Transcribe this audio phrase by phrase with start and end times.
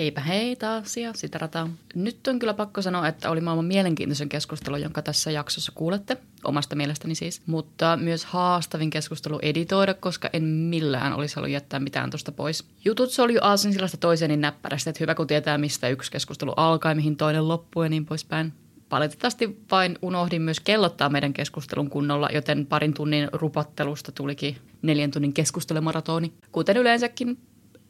[0.00, 1.68] Heipä hei taas ja sitä rataa.
[1.94, 6.76] Nyt on kyllä pakko sanoa, että oli maailman mielenkiintoisen keskustelu, jonka tässä jaksossa kuulette, omasta
[6.76, 12.32] mielestäni siis, mutta myös haastavin keskustelu editoida, koska en millään olisi halunnut jättää mitään tuosta
[12.32, 12.64] pois.
[12.84, 16.52] Jutut oli jo aasin sellaista toiseen niin näppärästi, että hyvä kun tietää, mistä yksi keskustelu
[16.56, 18.52] alkaa, mihin toinen loppuu ja niin poispäin.
[18.90, 25.32] Valitettavasti vain unohdin myös kellottaa meidän keskustelun kunnolla, joten parin tunnin rupattelusta tulikin neljän tunnin
[25.32, 26.32] keskustelumaratoni.
[26.52, 27.38] Kuten yleensäkin,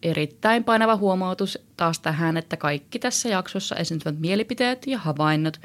[0.02, 5.60] erittäin painava huomautus taas tähän, että kaikki tässä jaksossa esiintyvät mielipiteet ja havainnot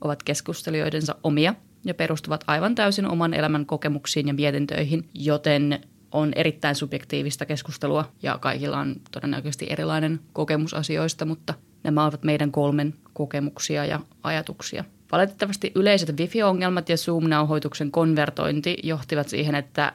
[0.00, 5.80] ovat keskustelijoidensa omia ja perustuvat aivan täysin oman elämän kokemuksiin ja mietintöihin, joten
[6.12, 12.52] on erittäin subjektiivista keskustelua ja kaikilla on todennäköisesti erilainen kokemus asioista, mutta nämä ovat meidän
[12.52, 14.84] kolmen kokemuksia ja ajatuksia.
[15.12, 19.92] Valitettavasti yleiset wifi-ongelmat ja Zoom-nauhoituksen konvertointi johtivat siihen, että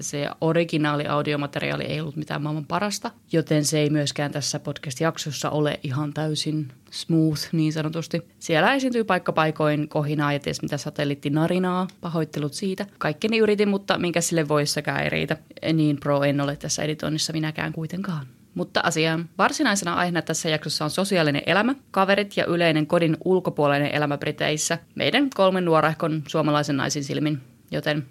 [0.00, 5.80] se originaali audiomateriaali ei ollut mitään maailman parasta, joten se ei myöskään tässä podcast-jaksossa ole
[5.82, 8.22] ihan täysin smooth niin sanotusti.
[8.38, 12.86] Siellä esiintyy paikkapaikoin kohinaa ja ties mitä satelliittinarinaa, pahoittelut siitä.
[12.98, 15.36] Kaikkeni yritin, mutta minkä sille voissakaan ei riitä.
[15.72, 18.26] Niin pro en ole tässä editoinnissa minäkään kuitenkaan.
[18.54, 19.28] Mutta asiaan.
[19.38, 24.78] Varsinaisena aiheena tässä jaksossa on sosiaalinen elämä, kaverit ja yleinen kodin ulkopuolinen elämä Briteissä.
[24.94, 28.06] Meidän kolmen nuorahkon suomalaisen naisin silmin, joten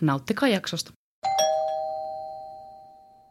[0.00, 0.97] nauttikaa jaksosta.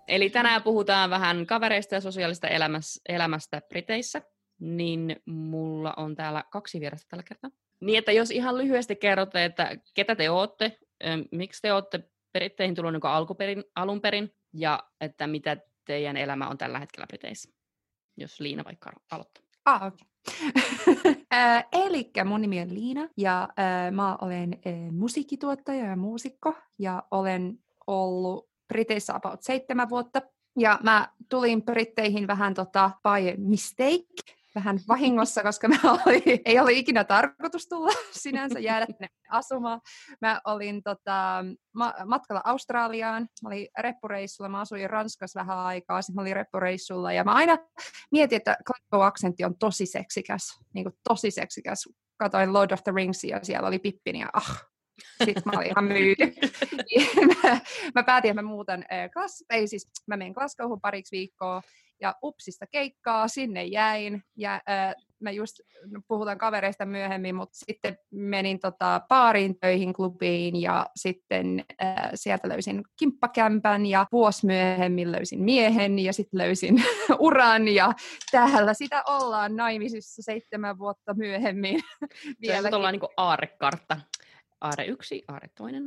[0.07, 2.47] Eli tänään puhutaan vähän kavereista ja sosiaalista
[3.09, 4.21] elämästä Briteissä.
[4.59, 7.51] Niin mulla on täällä kaksi vierasta tällä kertaa.
[7.81, 10.77] Niin, että jos ihan lyhyesti kerrotte, että ketä te ootte,
[11.31, 16.57] miksi te ootte Britteihin tullut niin alkuperin, alun perin, ja että mitä teidän elämä on
[16.57, 17.49] tällä hetkellä Briteissä?
[18.17, 19.43] Jos Liina vaikka aloittaa.
[19.65, 20.07] Ah, okay.
[21.33, 27.03] äh, Eli mun nimi on Liina ja äh, mä olen äh, musiikkituottaja ja muusikko ja
[27.11, 30.21] olen ollut Briteissä about seitsemän vuotta.
[30.59, 36.71] Ja mä tulin Britteihin vähän tota by mistake, vähän vahingossa, koska mä oli, ei ollut
[36.71, 37.91] ikinä tarkoitus tulla
[38.23, 39.81] sinänsä jäädä tänne asumaan.
[40.21, 46.15] Mä olin tota, ma- matkalla Australiaan, mä olin reppureissulla, mä asuin Ranskassa vähän aikaa, sitten
[46.15, 47.57] mä olin reppureissulla ja mä aina
[48.11, 51.89] mietin, että Glasgow-aksentti on tosi seksikäs, niin kuin tosi seksikäs.
[52.17, 54.67] Katoin Lord of the Ringsia siellä oli Pippin ja ah,
[55.25, 56.23] sitten mä olin ihan myyty.
[57.43, 57.59] mä,
[57.95, 61.61] mä päätin, että mä muutan klas, ei siis, mä menen Glasgowhun pariksi viikkoa
[62.01, 67.97] ja upsista keikkaa, sinne jäin ja äh, mä just, no, puhutaan kavereista myöhemmin, mutta sitten
[68.11, 75.43] menin tota, baariin töihin klubiin ja sitten äh, sieltä löysin kimppakämpän ja vuosi myöhemmin löysin
[75.43, 76.83] miehen ja sitten löysin
[77.19, 77.93] uran ja
[78.31, 81.79] täällä sitä ollaan naimisissa seitsemän vuotta myöhemmin.
[82.41, 83.97] Vielä ollaan niin aarekartta
[84.61, 85.83] aare yksi, aare toinen,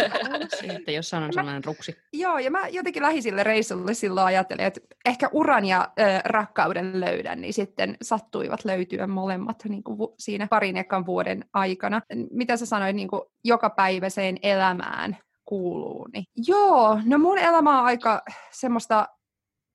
[0.60, 1.96] sitten jos sanon sellainen ruksi.
[2.12, 7.40] Joo, ja mä jotenkin lähisille reissulle silloin ajattelin, että ehkä uran ja ö, rakkauden löydän,
[7.40, 12.02] niin sitten sattuivat löytyä molemmat niin kuin siinä parin ekan vuoden aikana.
[12.30, 16.08] Mitä sä sanoit niin kuin jokapäiväiseen elämään kuuluu?
[16.12, 16.24] Niin.
[16.46, 19.08] Joo, no mun elämä on aika semmoista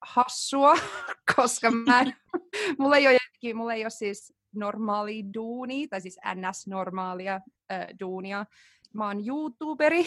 [0.02, 0.74] hassua,
[1.36, 2.04] koska mä,
[2.78, 7.34] mulla ei ole, mulla ei ole siis normaali duuni, tai siis ns-normaalia
[7.72, 8.46] äh, duunia.
[8.94, 10.06] Mä oon YouTuberi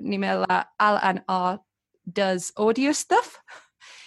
[0.00, 1.58] nimellä LNA
[2.16, 3.34] Does Audio Stuff.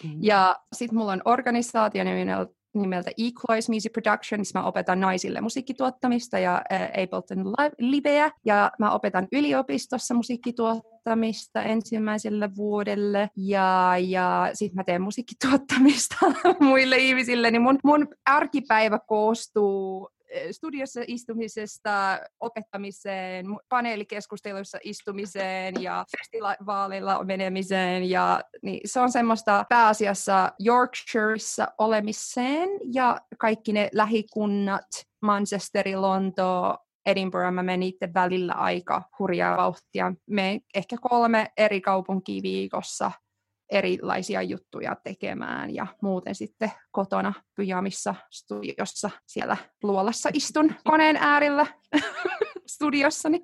[0.03, 0.17] Mm.
[0.21, 6.39] Ja sitten mulla on organisaatio nimeltä nimeltä Equalize Music Production, missä mä opetan naisille musiikkituottamista
[6.39, 14.83] ja äh, Ableton Liveä, ja mä opetan yliopistossa musiikkituottamista ensimmäiselle vuodelle, ja, ja sitten mä
[14.83, 16.15] teen musiikkituottamista
[16.59, 20.09] muille ihmisille, niin mun, mun arkipäivä koostuu
[20.51, 28.09] studiossa istumisesta opettamiseen, paneelikeskusteluissa istumiseen ja festivaaleilla menemiseen.
[28.09, 34.87] Ja, niin se on semmoista pääasiassa Yorkshireissa olemiseen ja kaikki ne lähikunnat,
[35.21, 40.13] Manchesteri, Lonto, Edinburgh, mä menen niiden välillä aika hurjaa vauhtia.
[40.29, 43.11] Me ehkä kolme eri kaupunkia viikossa
[43.73, 51.65] erilaisia juttuja tekemään ja muuten sitten kotona pyjamissa studiossa siellä luolassa istun koneen äärellä
[52.73, 53.39] studiossani.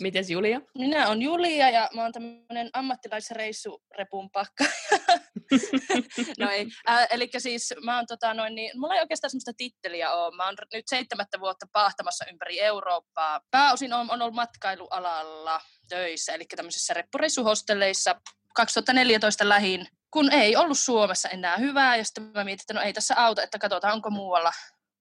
[0.00, 0.60] Mites Julia?
[0.78, 4.64] Minä on Julia ja mä oon tämmönen ammattilaisreissurepun pakka.
[6.40, 6.66] no ei.
[6.88, 10.36] Äh, eli siis mä oon tota noin, niin mulla ei oikeastaan semmoista titteliä ole.
[10.36, 13.40] Mä oon nyt seitsemättä vuotta paahtamassa ympäri Eurooppaa.
[13.50, 18.20] Pääosin on, on ollut matkailualalla töissä, eli tämmöisissä reppureissuhostelleissa
[18.54, 22.92] 2014 lähin, kun ei ollut Suomessa enää hyvää, ja sitten mä mietin, että no ei
[22.92, 24.52] tässä auta, että katsotaan onko muualla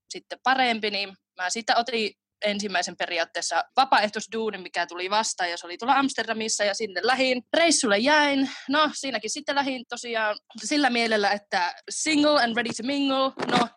[0.10, 2.12] sitten parempi, niin mä sitten otin
[2.44, 7.44] ensimmäisen periaatteessa vapaaehtoisduunin, mikä tuli vastaan, ja se oli tuolla Amsterdamissa, ja sinne lähin.
[7.54, 8.50] Reissulle jäin.
[8.70, 13.32] No, siinäkin sitten lähin tosiaan sillä mielellä, että single and ready to mingle.
[13.48, 13.68] No,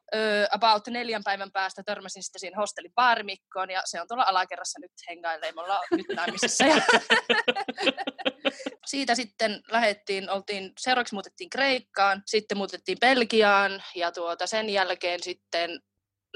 [0.50, 4.92] about neljän päivän päästä törmäsin sitten siinä hostelin baarimikkoon, ja se on tuolla alakerrassa nyt
[5.08, 5.52] hengailee.
[5.52, 6.64] Me ollaan nyt naimisissa.
[6.64, 6.76] Ja
[8.86, 15.80] siitä sitten lähettiin, oltiin, seuraavaksi muutettiin Kreikkaan, sitten muutettiin Belgiaan ja tuota, sen jälkeen sitten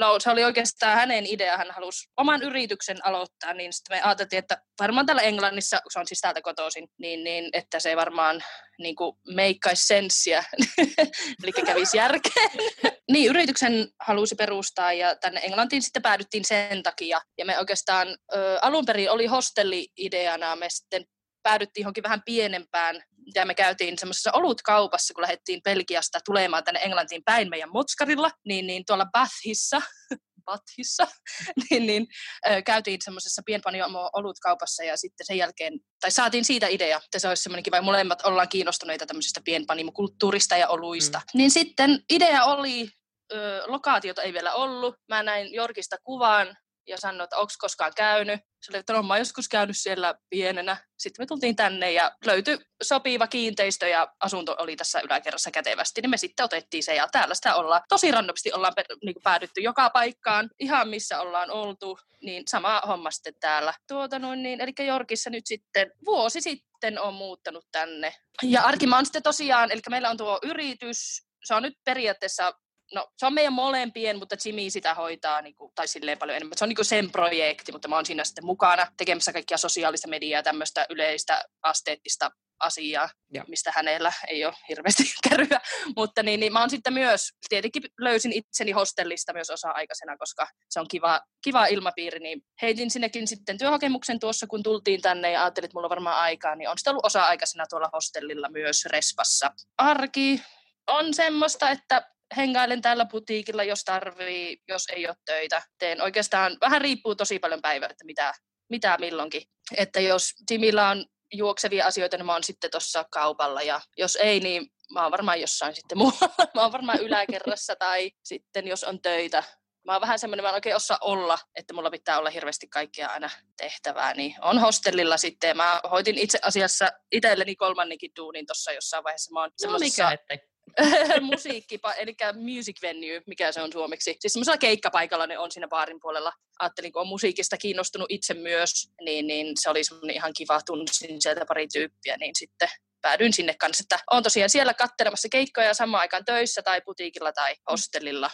[0.00, 4.38] No se oli oikeastaan hänen idea, hän halusi oman yrityksen aloittaa, niin sitten me ajateltiin,
[4.38, 8.44] että varmaan täällä Englannissa, se on siis täältä kotoisin, niin, niin että se varmaan
[8.78, 10.44] niin kuin meikkaisi senssiä,
[11.42, 12.50] eli kävisi järkeen.
[13.12, 17.20] niin, yrityksen halusi perustaa ja tänne Englantiin sitten päädyttiin sen takia.
[17.38, 21.04] Ja me oikeastaan ö, alun perin oli hostelli-ideana, me sitten
[21.42, 23.02] päädyttiin johonkin vähän pienempään,
[23.34, 28.66] ja me käytiin semmoisessa olutkaupassa, kun lähdettiin Belgiasta tulemaan tänne Englantiin päin meidän Motskarilla, niin,
[28.66, 29.82] niin tuolla Bathissa,
[30.46, 31.06] Bathissa,
[31.70, 32.06] niin, niin
[32.48, 37.28] ö, käytiin semmoisessa pienpanimo olutkaupassa ja sitten sen jälkeen, tai saatiin siitä idea, että se
[37.28, 41.18] olisi semmoinen kiva, molemmat ollaan kiinnostuneita tämmöisestä pienpanimokulttuurista ja oluista.
[41.18, 41.38] Mm.
[41.38, 42.88] Niin sitten idea oli,
[43.32, 48.40] ö, lokaatiota ei vielä ollut, mä näin Jorkista kuvan, ja sanoi, että onko koskaan käynyt.
[48.62, 50.76] Se oli, että no, mä joskus käynyt siellä pienenä.
[50.98, 56.10] Sitten me tultiin tänne ja löytyi sopiva kiinteistö ja asunto oli tässä yläkerrassa kätevästi, niin
[56.10, 57.82] me sitten otettiin se ja täällä sitä ollaan.
[57.88, 58.72] Tosi randomasti ollaan
[59.04, 63.74] niin kuin päädytty joka paikkaan, ihan missä ollaan oltu, niin sama homma sitten täällä.
[63.88, 68.14] Tuota noin niin, eli Jorkissa nyt sitten vuosi sitten on muuttanut tänne.
[68.42, 68.62] Ja
[68.98, 72.52] on sitten tosiaan, eli meillä on tuo yritys, se on nyt periaatteessa
[72.94, 76.58] no se on meidän molempien, mutta Jimmy sitä hoitaa, niin kuin, tai silleen paljon enemmän.
[76.58, 80.08] Se on niin kuin sen projekti, mutta mä oon siinä sitten mukana tekemässä kaikkia sosiaalista
[80.08, 83.44] mediaa tämmöistä yleistä asteettista asiaa, ja.
[83.48, 85.60] mistä hänellä ei ole hirveästi kärryä.
[85.96, 90.80] Mutta niin, niin mä oon sitten myös, tietenkin löysin itseni hostellista myös osa-aikaisena, koska se
[90.80, 95.64] on kiva, kiva ilmapiiri, niin heitin sinnekin sitten työhakemuksen tuossa, kun tultiin tänne ja ajattelin,
[95.64, 99.50] että mulla on varmaan aikaa, niin on sitten ollut osa-aikaisena tuolla hostellilla myös Respassa.
[99.78, 100.42] Arki
[100.86, 105.62] on semmoista, että hengailen täällä putiikilla, jos tarvii, jos ei ole töitä.
[105.78, 108.32] Teen oikeastaan, vähän riippuu tosi paljon päivää, että mitä,
[108.70, 109.42] mitä milloinkin.
[109.76, 114.40] Että jos Timillä on juoksevia asioita, niin mä oon sitten tuossa kaupalla ja jos ei,
[114.40, 116.34] niin mä oon varmaan jossain sitten muualla.
[116.54, 119.42] Mä oon varmaan yläkerrassa tai sitten jos on töitä.
[119.86, 123.08] Mä oon vähän semmoinen, mä en oikein osaa olla, että mulla pitää olla hirveästi kaikkea
[123.08, 125.56] aina tehtävää, niin on hostellilla sitten.
[125.56, 129.32] Mä hoitin itse asiassa itselleni kolmannenkin duunin tuossa jossain vaiheessa.
[129.32, 130.38] Mä oon no mikä ettei.
[131.30, 134.16] musiikki, eli music venue, mikä se on suomeksi.
[134.20, 136.32] Siis semmoisella keikkapaikalla ne on siinä baarin puolella.
[136.58, 141.22] Ajattelin, kun on musiikista kiinnostunut itse myös, niin, niin se oli semmoinen ihan kiva, tunsin
[141.22, 142.68] sieltä pari tyyppiä, niin sitten
[143.00, 147.54] päädyin sinne kanssa, että on tosiaan siellä katselemassa keikkoja samaan aikaan töissä tai putiikilla tai
[147.70, 148.30] hostellilla.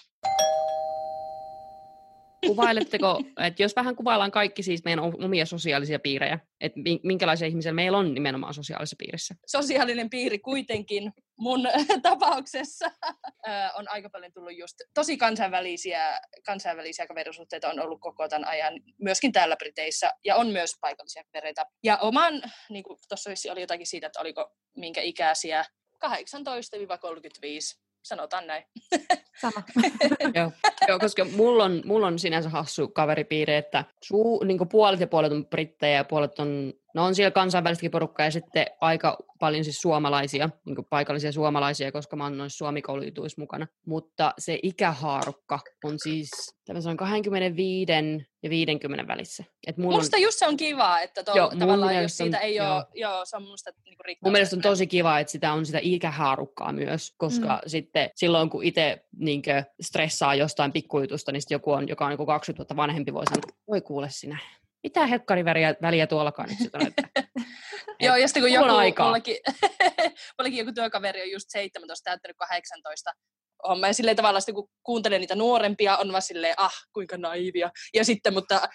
[2.47, 7.99] Kuvailetteko, että jos vähän kuvaillaan kaikki siis meidän omia sosiaalisia piirejä, että minkälaisia ihmisiä meillä
[7.99, 9.35] on nimenomaan sosiaalisessa piirissä?
[9.47, 11.69] Sosiaalinen piiri kuitenkin mun
[12.03, 12.91] tapauksessa
[13.79, 19.33] on aika paljon tullut just tosi kansainvälisiä, kansainvälisiä kaverisuhteita on ollut koko tämän ajan, myöskin
[19.33, 21.67] täällä Briteissä, ja on myös paikallisia perheitä.
[21.85, 25.65] Ja oman, niin kuin tuossa oli jotakin siitä, että oliko minkä ikäisiä,
[26.05, 26.09] 18-35
[28.09, 28.65] sanotaan näin.
[29.41, 29.63] Sama.
[30.35, 30.53] Joo.
[30.89, 35.33] Joo, koska mulla on, mulla on sinänsä hassu kaveripiiri, että suu, niin puolet ja puolet
[35.33, 39.81] on brittejä ja puolet on No on siellä kansainvälistäkin porukkaa ja sitten aika paljon siis
[39.81, 43.67] suomalaisia, niin paikallisia suomalaisia, koska mä oon noissa suomikoulujutuissa mukana.
[43.87, 46.31] Mutta se ikähaarukka on siis
[46.65, 47.93] tämmöisen 25
[48.43, 49.45] ja 50 välissä.
[49.67, 50.23] Et mulla musta on...
[50.23, 52.75] just se on kiva, että to, joo, tavallaan jos siitä on, ei joo.
[52.75, 55.79] ole, joo, se on musta niinku Mun mielestä on tosi kiva, että sitä on sitä
[55.83, 57.69] ikähaarukkaa myös, koska mm.
[57.69, 59.43] sitten silloin kun itse niin
[59.81, 63.81] stressaa jostain pikkujutusta, niin joku on, joka on niin 20 vuotta vanhempi, voi sanoa, voi
[63.81, 64.39] kuule sinä,
[64.83, 66.81] mitä hekkari väliä, väliä tuollakaan nyt sitten
[68.01, 69.37] Joo, ja sitten kun joku, mullakin,
[70.39, 73.13] mullakin joku työkaveri on just 17, täyttänyt 18,
[73.69, 73.87] homma.
[73.87, 77.71] Ja silleen tavallaan sitten, kun kuuntelee niitä nuorempia, on vaan silleen, ah, kuinka naivia.
[77.95, 78.55] Ja sitten, mutta,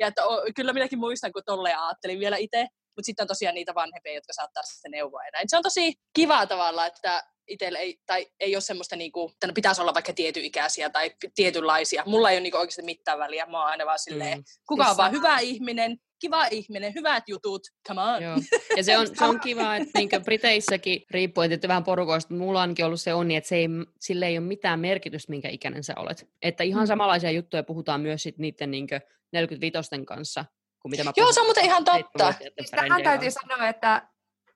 [0.00, 0.22] ja että,
[0.56, 2.66] kyllä minäkin muistan, kun tolleen ajattelin vielä itse.
[2.96, 5.48] Mutta sitten on tosiaan niitä vanhempia, jotka saattaa sitten neuvoa ja näin.
[5.48, 9.80] Se on tosi kiva tavalla, että itsellä ei, tai ei ole semmoista, niinku, että pitäisi
[9.80, 12.02] olla vaikka tietyikäisiä tai tietynlaisia.
[12.06, 13.46] Mulla ei ole niinku oikeasti mitään väliä.
[13.46, 14.44] Mä oon aina vaan silleen, mm.
[14.68, 18.22] kuka siis on vaan hyvä ihminen, kiva ihminen, hyvät jutut, come on.
[18.22, 18.36] Joo.
[18.76, 22.84] Ja se on, se on kiva, että niin Briteissäkin riippuu että vähän porukoista, mulla onkin
[22.84, 23.68] ollut se onni, että se ei,
[24.00, 26.28] sille ei ole mitään merkitystä, minkä ikäinen sä olet.
[26.42, 26.86] Että ihan mm.
[26.86, 28.88] samanlaisia juttuja puhutaan myös sit niiden niin
[29.32, 30.44] 45 kanssa,
[30.82, 32.34] kuin mitä mä Joo, se on muuten ihan totta.
[32.70, 34.08] Tähän täytyy sanoa, että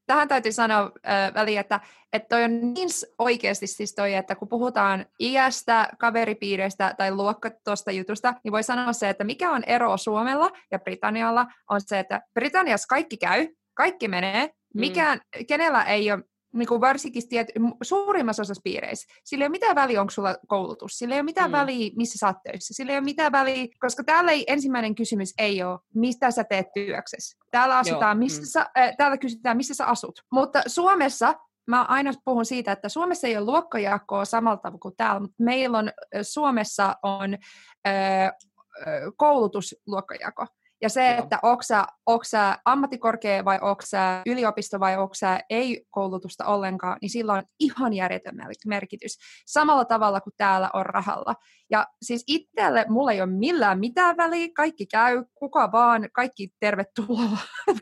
[0.06, 1.80] tähän täytyy sanoa äh, väliin, että,
[2.12, 7.92] että toi on niin oikeasti siis toi, että kun puhutaan iästä, kaveripiireistä tai luokka tuosta
[7.92, 12.23] jutusta, niin voi sanoa se, että mikä on ero Suomella ja Britannialla, on se, että
[12.34, 14.80] Britanniassa kaikki käy, kaikki menee, mm.
[14.80, 15.46] mikään, mm.
[15.46, 17.49] kenellä ei ole niin kuin varsinkin tiet,
[17.82, 21.50] suurimmassa osassa piireissä, sillä ei ole mitään väliä, onko sulla koulutus, sillä ei ole mitään
[21.50, 21.56] mm.
[21.56, 25.34] väliä, missä sä oot töissä, sillä ei ole mitään väliä, koska täällä ei, ensimmäinen kysymys
[25.38, 27.38] ei ole, mistä sä teet työksessä.
[27.50, 28.46] Täällä, asutaan, missä mm.
[28.46, 30.20] sä, äh, täällä kysytään, missä sä asut.
[30.32, 31.34] Mutta Suomessa
[31.66, 35.78] mä aina puhun siitä, että Suomessa ei ole luokkajakoa samalla tavalla kuin täällä, mutta meillä
[35.78, 35.90] on,
[36.23, 37.34] Suomessa on
[37.87, 38.32] äh,
[39.16, 40.46] koulutusluokkajako.
[40.84, 41.22] Ja se, Joo.
[41.22, 46.98] että onko sä, onko sä ammattikorkea vai onko sä yliopisto vai onko sä ei-koulutusta ollenkaan,
[47.02, 48.36] niin sillä on ihan järjetön
[48.66, 49.18] merkitys.
[49.46, 51.34] Samalla tavalla kuin täällä on rahalla.
[51.70, 57.38] Ja siis itselle mulla ei ole millään mitään väliä, kaikki käy, kuka vaan, kaikki tervetuloa.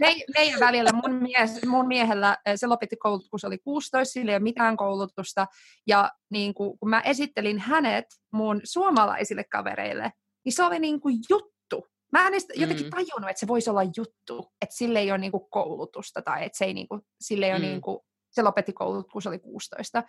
[0.00, 4.12] Niin meidän välillä mun, mies, mun miehellä eh, se lopetti koulut, kun se oli 16,
[4.12, 5.46] sillä ei ole mitään koulutusta.
[5.86, 10.12] Ja niin kuin, kun mä esittelin hänet mun suomalaisille kavereille,
[10.44, 11.86] niin se oli niin kuin juttu.
[12.12, 12.90] Mä en edes jotenkin mm.
[12.90, 16.58] tajunnut, että se voisi olla juttu, että sille ei ole niin kuin koulutusta tai että
[16.58, 17.56] se ei, niin kuin, sille ei mm.
[17.56, 17.98] ole niin kuin,
[18.30, 20.02] se lopetti koulut, kun se oli 16.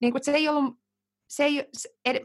[0.00, 0.74] Niin kuin, se ei ollut,
[1.28, 2.16] se ei, se, ed,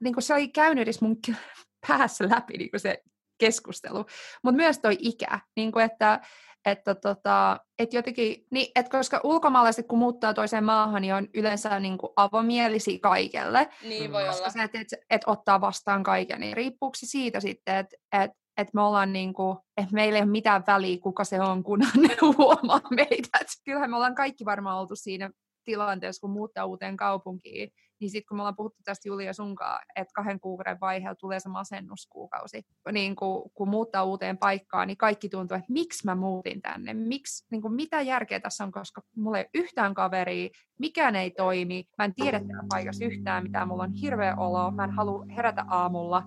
[0.00, 1.16] niin kuin se oli käynyt edes mun
[1.88, 3.02] päässä läpi niin kuin se
[3.46, 4.06] keskustelu,
[4.42, 6.20] mutta myös toi ikä, niin kuin, että
[6.66, 11.80] että tota, et jotenkin, niin, et koska ulkomaalaiset kun muuttaa toiseen maahan, niin on yleensä
[11.80, 13.68] niin kuin avomielisiä kaikelle.
[13.82, 14.64] Niin voi koska olla.
[14.64, 18.82] että et, et ottaa vastaan kaiken, niin riippuuko se siitä sitten, että et, et me
[18.82, 22.80] ollaan niin kuin, että meillä ei ole mitään väliä, kuka se on, kun ne huomaa
[22.90, 23.38] meitä.
[23.40, 25.30] Et kyllähän me ollaan kaikki varmaan oltu siinä
[25.64, 27.70] tilanteessa, kun muuttaa uuteen kaupunkiin,
[28.02, 31.48] niin sitten kun me ollaan puhuttu tästä Julia sunkaan, että kahden kuukauden vaiheella tulee se
[31.48, 36.94] masennuskuukausi, niin kun, kun muuttaa uuteen paikkaan, niin kaikki tuntuu, että miksi mä muutin tänne,
[36.94, 41.84] miksi, niin kuin mitä järkeä tässä on, koska mulla ei yhtään kaveria, mikään ei toimi,
[41.98, 45.64] mä en tiedä täällä paikassa yhtään mitään, mulla on hirveä olo, mä en halua herätä
[45.68, 46.22] aamulla,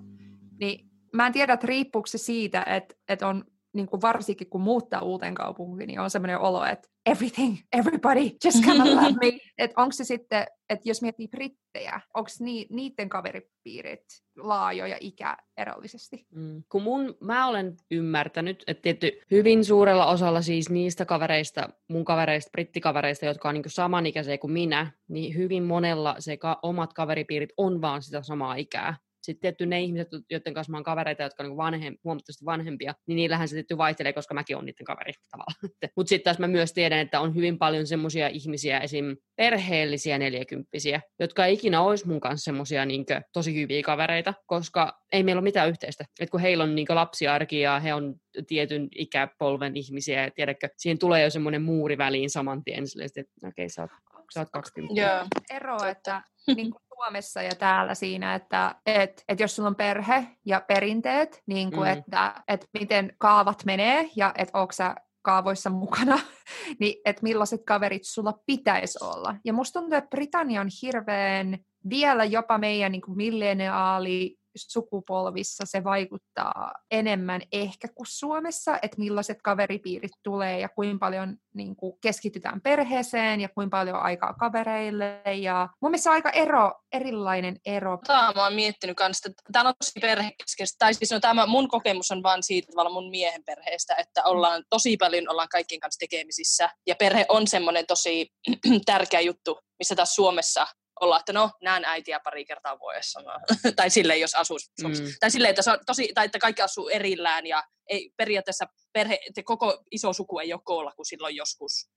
[0.60, 3.44] niin mä en tiedä, että riippuuko se siitä, että, että on
[3.75, 8.65] niin kuin varsinkin kun muuttaa uuteen kaupunkiin, niin on sellainen olo, että everything, everybody, just
[8.65, 9.39] come and love me.
[9.58, 14.05] Että onko se sitten, että jos miettii brittejä, onko ni, niiden kaveripiirit
[14.38, 16.25] laajoja ikäerollisesti?
[16.32, 16.63] Mm.
[16.70, 22.51] Kun mun, mä olen ymmärtänyt, että tietty hyvin suurella osalla siis niistä kavereista, mun kavereista,
[22.51, 27.82] brittikavereista, jotka on niin samanikäisiä kuin minä, niin hyvin monella se ka- omat kaveripiirit on
[27.82, 28.98] vaan sitä samaa ikää.
[29.25, 32.96] Sitten tietty ne ihmiset, joiden kanssa mä oon kavereita, jotka on niin vanhem, huomattavasti vanhempia,
[33.08, 35.55] niin niillähän se tietty vaihtelee, koska mäkin olen niiden kaveri tavallaan.
[35.96, 39.17] Mutta sitten taas mä myös tiedän, että on hyvin paljon semmoisia ihmisiä, esim.
[39.36, 45.24] perheellisiä neljäkymppisiä, jotka ei ikinä olisi mun kanssa semmoisia niin tosi hyviä kavereita, koska ei
[45.24, 46.05] meillä ole mitään yhteistä.
[46.20, 48.15] Et kun heillä on niin lapsiarki ja he on
[48.48, 53.65] tietyn ikäpolven ihmisiä, ja tiedätkö, siihen tulee jo semmoinen muuri väliin saman tien, että okei,
[53.65, 53.91] okay, sä oot,
[54.34, 55.01] sä oot 20.
[55.01, 55.25] Joo.
[55.50, 56.24] Ero, että
[56.55, 61.41] niin kuin Suomessa ja täällä siinä, että et, et jos sulla on perhe ja perinteet,
[61.48, 61.98] niin kuin mm.
[61.98, 66.20] että et miten kaavat menee ja että onko sä kaavoissa mukana,
[66.79, 69.36] niin että millaiset kaverit sulla pitäisi olla.
[69.46, 71.58] Ja musta tuntuu, että Britannia on hirveän
[71.89, 79.41] vielä jopa meidän niin kuin milleniaali sukupolvissa se vaikuttaa enemmän ehkä kuin Suomessa, että millaiset
[79.41, 85.21] kaveripiirit tulee ja kuinka paljon niin kuin, keskitytään perheeseen ja kuinka paljon aikaa kavereille.
[85.35, 88.00] Ja mun mielestä on aika ero, erilainen ero.
[88.07, 90.75] Tämä mä oon miettinyt kanssa, että tämä on tosi perhekeskeistä.
[90.79, 94.63] Tai siis no, tämä mun kokemus on vaan siitä tavalla mun miehen perheestä, että ollaan
[94.69, 96.69] tosi paljon ollaan kaikkien kanssa tekemisissä.
[96.88, 98.27] Ja perhe on semmoinen tosi
[98.85, 100.67] tärkeä juttu, missä taas Suomessa
[101.01, 103.19] olla, että no, näen äitiä pari kertaa vuodessa.
[103.75, 104.93] tai silleen, jos asuu mm.
[105.19, 109.19] Tai silleen, että, se on tosi, tai että kaikki asuu erillään ja ei periaatteessa perhe,
[109.27, 111.89] että koko iso suku ei ole koolla kuin silloin joskus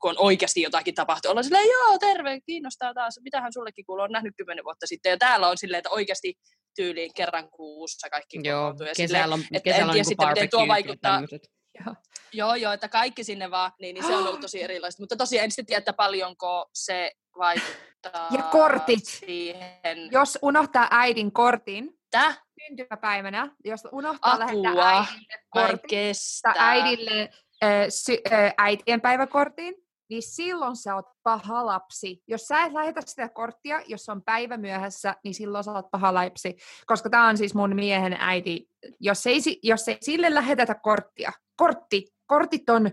[0.00, 4.12] kun on oikeasti jotakin tapahtunut, ollaan silleen, joo, terve, kiinnostaa taas, mitähän sullekin kuuluu, on
[4.12, 6.34] nähnyt kymmenen vuotta sitten, ja täällä on silleen, että oikeasti
[6.76, 10.68] tyyliin kerran kuussa kaikki Joo, ja kesällä on, silleen, kesällä on niin sitten, miten tuo
[10.68, 11.22] vaikuttaa.
[11.86, 11.94] Joo.
[12.32, 15.02] joo, joo, että kaikki sinne vaan, niin, niin se on ollut tosi erilaista.
[15.02, 19.04] Mutta tosiaan en sitten tiedä, että paljonko se vaikuttaa Ja kortit.
[19.04, 20.08] Siihen.
[20.10, 22.34] Jos unohtaa äidin kortin, Tä?
[22.60, 24.46] syntymäpäivänä, jos unohtaa Apua.
[24.46, 26.14] lähettää äidille kortin,
[26.58, 27.30] äidille
[28.58, 29.74] äitien päiväkortin,
[30.10, 32.22] niin silloin sä oot paha lapsi.
[32.28, 36.14] Jos sä et lähetä sitä korttia, jos on päivä myöhässä, niin silloin sä oot paha
[36.14, 36.56] lapsi.
[36.86, 38.68] Koska tämä on siis mun miehen äiti.
[39.00, 42.90] Jos ei, jos ei sille lähetetä korttia, kortti, kortit on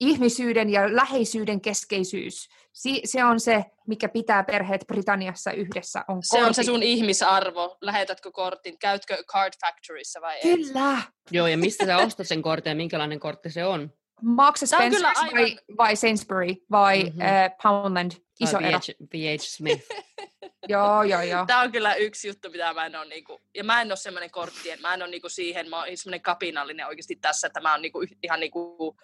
[0.00, 2.48] ihmisyyden ja läheisyyden keskeisyys.
[2.72, 6.04] Si- se on se, mikä pitää perheet Britanniassa yhdessä.
[6.08, 7.76] On se on se sun ihmisarvo.
[7.80, 8.78] Lähetätkö kortin?
[8.78, 10.56] Käytkö Card Factoryssa vai ei?
[10.56, 11.02] Kyllä.
[11.30, 13.90] Joo, ja mistä sä ostat sen kortin ja minkälainen kortti se on?
[14.22, 17.08] Marks Tää on kyllä Spencer vai, vai Sainsbury vai Mhm.
[17.08, 17.22] mm-hmm.
[17.22, 18.12] äh, Poundland?
[18.40, 18.78] Iso ero.
[19.14, 19.86] VH, Smith.
[20.68, 21.46] Joo, joo, joo.
[21.46, 24.30] Tämä on kyllä yksi juttu, mitä mä en ole niinku, ja mä en ole semmoinen
[24.30, 27.82] korttien, mä en ole niinku siihen, mä oon semmoinen kapinallinen oikeasti tässä, että mä oon
[27.82, 28.96] niinku, ihan niinku...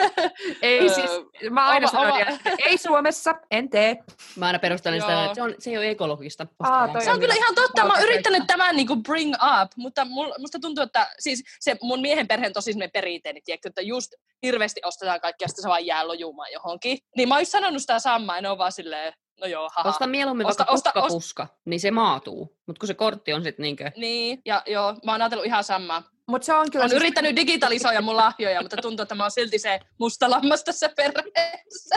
[0.62, 1.10] Ei siis,
[1.50, 3.96] mä aina oma- sanon, oma- että ei Suomessa, en tee.
[4.36, 6.46] Mä aina perustelen sitä, että se, on, se ei ole ekologista.
[6.58, 7.84] Aa, Se on on kyllä ihan totta.
[7.84, 12.00] Mä oon yrittänyt tämän niinku bring up, mutta mul, musta tuntuu, että siis se mun
[12.00, 15.86] miehen perhe on tosi semmoinen perinteinen, tiedätkö, että just hirveästi ostetaan kaikkea, sitten se vaan
[15.86, 16.98] jää lojumaan johonkin.
[17.16, 19.88] Niin mä oon just sanonut sitä samaa, en oo vaan silleen, no joo, haha.
[19.88, 22.58] Osta mieluummin Osta- vaikka osta- puska, niin se maatuu.
[22.66, 23.90] Mutta kun se kortti on sitten niinkö...
[23.96, 26.02] Niin, ja joo, mä oon ajatellut ihan samaa.
[26.28, 26.84] Mutta se on kyllä...
[26.84, 30.88] Olen yrittänyt digitalisoida mun lahjoja, mutta tuntuu, että mä oon silti se musta lammas tässä
[30.96, 31.96] perheessä.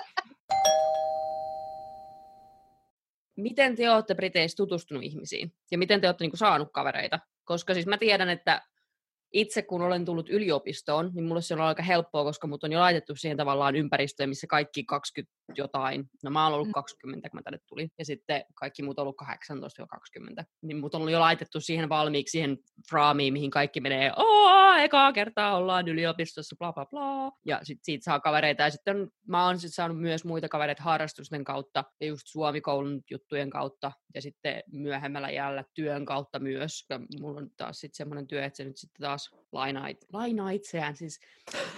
[3.37, 5.53] Miten te olette Briteissä tutustunut ihmisiin?
[5.71, 7.19] Ja miten te olette niinku saanut kavereita?
[7.43, 8.61] Koska siis mä tiedän, että
[9.33, 12.79] itse kun olen tullut yliopistoon, niin mulle se on aika helppoa, koska mut on jo
[12.79, 16.09] laitettu siihen tavallaan ympäristöön, missä kaikki 20 jotain.
[16.23, 16.71] No mä oon ollut Mm.
[16.73, 17.91] 20, kun mä tänne tulin.
[17.99, 19.15] Ja sitten kaikki muut on ollut
[20.39, 20.43] 18-20.
[20.61, 22.57] Niin mut on ollut jo laitettu siihen valmiiksi siihen
[22.89, 27.31] fraamiin, mihin kaikki menee, oo, ekaa kertaa ollaan yliopistossa, bla bla bla.
[27.45, 28.63] Ja sit siitä saa kavereita.
[28.63, 33.49] Ja sitten mä oon sit saanut myös muita kavereita harrastusten kautta ja just Suomikoulun juttujen
[33.49, 33.91] kautta.
[34.15, 36.85] Ja sitten myöhemmällä jäällä työn kautta myös.
[36.89, 40.49] Ja mulla on taas sitten semmoinen työ, että se nyt sitten taas lainaa, it- lainaa
[40.49, 41.19] itseään, siis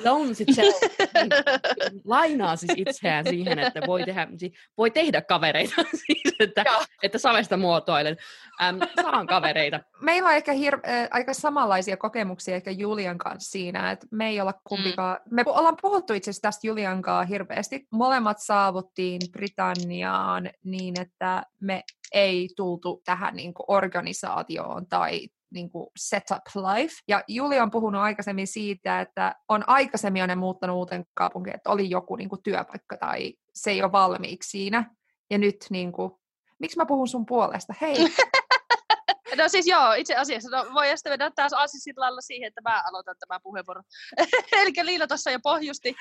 [0.05, 0.75] loans itself,
[2.05, 4.28] lainaa siis itseään siihen, että voi tehdä,
[4.78, 6.84] voi tehdä kavereita, siis että, Joo.
[7.04, 8.18] että savesta muotoilen.
[8.64, 9.80] Äm, saan kavereita.
[10.02, 14.42] Meillä on ehkä hir- äh, aika samanlaisia kokemuksia ehkä Julian kanssa siinä, että me ei
[14.42, 17.88] olla kumpikaan, me pu- ollaan puhuttu itse asiassa tästä Julian kanssa hirveästi.
[17.92, 25.88] Molemmat saavuttiin Britanniaan niin, että me ei tultu tähän niin kuin organisaatioon tai niin kuin
[25.98, 26.96] setup life.
[27.08, 31.69] Ja Julia on puhunut aikaisemmin siitä, että on aikaisemmin on ne muuttanut uuteen kaupunkiin, että
[31.69, 34.91] oli joku niin kuin työpaikka tai se ei ole valmiiksi siinä.
[35.30, 36.12] Ja nyt niin kuin,
[36.60, 37.74] miksi mä puhun sun puolesta?
[37.82, 37.96] Hei,
[39.38, 40.50] No siis joo, itse asiassa.
[40.50, 43.84] No, voi sitten mennä taas aasisillalla siihen, että mä aloitan tämän puheenvuoron.
[44.62, 45.95] Eli Liina tuossa jo pohjusti.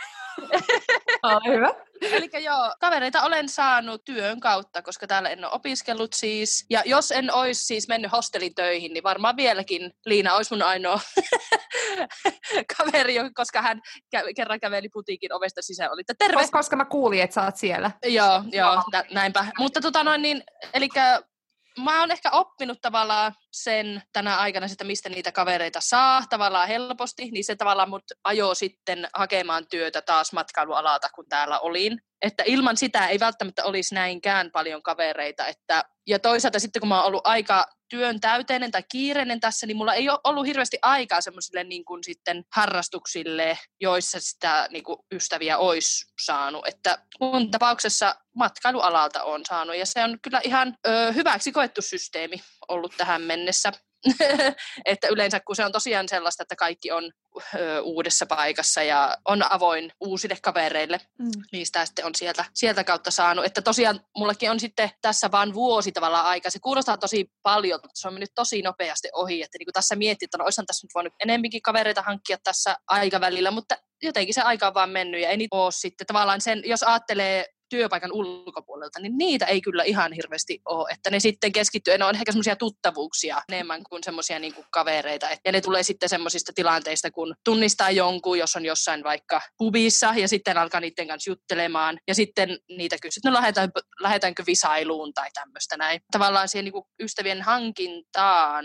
[1.22, 1.70] ole hyvä.
[2.02, 6.66] Eli joo, kavereita olen saanut työn kautta, koska täällä en ole opiskellut siis.
[6.70, 11.00] Ja jos en olisi siis mennyt hostelin töihin, niin varmaan vieläkin Liina olisi mun ainoa
[12.78, 13.80] kaveri, koska hän
[14.16, 15.92] kä- kerran käveli putiikin ovesta sisään.
[15.92, 17.90] Oli, terve, Koska, koska mä kuulin, että sä oot siellä.
[18.06, 19.46] Joo, joo, nä- näinpä.
[19.58, 20.42] Mutta tota noin niin,
[20.74, 20.88] eli
[21.78, 27.30] mä oon ehkä oppinut tavallaan sen tänä aikana, että mistä niitä kavereita saa tavallaan helposti,
[27.30, 31.98] niin se tavallaan mut ajoo sitten hakemaan työtä taas matkailualalta, kun täällä olin.
[32.22, 35.46] Että ilman sitä ei välttämättä olisi näinkään paljon kavereita.
[35.46, 39.76] Että, ja toisaalta sitten kun mä oon ollut aika työn täyteinen tai kiireinen tässä, niin
[39.76, 44.98] mulla ei ole ollut hirveästi aikaa semmoisille niin kuin sitten harrastuksille, joissa sitä niin kuin
[45.12, 46.66] ystäviä olisi saanut.
[46.68, 52.36] Että mun tapauksessa matkailualalta on saanut ja se on kyllä ihan ö, hyväksi koettu systeemi
[52.68, 53.72] ollut tähän mennessä.
[54.84, 57.12] että yleensä kun se on tosiaan sellaista, että kaikki on
[57.54, 61.30] ö, uudessa paikassa ja on avoin uusille kavereille, Mm.
[61.52, 63.44] niin sitä sitten on sieltä, sieltä kautta saanut.
[63.44, 66.50] Että tosiaan mullakin on sitten tässä vaan vuosi tavallaan aika.
[66.50, 69.42] Se kuulostaa tosi paljon, mutta se on mennyt tosi nopeasti ohi.
[69.42, 72.76] Että niin kuin tässä miettii, että no olisihan tässä nyt voinut enempikin kavereita hankkia tässä
[72.86, 76.62] aikavälillä, mutta jotenkin se aika on vaan mennyt ja ei niitä ole sitten tavallaan sen,
[76.64, 77.46] jos ajattelee
[77.76, 80.90] työpaikan ulkopuolelta, niin niitä ei kyllä ihan hirveästi ole.
[80.92, 85.26] Että ne sitten keskittyy, ne on ehkä semmoisia tuttavuuksia enemmän kuin semmoisia niin kavereita.
[85.44, 90.28] Ja ne tulee sitten semmoisista tilanteista, kun tunnistaa jonkun, jos on jossain vaikka pubissa ja
[90.28, 91.98] sitten alkaa niiden kanssa juttelemaan.
[92.08, 96.00] Ja sitten niitä kysyy, että no lähdetäänkö, lähdetäänkö visailuun tai tämmöistä näin.
[96.12, 98.64] Tavallaan siihen niin ystävien hankintaan,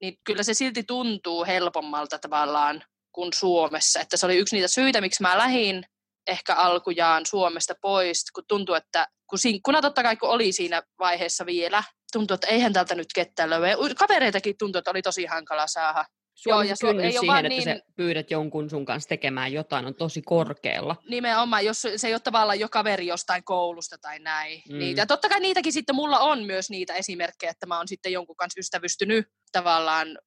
[0.00, 2.82] niin kyllä se silti tuntuu helpommalta tavallaan
[3.12, 4.00] kuin Suomessa.
[4.00, 5.84] Että se oli yksi niitä syitä, miksi mä lähdin
[6.26, 11.46] ehkä alkujaan Suomesta pois, kun tuntuu, että kun sinkkuna totta kai kun oli siinä vaiheessa
[11.46, 13.76] vielä, tuntuu, että eihän täältä nyt ketään löyä.
[13.98, 16.04] Kavereitakin tuntuu, että oli tosi hankala saada.
[16.46, 19.52] Joo, ja se ei ole siihen, vaan että niin- sä pyydät jonkun sun kanssa tekemään
[19.52, 20.96] jotain, on tosi korkealla.
[21.08, 24.62] Nimenomaan, jos se ei ole tavallaan jo kaveri jostain koulusta tai näin.
[24.68, 24.78] Mm.
[24.78, 25.00] Niitä.
[25.00, 28.36] Ja totta kai niitäkin sitten mulla on myös niitä esimerkkejä, että mä oon sitten jonkun
[28.36, 30.18] kanssa ystävystynyt tavallaan,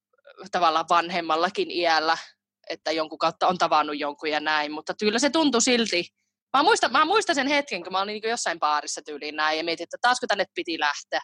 [0.50, 2.18] tavallaan vanhemmallakin iällä,
[2.68, 6.08] että jonkun kautta on tavannut jonkun ja näin, mutta kyllä se tuntui silti.
[6.56, 9.64] Mä muistan, mä muistan sen hetken, kun mä olin niin jossain baarissa tyyliin näin ja
[9.64, 11.20] mietin, että taasko tänne piti lähteä.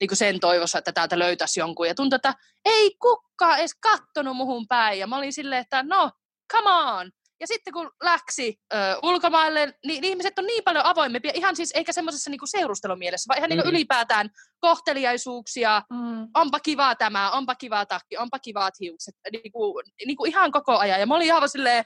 [0.00, 1.86] Niin kuin sen toivossa, että täältä löytäisi jonkun.
[1.86, 4.98] Ja tuntui, että ei kukaan edes kattonut muhun päin.
[4.98, 6.10] Ja mä olin silleen, että no,
[6.52, 7.10] come on.
[7.40, 11.72] Ja sitten kun läksi ö, ulkomaille, niin, niin ihmiset on niin paljon avoimempia, ihan siis
[11.74, 13.76] eikä semmoisessa niinku seurustelumielessä, vaan ihan niinku Mm-mm.
[13.76, 16.28] ylipäätään kohteliaisuuksia, Mm.
[16.34, 21.00] onpa kiva tämä, onpa kiva takki, onpa kivat hiukset, niinku, niinku ihan koko ajan.
[21.00, 21.84] Ja mä olin ihan silleen,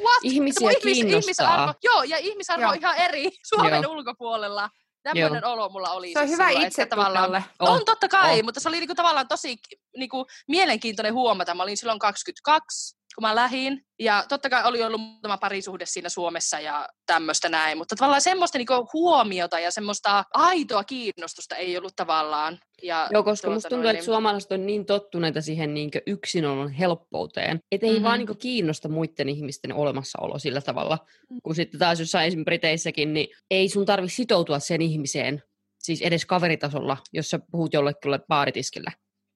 [0.00, 0.18] what?
[0.22, 1.18] Ihmisiä ihmis, kiinnostaa.
[1.18, 2.70] ihmisarvo, joo, ja ihmisarvo Joo.
[2.72, 3.92] on ihan eri Suomen Joo.
[3.92, 4.70] ulkopuolella.
[5.02, 6.12] Tämmöinen olo mulla oli.
[6.12, 7.80] Se on siis hyvä silloin, itse tavallaan, tavallaan.
[7.80, 8.44] on totta kai, On.
[8.44, 9.56] mutta se oli niinku tavallaan tosi
[9.96, 11.54] niinku, mielenkiintoinen huomata.
[11.54, 13.82] Mä olin silloin 22, kun mä lähdin.
[13.98, 17.78] Ja totta kai oli ollut muutama parisuhde siinä Suomessa ja tämmöistä näin.
[17.78, 22.58] Mutta tavallaan semmoista niinku huomiota ja semmoista aitoa kiinnostusta ei ollut tavallaan.
[22.82, 27.60] Ja Joo, koska tuota musta tuntuu, että suomalaiset on niin tottuneita siihen niin yksinolon helppouteen,
[27.72, 28.02] että ei Mhm.
[28.02, 30.98] vaan niin kiinnosta muiden ihmisten olemassaolo sillä tavalla.
[31.30, 31.38] Mm.
[31.42, 35.42] Kun sitten taas jossain esimerkiksi Briteissäkin, niin ei sun tarvi sitoutua sen ihmiseen,
[35.78, 38.90] siis edes kaveritasolla, jos sä puhut jollekulle baaritiskillä.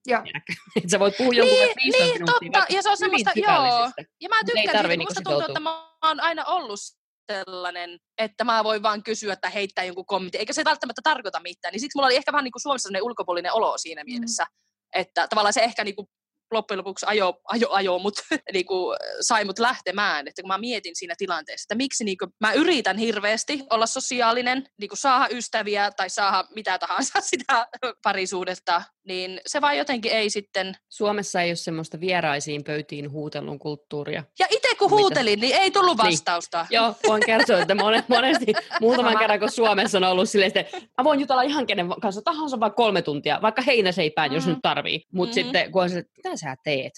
[0.07, 0.23] Joo.
[0.77, 2.61] että sä voit puhua jonkun Niin, niin, 15 niin, minuuttia.
[2.61, 2.75] totta.
[2.75, 3.91] Ja se on semmoista, joo.
[4.21, 6.81] Ja mä tykkään siitä, niinku musta tuntuu, että mä oon aina ollut
[7.33, 11.73] sellainen, että mä voin vaan kysyä tai heittää jonkun kommentin, eikä se välttämättä tarkoita mitään.
[11.73, 14.47] Niin siksi mulla oli ehkä vähän niin kuin Suomessa sellainen ulkopuolinen olo siinä mielessä,
[14.95, 16.07] että tavallaan se ehkä niin kuin
[16.53, 18.15] loppujen lopuksi ajo, ajo, ajo mut,
[18.53, 22.31] niin kuin sai mut lähtemään, että kun mä mietin siinä tilanteessa, että miksi niin kuin,
[22.41, 27.67] mä yritän hirveästi olla sosiaalinen, niin kuin saada ystäviä tai saada mitä tahansa sitä
[28.03, 34.25] parisuudetta, niin se vaan jotenkin ei sitten Suomessa ei ole semmoista vieraisiin pöytiin huutelun kulttuuria.
[34.39, 36.07] Ja itse kun huutelin, niin ei tullut Niin.
[36.07, 36.67] vastausta.
[36.71, 41.05] Joo, voin kertoa, että monet, monesti muutaman kerran, kun Suomessa on ollut silleen, että mä
[41.05, 44.51] voin jutella ihan kenen kanssa tahansa vaikka kolme tuntia, vaikka heinäseipään, jos Mm.
[44.51, 45.03] nyt tarvii.
[45.13, 45.45] Mutta Mhm.
[45.47, 46.93] sitten kun on se, että mitä sä teet?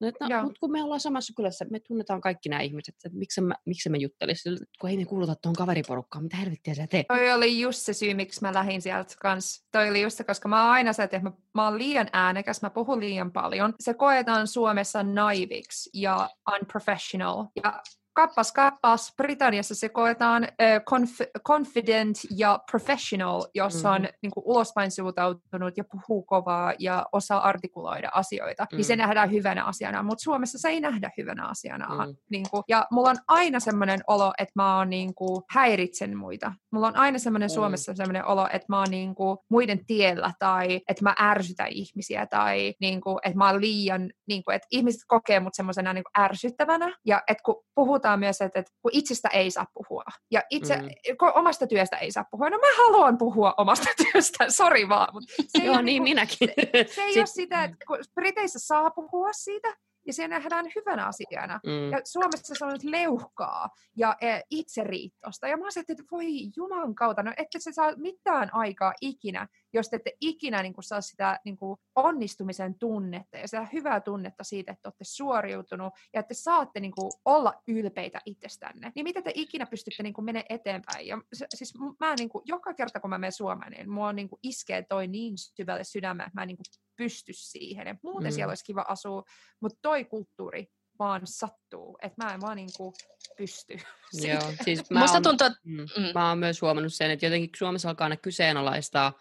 [0.00, 3.18] No, että, no, mut kun me ollaan samassa kylässä, me tunnetaan kaikki nämä ihmiset, että
[3.18, 7.06] miksi mä, miksi mä juttelisin, kun ei me kuuluta tuohon kaveriporukkaan, mitä helvettiä sä teet?
[7.06, 9.66] Toi oli just se syy, miksi mä lähdin sieltä kans.
[9.72, 12.62] Toi oli just se, koska mä oon aina se, että mä, mä oon liian äänekäs,
[12.62, 13.74] mä puhun liian paljon.
[13.80, 17.44] Se koetaan Suomessa naiviksi ja unprofessional.
[17.64, 17.82] Ja
[18.20, 20.48] kappas kappas, Britanniassa se koetaan
[20.90, 24.10] conf- confident ja professional, jos on Mhm.
[24.22, 28.66] niin kuin, ulospäin suuntautunut ja puhuu kovaa ja osaa artikuloida asioita.
[28.72, 28.98] Niin se Mm.
[28.98, 32.06] nähdään hyvänä asiana, mutta Suomessa se ei nähdä hyvänä asiana.
[32.06, 32.16] Mm.
[32.30, 36.52] Niin kuin, ja mulla on aina semmoinen olo, että mä oon niin kuin, häiritsen muita.
[36.72, 37.54] Mulla on aina semmoinen Mm.
[37.54, 42.26] Suomessa semmoinen olo, että mä oon niin kuin, muiden tiellä tai että mä ärsytän ihmisiä
[42.26, 46.04] tai niin kuin, että mä oon liian, niin kuin, että ihmiset kokee mut semmoisena niin
[46.18, 46.96] ärsyttävänä.
[47.06, 50.88] Ja että kun puhutaan myös, että, että kun itsestä ei saa puhua ja itse, Mm.
[51.18, 52.50] kun omasta työstä ei saa puhua.
[52.50, 55.08] No mä haluan puhua omasta työstä, sori vaan.
[55.12, 56.48] Mutta se ei Joo, ole niin niinku- minäkin.
[56.94, 61.06] se ei Sit- ole sitä, että kun Briteissä saa puhua siitä, ja se nähdään hyvänä
[61.06, 61.60] asiana.
[61.66, 61.90] Mm.
[61.92, 65.48] Ja Suomessa se on nyt leuhkaa ja e, itseriittosta.
[65.48, 69.88] Ja mä ajattelin, että voi juman kautta, no ette se saa mitään aikaa ikinä, jos
[69.88, 74.44] te ette ikinä niin kuin, saa sitä niin kuin, onnistumisen tunnetta ja sitä hyvää tunnetta
[74.44, 78.92] siitä, että olette suoriutunut ja että saatte niin kuin, olla ylpeitä itsestänne.
[78.94, 81.06] Niin mitä te ikinä pystytte niin kuin, mene eteenpäin?
[81.06, 84.28] Ja se, siis mä niin kuin, joka kerta, kun mä menen Suomeen, niin mua niin
[84.28, 86.64] kuin, iskee toi niin syvälle sydämeen, että mä en niin kuin,
[86.96, 87.86] pysty siihen.
[87.86, 88.34] Ja muuten Mm.
[88.34, 89.24] siellä olisi kiva asua,
[89.60, 90.66] mutta toi kulttuuri
[90.98, 92.94] vaan sattuu, että mä en vaan niinku
[93.36, 93.78] pysty.
[94.20, 94.38] siihen.
[94.40, 96.12] Joo, siis mä Musta oon, tuntuu, että mm, mm.
[96.14, 99.12] mä oon myös huomannut sen, että jotenkin Suomessa alkaa aina kyseenalaistaa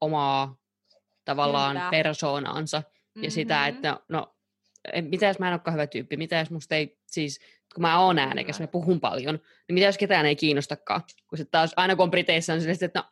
[0.00, 0.56] omaa
[1.24, 1.90] tavallaan Kyllä.
[1.90, 2.82] persoonaansa
[3.22, 3.68] ja sitä, Mhm.
[3.68, 4.34] että no,
[5.02, 7.40] mitä jos mä en olekaan hyvä tyyppi, mitä jos musta ei, siis
[7.74, 11.50] kun mä oon äänekäs, mä puhun paljon, niin mitä jos ketään ei kiinnostakaan, kun sitten
[11.50, 13.04] taas aina kun on Briteissä on sellaista, että no,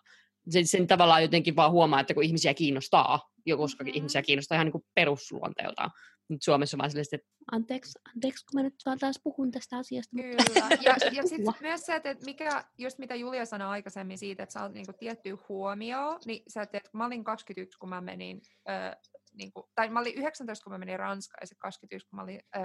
[0.50, 3.92] sen, sen tavallaan jotenkin vaan huomaa, että kun ihmisiä kiinnostaa, jo koska Mhm.
[3.94, 5.90] ihmisiä kiinnostaa ihan niin kuin perusluonteeltaan,
[6.28, 9.76] mutta Suomessa on vaan sellaista, että anteeksi, anteeksi, kun mä nyt vaan taas puhun tästä
[9.76, 10.78] asiasta, mutta Kyllä.
[10.82, 14.72] Ja, ja sitten myös se, että mikä, just mitä Julia sanoi aikaisemmin siitä, että saat
[14.72, 18.96] niinku tiettyä huomioon, niin sä teet, mä olin 21, kun mä menin, ö,
[19.34, 22.40] niinku, tai mä olin 19, kun mä menin Ranskaan, ja se 21, kun mä olin
[22.56, 22.61] ö,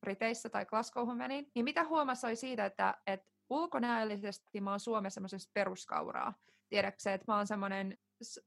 [0.00, 5.14] Briteissä tai Glasgowhun menin, niin mitä huomassa oli siitä, että, että ulkonäöllisesti mä oon Suomessa
[5.14, 6.34] semmoisessa peruskauraa.
[6.74, 7.98] Tiedätkö se, että mä oon semmoinen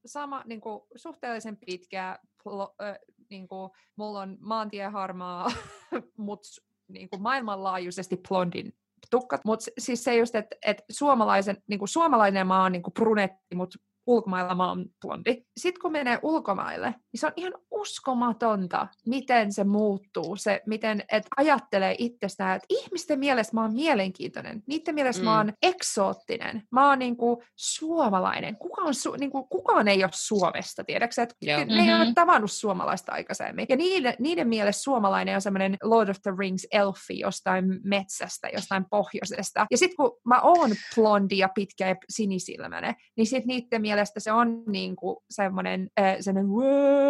[0.05, 2.95] sama, niin kuin, suhteellisen pitkä, plo, ö,
[3.29, 5.51] niin kuin, mulla on maantieharmaa,
[6.17, 6.49] mutta
[6.87, 8.73] niin maailmanlaajuisesti blondin
[9.11, 9.41] tukkat.
[9.45, 13.55] Mutta siis se just, että et suomalaisen, niin kuin suomalainen maa on niin kuin brunetti,
[13.55, 15.45] mutta ulkomailla mä oon blondi.
[15.57, 20.35] Sitten kun menee ulkomaille, niin se on ihan uskomatonta, miten se muuttuu.
[20.35, 24.63] Se, miten et ajattelee itsestään, että ihmisten mielestä mä oon mielenkiintoinen.
[24.67, 25.25] Niiden mielestä mm.
[25.25, 26.63] mä oon eksoottinen.
[26.71, 28.55] Mä oon niinku suomalainen.
[28.55, 31.21] Kukaan, su, niinku, kukaan ei ole Suomesta, tiedätkö?
[31.21, 31.59] Et Joo.
[31.65, 32.13] ne ei ole Mhm.
[32.13, 33.65] tavannut suomalaista aikaisemmin.
[33.69, 38.85] Ja niiden, niiden mielestä suomalainen on semmoinen Lord of the Rings elfi jostain metsästä, jostain
[38.89, 39.65] pohjoisesta.
[39.71, 44.31] Ja sitten kun mä oon blondi ja pitkä ja sinisilmäinen, niin sitten niiden mielestä se
[44.31, 46.49] on niinku semmoinen äh, semmoinen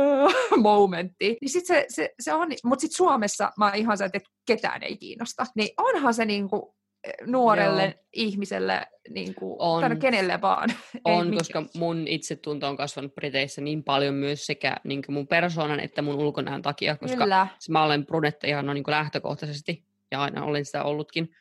[0.58, 1.38] momentti.
[1.42, 4.84] Niin sitten se, se, se on, mutta sitten Suomessa mä oon ihan se, että ketään
[4.84, 5.46] ei kiinnosta.
[5.56, 8.04] Niin onhan se niinku eh, nuorelle Joo.
[8.14, 9.82] ihmiselle, niinku, On.
[9.82, 10.70] tai kenelle vaan.
[10.94, 11.38] Ei On, mikään.
[11.38, 16.16] koska mun itsetunto on kasvanut Briteissä niin paljon myös sekä niin mun persoonan että mun
[16.16, 17.48] ulkonäön takia, koska Kyllä.
[17.70, 19.84] Mä olen brunette ihan no, niin lähtökohtaisesti.
[20.12, 21.32] ja aina olen sitä ollutkin.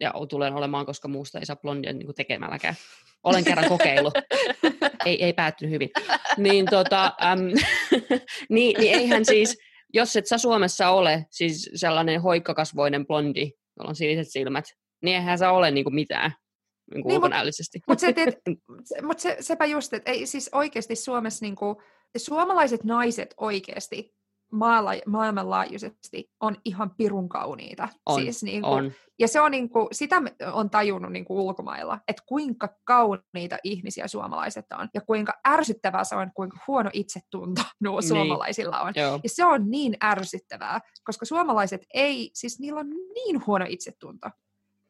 [0.00, 2.74] Ja tulen olemaan, koska muusta ei saa blondia niin kuin tekemälläkään.
[3.24, 4.14] Olen kerran kokeillut.
[5.06, 5.90] ei, ei päättynyt hyvin.
[6.36, 7.40] Niin, tota, äm,
[8.48, 9.58] niin, niin eihän siis,
[9.94, 14.64] jos et sä Suomessa ole siis sellainen hoikkakasvoinen blondi, jolla on siniset silmät,
[15.02, 16.32] niin eihän sä ole niin kuin mitään
[16.94, 17.80] niin kuin niin, ulkonäöllisesti.
[17.88, 18.06] Mutta
[18.84, 21.76] se, mut se, sepä just, että ei siis oikeasti Suomessa, niin kuin,
[22.16, 24.14] suomalaiset naiset oikeasti
[24.52, 27.88] maalla, maailmanlaajuisesti on ihan pirun kauniita.
[28.06, 28.92] On, siis niin kuin, on.
[29.18, 34.08] Ja se on niin kuin, sitä on tajunnut niin kuin ulkomailla, että kuinka kauniita ihmisiä
[34.08, 38.08] suomalaiset on ja kuinka ärsyttävää se on, kuinka huono itsetunto nuo niin.
[38.08, 38.92] suomalaisilla on.
[38.96, 39.20] Joo.
[39.22, 44.30] Ja se on niin ärsyttävää, koska suomalaiset ei, siis niillä on niin huono itsetunto.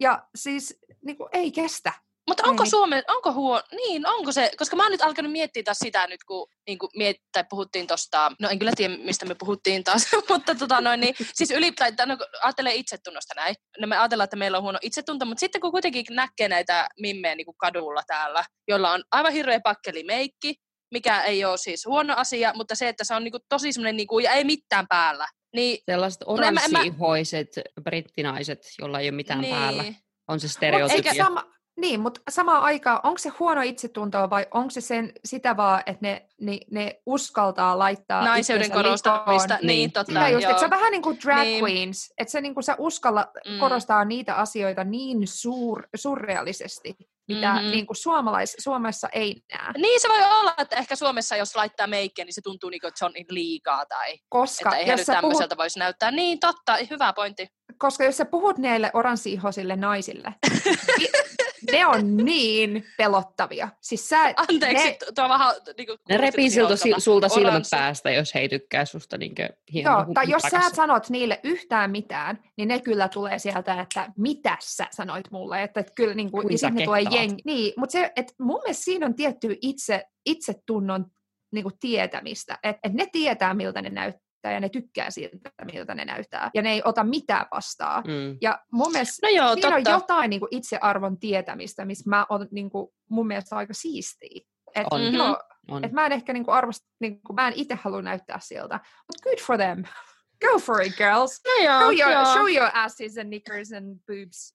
[0.01, 1.93] Ja siis niin kuin, ei kestä.
[2.29, 5.79] Mutta onko Suome, onko huo, niin onko se, koska mä oon nyt alkanut miettiä taas
[5.79, 9.35] sitä nyt, kun niin kuin miet, tai puhuttiin tosta, no en kyllä tiedä, mistä me
[9.35, 13.97] puhuttiin taas, mutta tota noin, niin, siis yli, tai no, ajattelee itsetunnosta näin, no me
[13.97, 17.59] ajatellaan, että meillä on huono itsetunto, mutta sitten kun kuitenkin näkee näitä mimmejä niin kuin
[17.59, 20.55] kadulla täällä, jolla on aivan hirveä pakkeli meikki,
[20.91, 23.97] mikä ei ole siis huono asia, mutta se, että se on niin kuin tosi semmoinen,
[23.97, 25.29] niin kuin, ja ei mitään päällä.
[25.57, 27.49] Niin, Sellaiset oranssiihoiset
[27.83, 29.55] brittinaiset, jolla ei ole mitään niin.
[29.55, 29.85] päällä.
[30.29, 30.97] On se stereotypia.
[30.97, 35.57] Eikä sama, niin, mutta samaan aikaan, onko se huono itsetuntoa vai onko se sen, sitä
[35.57, 40.29] vaan, että ne, ne, ne uskaltaa laittaa Naisen korostamista, niin, niin totta.
[40.29, 41.65] Just, että se on vähän niin kuin drag niin.
[41.65, 43.59] queens, että se niin kuin sä uskalla mm.
[43.59, 46.97] korostaa niitä asioita niin suur, surrealisesti,
[47.29, 47.71] mitä mm-hmm.
[47.71, 49.73] niin kuin suomalais, Suomessa ei näe.
[49.77, 52.89] Niin se voi olla, että ehkä Suomessa jos laittaa meikkiä, niin se tuntuu niin kuin,
[52.89, 55.59] että se on liikaa tai Koska että eihän nyt tämmöiseltä puhut...
[55.59, 56.11] voisi näyttää.
[56.11, 57.47] Niin totta, hyvä pointti.
[57.79, 60.35] Koska jos sä puhut näille oranssiihosille naisille,
[61.73, 63.69] ne on niin pelottavia.
[63.81, 65.55] Siis sä, Anteeksi, ne, tuo vähän...
[65.79, 69.35] Niin kuin, ne repii sulta, sulta silmät päästä, jos he ei tykkää susta niin
[69.73, 74.13] Joo, tai jos sä et sanot niille yhtään mitään, niin ne kyllä tulee sieltä, että
[74.17, 77.43] mitä sä sanoit mulle, että, että kyllä niin kuin, ja ne tulee jengi.
[77.45, 81.07] Niin, mutta se, että mun mielestä siinä on tietty itse, itsetunnon
[81.53, 85.51] niin kuin tietämistä, että, että ne tietää, miltä ne näyttää näyttää ja ne tykkää siltä,
[85.73, 86.51] miltä ne näyttää.
[86.55, 88.05] Ja ne ei ota mitään vastaan.
[88.07, 88.39] Mm.
[88.41, 89.91] Ja mun mielestä no joo, siinä totta.
[89.91, 94.41] on jotain niin kuin itsearvon tietämistä, missä mä on niin kuin, mun mielestä aika siistiä.
[94.75, 95.15] Et, on.
[95.15, 95.75] Joo, mm-hmm.
[95.77, 95.85] on.
[95.85, 98.81] Et mä en ehkä niin kuin arvosta, niin kuin, mä en itse halua näyttää siltä.
[99.07, 99.85] But good for them.
[100.51, 101.41] Go for it, girls.
[101.47, 102.25] No joo, show, your, joo.
[102.25, 104.55] show your asses and knickers and boobs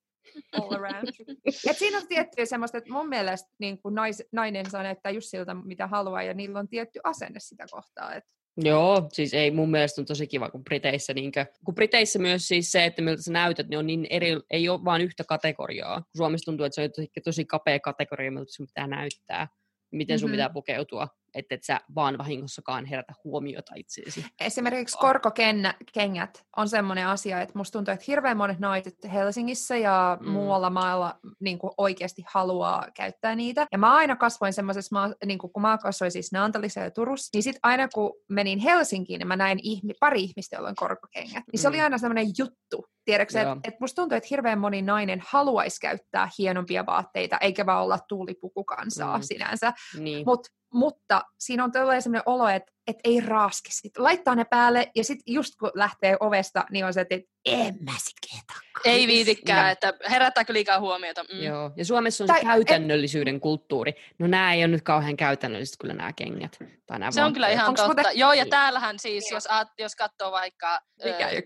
[0.60, 1.08] all around.
[1.70, 5.30] Et siinä on tiettyä semmoista, että mun mielestä niin kuin nais, nainen saa näyttää just
[5.30, 8.16] siltä, mitä haluaa, ja niillä on tietty asenne sitä kohtaa.
[8.16, 12.48] Että Joo, siis ei mun mielestä on tosi kiva, kun Briteissä, niinkö, kun Briteissä myös
[12.48, 16.04] siis se, että miltä sä näytät, niin on niin eri, ei ole vain yhtä kategoriaa.
[16.18, 19.48] Suomessa tuntuu, että se on tosi, tosi kapea kategoria, miltä sun pitää näyttää,
[19.92, 20.34] miten sun mm-hmm.
[20.34, 24.26] pitää pukeutua että et sä vaan vahingossakaan herätä huomiota itseesi.
[24.40, 30.30] Esimerkiksi korkokengät on semmoinen asia, että musta tuntuu, että hirveän monet naiset Helsingissä ja mm.
[30.30, 33.68] muualla maalla niin kuin oikeasti haluaa käyttää niitä.
[33.72, 37.44] Ja mä aina kasvoin semmoisessa, niin kuin, kun mä kasvoin siis Naantalissa ja Turussa, niin
[37.44, 41.44] sit aina kun menin Helsinkiin, niin mä näin ihmi, pari ihmistä, joilla on korkokengät.
[41.52, 41.72] Niin se mm.
[41.72, 46.30] oli aina semmoinen juttu, Tiedätkö, että et musta tuntuu, että hirveän moni nainen haluaisi käyttää
[46.40, 49.24] hienompia vaatteita, eikä vaan olla tuulipukukansaa mm.
[49.24, 49.74] sinänsä.
[50.00, 50.26] Niin.
[50.26, 53.98] Mut, mutta siinä on todella sellainen olo, että et ei raaski sit.
[53.98, 57.16] Laittaa ne päälle ja sitten just kun lähtee ovesta, niin on se, että
[57.48, 58.58] en mä sit kehtaa.
[58.86, 59.72] Ei viitikään, ja.
[59.72, 61.24] että herättääkö liikaa huomiota.
[61.34, 61.44] Mm.
[61.44, 63.42] Joo, ja Suomessa on tai, se käytännöllisyyden et...
[63.42, 63.94] kulttuuri.
[64.20, 66.60] No nämä ei ole nyt kauhean käytännölliset kyllä nämä kengät.
[66.88, 68.04] Tai nämä se on kyllä ihan Onks totta.
[68.04, 68.20] Muuten...
[68.20, 69.48] Joo, ja täällähän siis, jos,
[69.80, 71.44] jos katsoo vaikka Mikä ei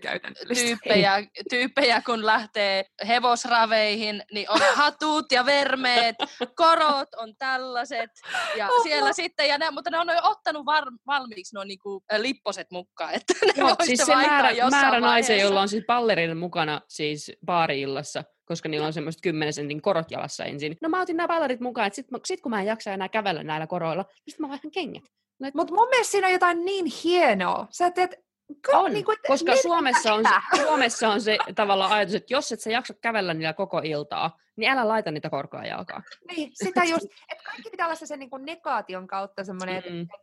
[0.54, 6.16] tyyppejä, tyyppejä, kun lähtee hevosraveihin, niin on hatut ja vermeet,
[6.56, 8.10] korot on tällaiset,
[8.56, 12.66] ja siellä sitten, ja ne, mutta ne on jo ottanut var, valmiiksi nuo niinku, lipposet
[12.70, 17.32] mukaan, että ne Joo, siis se määrä, määrä naisia, jolla on siis ballerina mukana siis
[17.46, 20.76] baariillassa, koska niillä on semmoiset 10 sentin korot jalassa ensin.
[20.82, 23.42] No mä otin nämä ballerit mukaan, että sit, sit kun mä en jaksa enää kävellä
[23.42, 25.02] näillä koroilla, niin sit mä vaihdan kengät.
[25.40, 25.54] No, et...
[25.54, 27.66] Mutta mun mielestä siinä on jotain niin hienoa.
[27.70, 28.14] Sä teet
[28.62, 30.24] Kyllä, on, niin kuin, koska Suomessa on,
[30.56, 34.70] Suomessa on se tavallaan ajatus, että jos et sä jaksa kävellä niillä koko iltaa, niin
[34.70, 36.02] älä laita niitä korkoja jalkaan.
[36.28, 40.00] Niin, sitä just, että kaikki pitää olla sen niin kuin negaation kautta semmoinen, mm.
[40.00, 40.16] että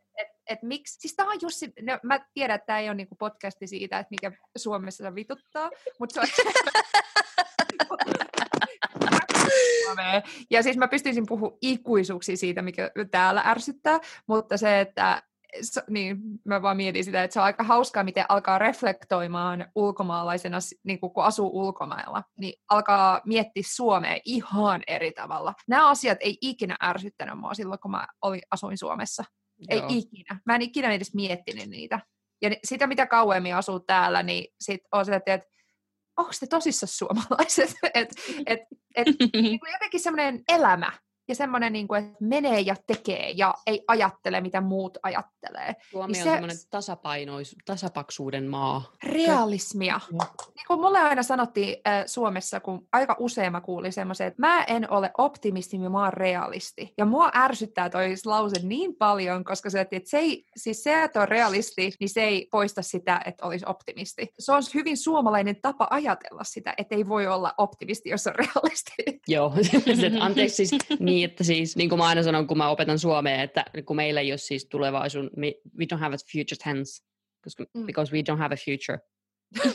[0.50, 2.96] et, et, et miksi, siis tämä on just, no, mä tiedän, että tämä ei ole
[2.96, 6.28] niin kuin podcasti siitä, että mikä Suomessa vituttaa, mutta se on...
[10.50, 15.24] Ja siis mä pystyisin puhumaan ikuisuuksia siitä, mikä täällä ärsyttää, mutta se, että
[15.90, 21.00] niin mä vaan mietin sitä, että se on aika hauskaa, miten alkaa reflektoimaan ulkomaalaisena, niin
[21.00, 25.54] kun asuu ulkomailla, niin alkaa miettiä Suomea ihan eri tavalla.
[25.68, 29.24] Nämä asiat ei ikinä ärsyttänyt mua silloin, kun mä olin, asuin Suomessa.
[29.60, 29.88] Joo.
[29.90, 30.40] Ei ikinä.
[30.46, 32.00] Mä en ikinä edes miettinyt niitä.
[32.42, 35.40] Ja sitä, mitä kauemmin asuu täällä, niin sit on se, että
[36.18, 37.76] onko te tosissaan suomalaiset?
[37.94, 38.10] et,
[38.46, 38.60] et,
[38.96, 39.08] et,
[39.42, 40.92] niin jotenkin semmoinen elämä
[41.30, 45.76] ja semmoinen, niin kuin, että menee ja tekee ja ei ajattele, mitä muut ajattelee.
[45.92, 46.32] Suomi niin on se...
[46.32, 48.92] semmoinen tasapainois, tasapaksuuden maa.
[49.04, 50.00] Realismia.
[50.12, 54.64] Niin kuin mulle aina sanottiin äh, Suomessa, kun aika usein mä kuulin semmoisen, että mä
[54.64, 56.94] en ole optimisti, mä oon realisti.
[56.98, 61.22] Ja mua ärsyttää toi lause niin paljon, koska se, että se ei, siis se, että
[61.22, 64.34] on realisti, niin se ei poista sitä, että olisi optimisti.
[64.40, 69.22] Se on hyvin suomalainen tapa ajatella sitä, että ei voi olla optimisti, jos on realisti.
[69.28, 69.54] Joo,
[70.20, 73.44] anteeksi siis, niin niin, että siis, niin kuin mä aina sanon, kun mä opetan suomea,
[73.44, 77.04] että kun meillä ei ole siis tulevaisuus, me, we don't have a future tense,
[77.44, 77.86] because, mm.
[77.86, 79.00] because we don't have a future.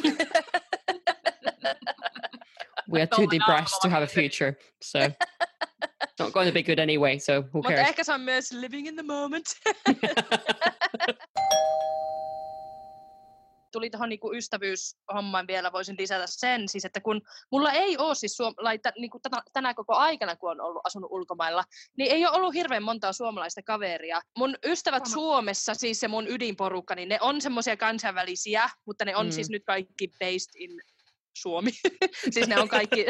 [2.92, 4.98] we are too depressed to have a future, so
[6.18, 7.78] not going to be good anyway, so who cares?
[7.78, 9.46] Mutta ehkä se on myös living in the moment.
[13.74, 17.20] tuli tuohon niinku ystävyyshommaan vielä, voisin lisätä sen, siis että kun
[17.52, 21.10] mulla ei ole siis suom- laita, niinku tänä, tänä koko aikana, kun on ollut asunut
[21.12, 21.64] ulkomailla,
[21.98, 24.22] niin ei ole ollut hirveän montaa suomalaista kaveria.
[24.38, 25.14] Mun ystävät Sama.
[25.14, 29.32] Suomessa, siis se mun ydinporukka, niin ne on semmoisia kansainvälisiä, mutta ne on mm.
[29.32, 30.80] siis nyt kaikki based in
[31.36, 31.70] Suomi.
[32.34, 33.06] siis ne on kaikki,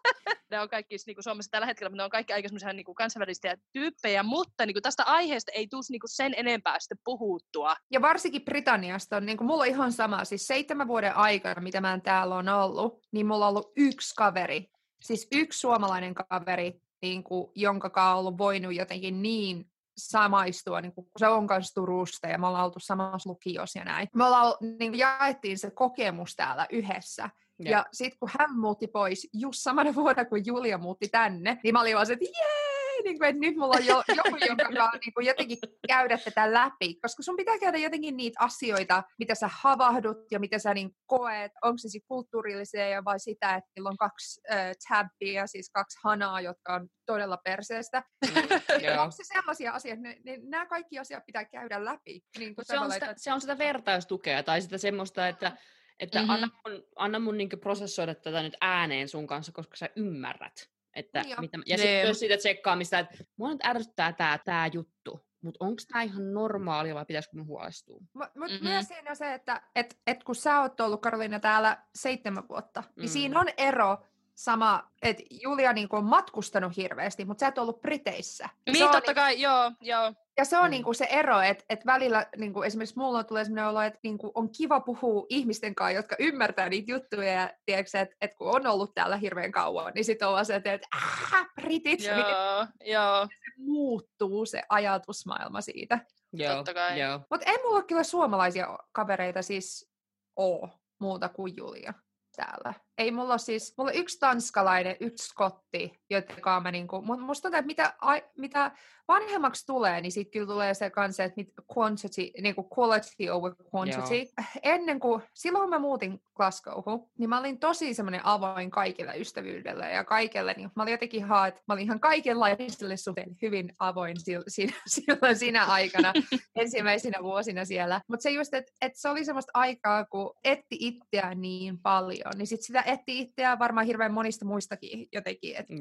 [0.50, 2.94] ne on kaikki niin kuin Suomessa tällä hetkellä, mutta ne on kaikki aika semmoisia niin
[2.96, 7.76] kansainvälisiä tyyppejä, mutta niin kuin tästä aiheesta ei tule niin kuin sen enempää sitten puhuttua.
[7.90, 11.80] Ja varsinkin Britanniasta on, niin kuin mulla on ihan sama, siis seitsemän vuoden aikana, mitä
[11.80, 14.66] mä täällä on ollut, niin mulla on ollut yksi kaveri,
[15.02, 21.06] siis yksi suomalainen kaveri, niin kuin, jonka on ollut voinut jotenkin niin samaistua, niin kun
[21.16, 24.08] se on kanssa Turusta ja me ollaan oltu samassa lukiossa ja näin.
[24.14, 27.30] Me ollaan, niin jaettiin se kokemus täällä yhdessä.
[27.58, 31.72] Ja, ja sitten kun hän muutti pois just samana vuonna, kun Julia muutti tänne, niin
[31.72, 34.68] mä olin vaan se, että jee, niin kuin, että nyt mulla on jo, joku, jonka
[35.04, 36.94] niin kuin jotenkin käydä tätä läpi.
[36.94, 41.52] Koska sun pitää käydä jotenkin niitä asioita, mitä sä havahdut ja mitä sä niin koet.
[41.62, 46.74] Onko se kulttuurillisia vai sitä, että niillä on kaksi äh, tabbia, siis kaksi hanaa, jotka
[46.74, 48.02] on todella perseestä.
[48.26, 48.34] Mm,
[49.02, 52.20] onko se sellaisia asioita, ne, ne, nämä kaikki asiat pitää käydä läpi.
[52.38, 55.56] Niin se, on sitä, se on sitä vertaistukea tai sitä semmoista, että
[56.00, 56.30] että mm-hmm.
[56.30, 60.70] anna mun, anna mun niinku prosessoida tätä nyt ääneen sun kanssa, koska sä ymmärrät.
[60.94, 65.28] Että mitä, ja sitten myös siitä tsekkaamista, että mua nyt ärsyttää tää, tää juttu.
[65.40, 68.00] Mutta onko tämä ihan normaalia vai pitäisikö me huolestua?
[68.14, 68.68] Mutta mm-hmm.
[68.68, 72.80] myös siinä on se, että et, et kun sä oot ollut Karoliina täällä seitsemän vuotta,
[72.80, 73.00] mm.
[73.00, 73.98] niin siinä on ero
[74.34, 78.48] sama, että Julia niin on matkustanut hirveästi, mutta sä et ollut Briteissä.
[78.66, 80.14] Niin, totta niin, kai, joo, joo.
[80.38, 80.70] Ja se on mm.
[80.70, 84.50] niinku se ero, että et välillä niinku esimerkiksi mulla tulee sellainen olo, että niinku on
[84.50, 89.16] kiva puhua ihmisten kanssa, jotka ymmärtää niitä juttuja, ja että et kun on ollut täällä
[89.16, 93.26] hirveän kauan, niin sitten on vaan se, että äh, britit, joo, niin, joo.
[93.26, 95.98] Se muuttuu se ajatusmaailma siitä.
[96.32, 97.00] Joo, Totta kai.
[97.00, 97.20] Joo.
[97.30, 99.90] Mutta ei mulla kyllä suomalaisia kavereita siis
[100.36, 100.68] oo
[101.00, 101.94] muuta kuin Julia
[102.38, 102.74] täällä.
[102.98, 107.58] Ei mulla ole siis, mulla on yksi tanskalainen, yksi skotti, jotka mä niinku, musta tuntuu,
[107.58, 108.70] että mitä, a, mitä
[109.08, 114.14] vanhemmaksi tulee, niin sitten kyllä tulee se kanssa, että mit, quantity, niinku quality over quantity.
[114.16, 114.46] Joo.
[114.62, 120.04] Ennen kuin, silloin mä muutin Glasgowhun, niin mä olin tosi semmoinen avoin kaikille ystävyydelle ja
[120.04, 124.50] kaikelle, niin mä olin jotenkin haat, mä olin ihan kaikenlaisille suhteen hyvin avoin silloin,
[124.86, 126.12] silloin siinä aikana,
[126.56, 128.00] ensimmäisinä vuosina siellä.
[128.08, 132.46] Mutta se just, että et se oli semmoista aikaa, kun etti itseään niin paljon, niin
[132.46, 135.74] sitten sitä etti itseään varmaan hirveän monista muistakin jotenkin, että.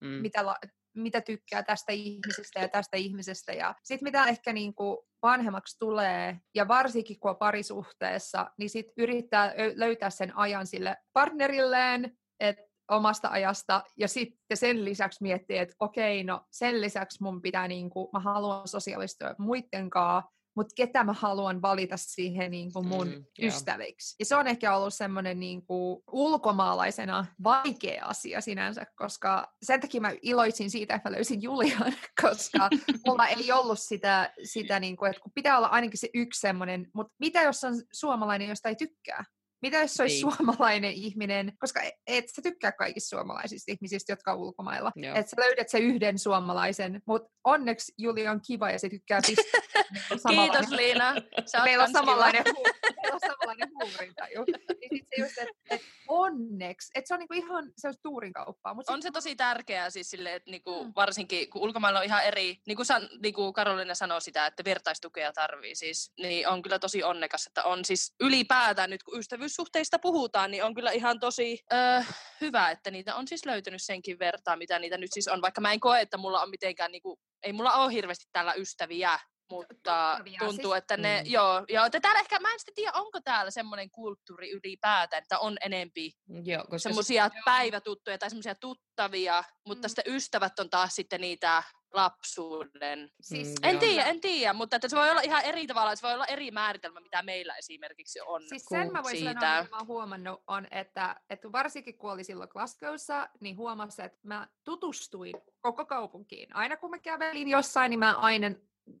[0.00, 0.08] Mm.
[0.08, 0.56] mitä, la,
[0.96, 3.52] mitä tykkää tästä ihmisestä ja tästä ihmisestä.
[3.52, 8.94] Ja sitten mitä ehkä niin kuin vanhemmaksi tulee, ja varsinkin kun on parisuhteessa, niin sitten
[8.96, 15.74] yrittää löytää sen ajan sille partnerilleen, että omasta ajasta ja sitten sen lisäksi miettiä, että
[15.78, 21.04] okei, no sen lisäksi mun pitää, niin kuin, mä haluan sosiaalistua muiden kanssa, mutta ketä
[21.04, 24.16] mä haluan valita siihen niin kuin mun mm, ystäviksi.
[24.18, 30.00] Ja se on ehkä ollut semmoinen niin kuin ulkomaalaisena vaikea asia sinänsä, koska sen takia
[30.00, 32.70] mä iloitsin siitä, että mä löysin Julian, koska
[33.06, 36.90] mulla ei ollut sitä, sitä niin kuin, että kun pitää olla ainakin se yksi semmoinen,
[36.94, 39.24] mutta mitä jos on suomalainen, josta ei tykkää?
[39.64, 40.36] Mitä jos se olisi niin.
[40.36, 44.92] suomalainen ihminen, koska e, et sä tykkää kaikista suomalaisista ihmisistä, jotka on ulkomailla.
[44.96, 49.60] Että sä löydät se yhden suomalaisen, mutta onneksi Juli on kiva ja se tykkää pistää.
[50.08, 51.14] Kiitos Liina.
[51.46, 54.44] Sä meillä, on samanlainen hu- meillä on samanlainen huumorintaju.
[54.90, 58.76] Niin se just, että et onneksi, että se on niinku ihan se on tuurin kauppaa.
[58.88, 60.92] on se tosi tärkeää siis sille, että niinku, mm.
[60.96, 64.64] varsinkin kun ulkomailla on ihan eri, niin kuin, san, niin kuin Karolina sanoi sitä, että
[64.64, 69.18] vertaistukea tarvii siis, niin on kyllä tosi onnekas, että on siis ylipäätään nyt kun
[69.54, 72.02] ystävyyssuhteista puhutaan, niin on kyllä ihan tosi öö,
[72.40, 75.72] hyvä, että niitä on siis löytynyt senkin vertaa, mitä niitä nyt siis on, vaikka mä
[75.72, 79.18] en koe, että mulla on mitenkään niinku ei mulla ole hirveästi täällä ystäviä,
[79.50, 79.68] mutta
[80.16, 81.30] Tuttavia, tuntuu, siis- että ne, Mm.
[81.30, 85.38] joo, joo, että täällä ehkä, mä en sitten tiedä, onko täällä semmoinen kulttuuri ylipäätään, että
[85.38, 86.10] on enempi
[86.44, 89.90] Joo, koska se- semmoisia päivätuttuja tai semmoisia tuttavia, mutta Mm.
[89.90, 91.62] sitten ystävät on taas sitten niitä
[91.94, 93.10] lapsuuden.
[93.20, 96.02] Siis, Mm, En tiedä, en tiedä, mutta että se voi olla ihan eri tavalla, se
[96.06, 98.42] voi olla eri määritelmä, mitä meillä esimerkiksi on.
[98.48, 99.40] Siis sen mä voisin siitä.
[99.40, 104.04] sanoa, mitä mä oon huomannut, on, että, että varsinkin kun oli silloin Glasgowssa, niin huomasin,
[104.04, 106.56] että mä tutustuin koko kaupunkiin.
[106.56, 108.50] Aina kun mä kävelin jossain, niin mä aina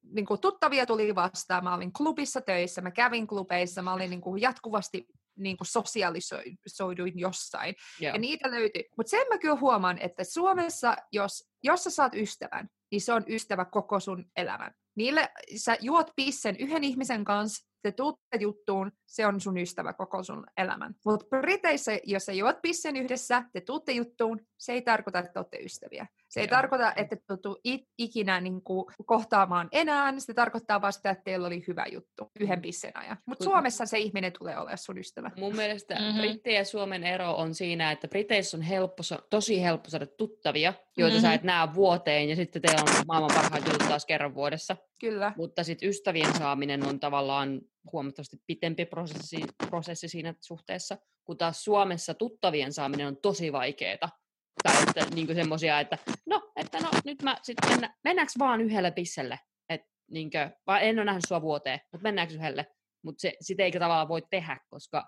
[0.02, 1.64] niin kuin tuttavia tuli vastaan.
[1.64, 7.18] Mä olin klubissa töissä, mä kävin klubeissa, mä olin niin kuin jatkuvasti niin kuin sosiaalisoiduin
[7.18, 7.74] jossain.
[8.00, 8.12] joo.
[8.14, 8.88] Ja niitä löytyi.
[8.96, 13.24] Mutta sen mä kyllä huomaan, että Suomessa, jos, jos sä saat ystävän, niin se on
[13.28, 14.74] ystävä koko sun elämän.
[14.96, 20.22] Niille sä juot pissen yhden ihmisen kanssa, te tuutte juttuun, se on sun ystävä koko
[20.22, 20.94] sun elämän.
[21.04, 25.58] Mutta Briteissä, jos sä juot pissen yhdessä, te tuutte juttuun, se ei tarkoita, että olette
[25.58, 26.06] ystäviä.
[26.34, 26.56] Se ei Joo.
[26.56, 27.60] tarkoita, että te tuu
[27.98, 32.96] ikinä niin kuin, kohtaamaan enää, se tarkoittaa vasta, että teillä oli hyvä juttu yhden pissen
[32.96, 33.16] ajan.
[33.26, 35.30] Mutta Suomessa se ihminen tulee olemaan sun ystävä.
[35.36, 36.02] Mun mielestä Mhm.
[36.04, 36.20] mm-hmm.
[36.20, 41.14] Brittien ja Suomen ero on siinä, että Briteissä on helppo, tosi helppo saada tuttavia, joita
[41.14, 41.28] mm-hmm.
[41.28, 44.76] sä et näe vuoteen, ja sitten teillä on maailman parhaat jutut taas kerran vuodessa.
[45.00, 45.32] Kyllä.
[45.36, 47.60] Mutta sitten ystävien saaminen on tavallaan
[47.92, 54.08] huomattavasti pitempi prosessi, prosessi siinä suhteessa, kun taas Suomessa tuttavien saaminen on tosi vaikeeta.
[54.62, 58.90] Tai että niinku semmosia, että no, että no, nyt mä sitten mennä, mennäänkö vaan yhdelle
[58.90, 59.40] pisselle?
[59.68, 59.80] Et,
[60.10, 62.66] niinkö, vai en ole nähnyt sua vuoteen, mutta mennäänkö yhdelle?
[63.04, 65.04] Mutta sitä eikä tavallaan voi tehdä, koska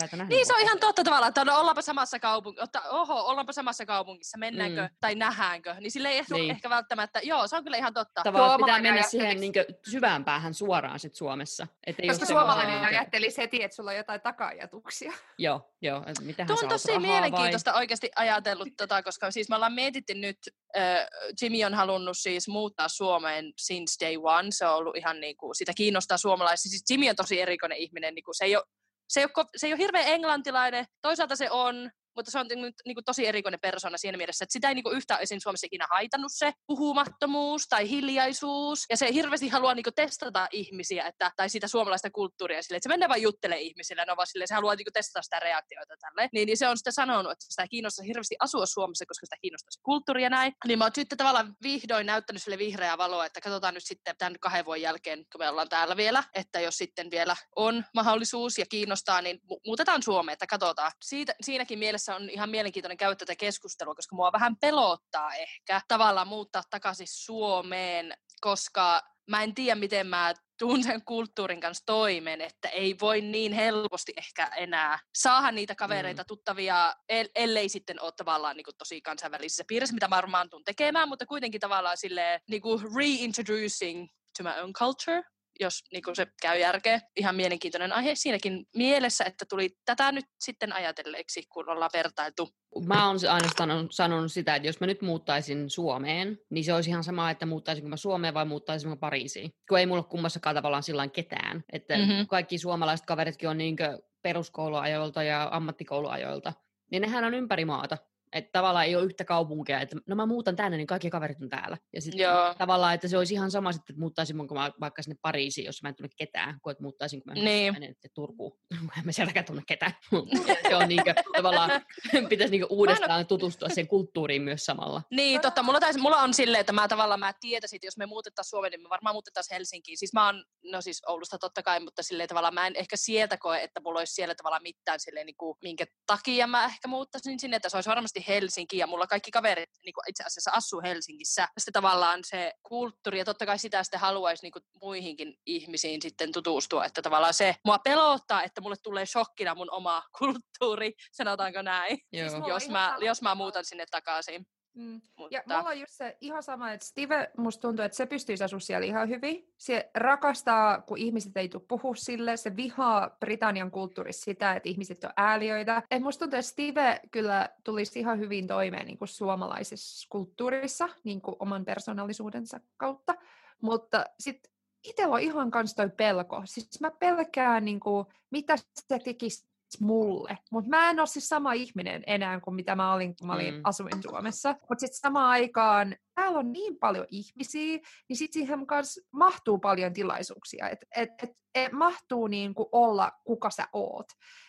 [0.00, 2.82] sä et ole nähnyt Niin se on ihan totta tavallaan, että no, ollaanpa samassa kaupungissa,
[2.90, 4.88] oho, ollaanpa samassa kaupungissa, mennäänkö Mm.
[5.00, 6.50] tai nähäänkö, niin sille ei ehkä, Niin.
[6.50, 8.22] ehkä välttämättä, joo, se on kyllä ihan totta.
[8.24, 11.66] Tavallaan pitää mennä ajattelis- siihen niinkö syvään päähän suoraan sit Suomessa.
[11.86, 15.12] Et ei Koska suomalainen ajattelisi heti, että sulla on jotain taka-ajatuksia.
[15.38, 16.04] Joo, joo.
[16.46, 20.38] Tuo on tosi mielenkiintoista oikeasti ajatellut, tota, koska siis me ollaan mietitty nyt,
[20.76, 21.06] äh,
[21.42, 25.54] Jimmy on halunnut siis muuttaa Suomeen since day one, se on ollut ihan niin kuin,
[25.54, 28.64] sitä kiinnostaa suomalaisia, siis Jimmy on tosi erikoinen ihminen, niin kuin, se, ei ole,
[29.10, 32.46] se, ei ole, se ei ole hirveän englantilainen, toisaalta se on, mutta se on
[32.84, 35.40] niin, tosi erikoinen persona siinä mielessä, että sitä ei niin kuin yhtään esim.
[35.40, 41.04] Suomessa ikinä haitannut se puhumattomuus tai hiljaisuus, ja se hirveästi haluaa niin kuin testata ihmisiä,
[41.06, 44.54] että, tai sitä suomalaista kulttuuria sille, että se menee vain juttelee ihmisille, no vaan se
[44.54, 46.28] haluaa niin kuin testata sitä reaktioita tälle.
[46.32, 49.70] Niin, niin se on sitten sanonut, että sitä kiinnostaa hirveästi asua Suomessa, koska sitä kiinnostaa
[49.70, 50.52] se kulttuuri ja näin.
[50.66, 54.34] Niin mä oon sitten tavallaan vihdoin näyttänyt sille vihreää valoa, että katsotaan nyt sitten tämän
[54.40, 58.66] kahden vuoden jälkeen, kun me ollaan täällä vielä, että jos sitten vielä on mahdollisuus ja
[58.66, 60.92] kiinnostaa, niin mu- muutetaan Suomeen, että katsotaan.
[61.02, 66.28] Siitä, siinäkin mielessä on ihan mielenkiintoinen käydä tätä keskustelua, koska mua vähän pelottaa ehkä tavallaan
[66.28, 72.68] muuttaa takaisin Suomeen, koska mä en tiedä, miten mä tuun sen kulttuurin kanssa toimeen, että
[72.68, 76.26] ei voi niin helposti ehkä enää saada niitä kavereita, mm.
[76.26, 80.64] tuttavia, el- ellei sitten ole tavallaan niin kuin tosi kansainvälisessä piirissä, mitä mä varmaan tuun
[80.64, 85.22] tekemään, mutta kuitenkin tavallaan silleen niin kuin reintroducing to my own culture,
[85.60, 87.00] jos niin kuin se käy järkeä.
[87.16, 92.48] Ihan mielenkiintoinen aihe siinäkin mielessä, että tuli tätä nyt sitten ajatelleeksi, kun ollaan vertailtu.
[92.86, 96.90] Mä oon aina sanonut, sanonut sitä, että jos mä nyt muuttaisin Suomeen, niin se olisi
[96.90, 99.50] ihan sama, että muuttaisinko mä Suomeen vai muuttaisinko mä Pariisiin.
[99.68, 101.64] Kun ei mulla kummassakaan tavallaan sillä ketään.
[101.72, 102.08] Että Mhm.
[102.08, 102.26] mm-hmm.
[102.26, 106.52] kaikki suomalaiset kaveritkin on niinkö peruskouluajoilta ja ammattikouluajoilta.
[106.90, 107.98] Niin nehän on ympäri maata.
[108.32, 111.48] Että tavallaan ei ole yhtä kaupunkia, että no mä muutan tänne, niin kaikki kaverit on
[111.48, 111.78] täällä.
[111.92, 112.26] Ja sitten
[112.58, 115.88] tavallaan, että se olisi ihan sama sitten, että muuttaisinko mä vaikka sinne Pariisiin, jos mä
[115.88, 117.72] en tunne ketään, kuin että muuttaisinko mä Niin.
[117.72, 118.58] menen Turkuun.
[118.98, 119.92] en mä sieltäkään tunne ketään.
[120.68, 121.70] se on niinkö, tavallaan,
[122.28, 125.02] pitäisi niinkö uudestaan tutustua sen kulttuuriin myös samalla.
[125.10, 125.62] Niin, totta.
[125.62, 128.70] Mulla, taisi, mulla on silleen, että mä tavallaan mä tietäisin, että jos me muutettaisiin Suomeen,
[128.70, 129.98] niin me varmaan muutettaisiin Helsinkiin.
[129.98, 133.36] Siis mä oon, no siis Oulusta totta kai, mutta silleen tavallaan mä en ehkä sieltä
[133.36, 137.40] koe, että mulla olisi siellä tavallaan mitään silleen, niin kuin, minkä takia mä ehkä muuttaisin
[137.40, 140.82] sinne, että se olisi varmasti Helsinki ja mulla kaikki kaverit niin kuin itse asiassa asuu
[140.82, 141.48] Helsingissä.
[141.58, 146.32] Sitten tavallaan se kulttuuri ja totta kai sitä sitten haluaisi niin kuin muihinkin ihmisiin sitten
[146.32, 151.98] tutustua, että tavallaan se mua pelottaa, että mulle tulee shokkina mun oma kulttuuri, sanotaanko näin,
[152.12, 152.30] Joo.
[152.30, 154.46] mulla on jos mä, jos mä muutan sinne takaisin.
[154.80, 155.00] Mm.
[155.16, 155.36] Mutta...
[155.36, 158.60] Ja mulla on just se ihan sama, että Steve, musta tuntuu, että se pystyisi asua
[158.60, 159.52] siellä ihan hyvin.
[159.58, 162.36] Se rakastaa, kun ihmiset ei tule puhua sille.
[162.36, 165.82] Se vihaa Britannian kulttuurissa sitä, että ihmiset on ääliöitä.
[165.90, 171.20] Et musta tuntuu, että Steve kyllä tulisi ihan hyvin toimeen niin kuin suomalaisessa kulttuurissa niin
[171.20, 173.14] kuin oman persoonallisuudensa kautta.
[173.62, 174.52] Mutta sitten
[174.84, 176.42] itsellä on ihan kans toi pelko.
[176.44, 179.49] Siis mä pelkään, niin kuin, mitä se tekisi
[179.80, 180.38] mulle.
[180.50, 183.54] Mutta mä en ole siis sama ihminen enää kuin mitä mä olin, kun mä olin,
[183.54, 183.60] Mm.
[183.64, 184.48] asuin Suomessa.
[184.68, 189.92] Mutta sitten samaan aikaan täällä on niin paljon ihmisiä, niin sitten siihen kanssa mahtuu paljon
[189.92, 190.68] tilaisuuksia.
[190.68, 194.06] Että et, et, et mahtuu niinku olla kuka sä oot.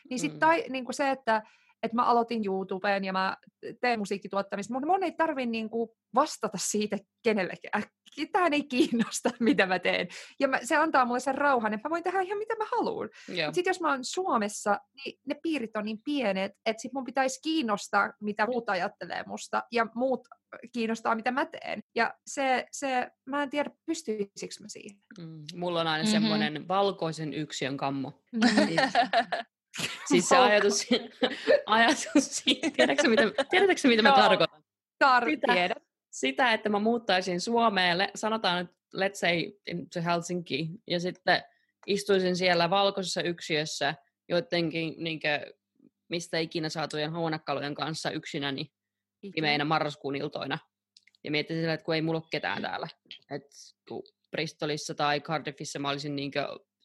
[0.09, 0.39] Niin sitten Mm.
[0.39, 1.41] tai, niinku se, että
[1.84, 3.38] että mä aloitin YouTubeen ja mä
[3.82, 7.84] teen musiikkituottamista, mutta mun ei tarvi niinku vastata siitä kenellekään.
[8.15, 10.07] Ketään ei kiinnosta, mitä mä teen.
[10.39, 13.09] Ja mä, se antaa mulle sen rauhan, että mä voin tehdä ihan mitä mä haluan.
[13.53, 17.39] Sitten jos mä oon Suomessa, niin ne piirit on niin pienet, että sit mun pitäisi
[17.43, 20.27] kiinnostaa, mitä muut ajattelee musta, ja muut
[20.73, 21.84] kiinnostaa, mitä mä teen.
[21.95, 24.97] Ja se, se mä en tiedä, pystyisikö mä siihen.
[25.19, 26.11] Mm, mulla on aina mm-hmm.
[26.11, 28.23] semmoinen valkoisen yksion kammo.
[28.32, 28.75] Mm-hmm.
[30.07, 30.88] Siis se ajatus,
[31.65, 32.43] ajatus
[32.76, 34.63] tiedätkö mitä, tiedätkö mitä mä tarkoitan?
[35.03, 35.76] Tar- sitä,
[36.11, 39.51] sitä, että mä muuttaisin Suomeen, sanotaan nyt, let's say,
[39.93, 41.43] to Helsinki, ja sitten
[41.88, 43.95] istuisin siellä valkoisessa yksiössä
[44.30, 45.53] joidenkin niin kuin,
[46.09, 48.72] mistä ikinä saatujen huonekalujen kanssa yksinäni
[49.36, 50.57] pimeinä marraskuun iltoina.
[51.24, 52.88] Ja miettisin sillä, että kun ei mulla ole ketään täällä.
[53.32, 53.55] Että
[54.32, 56.32] Bristolissa tai Cardiffissa mä olisin niin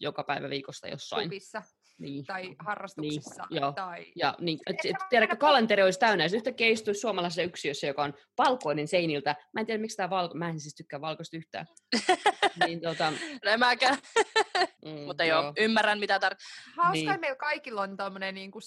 [0.00, 1.22] joka päivä viikosta jossain.
[1.22, 1.62] Klubissa
[1.98, 2.24] niin.
[2.24, 3.46] tai harrastuksissa.
[3.50, 3.72] Niin, joo.
[3.72, 4.06] Tai...
[4.16, 8.14] Ja, niin, et, et, tiedätkö, kalenteri olisi täynnä, ja yhtäkkiä istuisi suomalaisessa yksiössä, joka on
[8.38, 9.36] valkoinen seiniltä.
[9.52, 10.34] Mä en tiedä, miksi tämä valko...
[10.34, 11.66] Mä en siis tykkää valkoista yhtään.
[12.66, 13.10] niin, tota...
[13.44, 13.98] no en mäkään.
[14.84, 16.74] mm, Mutta joo, joo, ymmärrän mitä tarkoittaa.
[16.76, 17.20] Hauska, niin.
[17.20, 18.62] meillä kaikilla on tämmöinen niin kuin,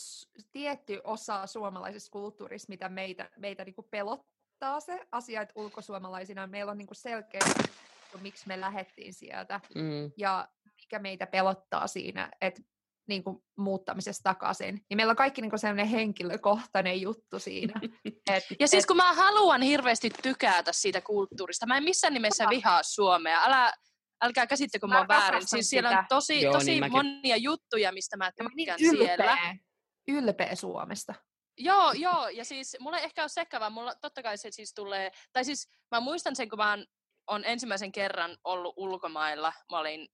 [0.51, 6.71] tietty osa suomalaisesta kulttuurista, mitä meitä, meitä niin kuin pelottaa se asia, että ulkosuomalaisina meillä
[6.71, 7.41] on niin kuin selkeä
[8.17, 9.61] miksi me lähdettiin sieltä.
[9.75, 10.11] Mm.
[10.17, 12.61] Ja mikä meitä pelottaa siinä, että
[13.09, 14.85] niin kuin, muuttamisesta takaisin.
[14.89, 17.81] Niin meillä on kaikki niin kuin sellainen henkilökohtainen juttu siinä.
[18.33, 22.83] Et, ja siis kun mä haluan hirveästi tykätä siitä kulttuurista, mä en missään nimessä vihaa
[22.83, 23.43] Suomea.
[23.43, 23.73] Älä,
[24.21, 25.47] älkää käsittäkö mä, mä väärin.
[25.47, 29.55] Siis siellä on tosi, Joo, tosi niin monia juttuja, mistä mä tykkään niin ylpeä, siellä.
[30.07, 31.13] Ylpeä Suomesta.
[31.57, 35.45] Joo, joo, ja siis mulle ehkä on sekava, mulla totta kai se siis tulee, tai
[35.45, 36.77] siis mä muistan sen, kun mä
[37.27, 40.07] oon ensimmäisen kerran ollut ulkomailla, mä olin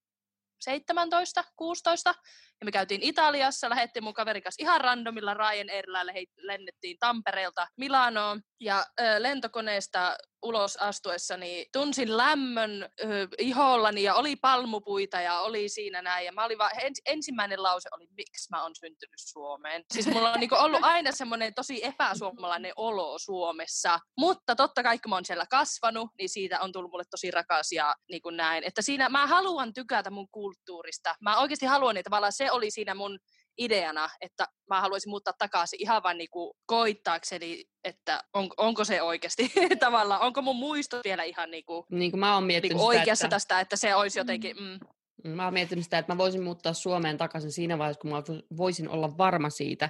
[0.62, 2.16] 17, 16,
[2.62, 6.06] ja me käytiin Italiassa, lähettiin mun kaverin kanssa ihan randomilla Ryanairilla,
[6.38, 15.22] lennettiin Tampereelta Milanoon, ja ö, lentokoneesta ulos astuessani tunsin lämmön ö, ihollani ja oli palmupuita
[15.22, 16.26] ja oli siinä näin.
[16.26, 19.84] Ja mä olin vaan, ens, ensimmäinen lause oli, miksi mä oon syntynyt Suomeen.
[19.94, 24.00] Siis mulla on niinku ollut aina semmoinen tosi epäsuomalainen olo Suomessa.
[24.18, 27.72] Mutta totta kai kun mä oon siellä kasvanut, niin siitä on tullut mulle tosi rakas
[27.72, 28.64] ja niin kuin näin.
[28.64, 31.16] Että siinä mä haluan tykätä mun kulttuurista.
[31.22, 33.20] Mä oikeasti haluan, että tavallaan se oli siinä mun
[33.58, 39.52] ideana, että mä haluaisin muuttaa takaisin ihan vain niinku koittaakseni, että on, onko se oikeasti
[39.80, 43.36] tavallaan, onko mun muisto vielä ihan niinku, niin kuin mä oon niinku sitä, oikeassa että...
[43.36, 44.58] tästä, että se olisi jotenkin...
[44.58, 44.80] Mm.
[45.24, 45.30] mm.
[45.30, 48.24] Mä oon miettinyt sitä, että mä voisin muuttaa Suomeen takaisin siinä vaiheessa, kun mä
[48.58, 49.90] voisin olla varma siitä,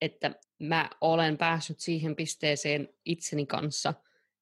[0.00, 3.94] että mä olen päässyt siihen pisteeseen itseni kanssa,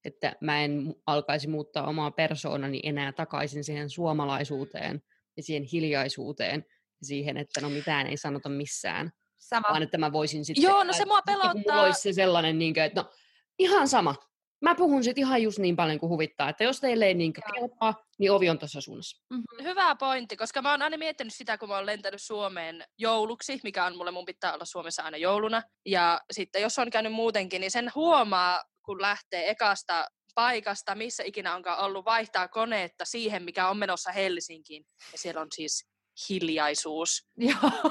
[0.05, 5.03] että mä en alkaisi muuttaa omaa persoonani enää takaisin siihen suomalaisuuteen
[5.37, 6.65] ja siihen hiljaisuuteen,
[7.03, 9.11] siihen, että no mitään ei sanota missään.
[9.39, 9.69] Sama.
[9.69, 10.63] Vaan että mä voisin sitten...
[10.63, 11.55] Joo, no se mua pelottaa.
[11.55, 13.11] Mulla olisi se sellainen, niin kuin, että no
[13.59, 14.15] ihan sama.
[14.61, 17.95] Mä puhun sitten ihan just niin paljon kuin huvittaa, että jos teille ei niin kelpaa,
[18.19, 19.25] niin ovi on tuossa suunnassa.
[19.31, 19.65] Mm-hmm.
[19.65, 23.85] Hyvä pointti, koska mä oon aina miettinyt sitä, kun mä oon lentänyt Suomeen jouluksi, mikä
[23.85, 25.63] on mulle, mun pitää olla Suomessa aina jouluna.
[25.87, 31.55] Ja sitten jos on käynyt muutenkin, niin sen huomaa, kun lähtee ekasta paikasta, missä ikinä
[31.55, 34.85] onkaan ollut, vaihtaa koneetta siihen, mikä on menossa Helsinkiin.
[35.13, 35.92] Ja siellä on siis
[36.29, 37.27] hiljaisuus.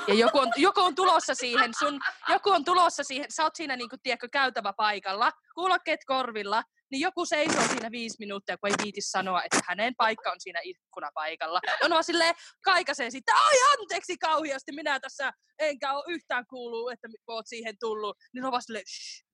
[0.07, 3.75] Ja joku on, joku on tulossa siihen, sun, joku on tulossa siihen, sä oot siinä
[3.75, 8.75] niin kuin, tiedätkö, käytävä paikalla, kuulokkeet korvilla, niin joku seisoo siinä viisi minuuttia, kun ei
[8.84, 11.59] viiti sanoa, että hänen paikka on siinä ikkunapaikalla.
[11.84, 17.07] On vaan silleen kaikaisee sitten, ai anteeksi kauheasti, minä tässä enkä ole yhtään kuullut, että
[17.27, 18.17] oot siihen tullut.
[18.34, 18.86] Niin on vaan silleen,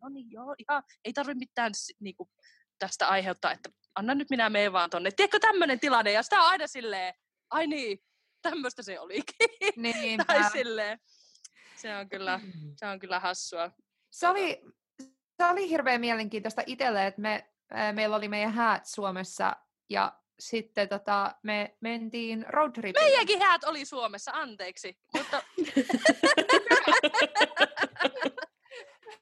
[0.01, 2.29] no niin joo, ihan, ei tarvitse mitään niin kuin,
[2.79, 5.11] tästä aiheuttaa, että anna nyt minä menen vaan tonne.
[5.11, 7.13] Tiedätkö tämmöinen tilanne, ja sitä on aina silleen,
[7.49, 7.99] ai niin,
[8.49, 9.49] tämmöistä se olikin.
[9.75, 10.19] Niin.
[10.27, 10.99] tai silleen.
[11.75, 12.39] Se on, kyllä,
[12.75, 13.71] se on kyllä hassua.
[14.11, 14.61] Se oli,
[15.37, 17.49] se oli hirveän mielenkiintoista itselle, että me,
[17.91, 19.55] meillä oli meidän häät Suomessa
[19.89, 23.05] ja sitten tota, me mentiin roadtripille.
[23.05, 24.97] Meidänkin häät oli Suomessa, anteeksi.
[25.13, 25.43] Mutta...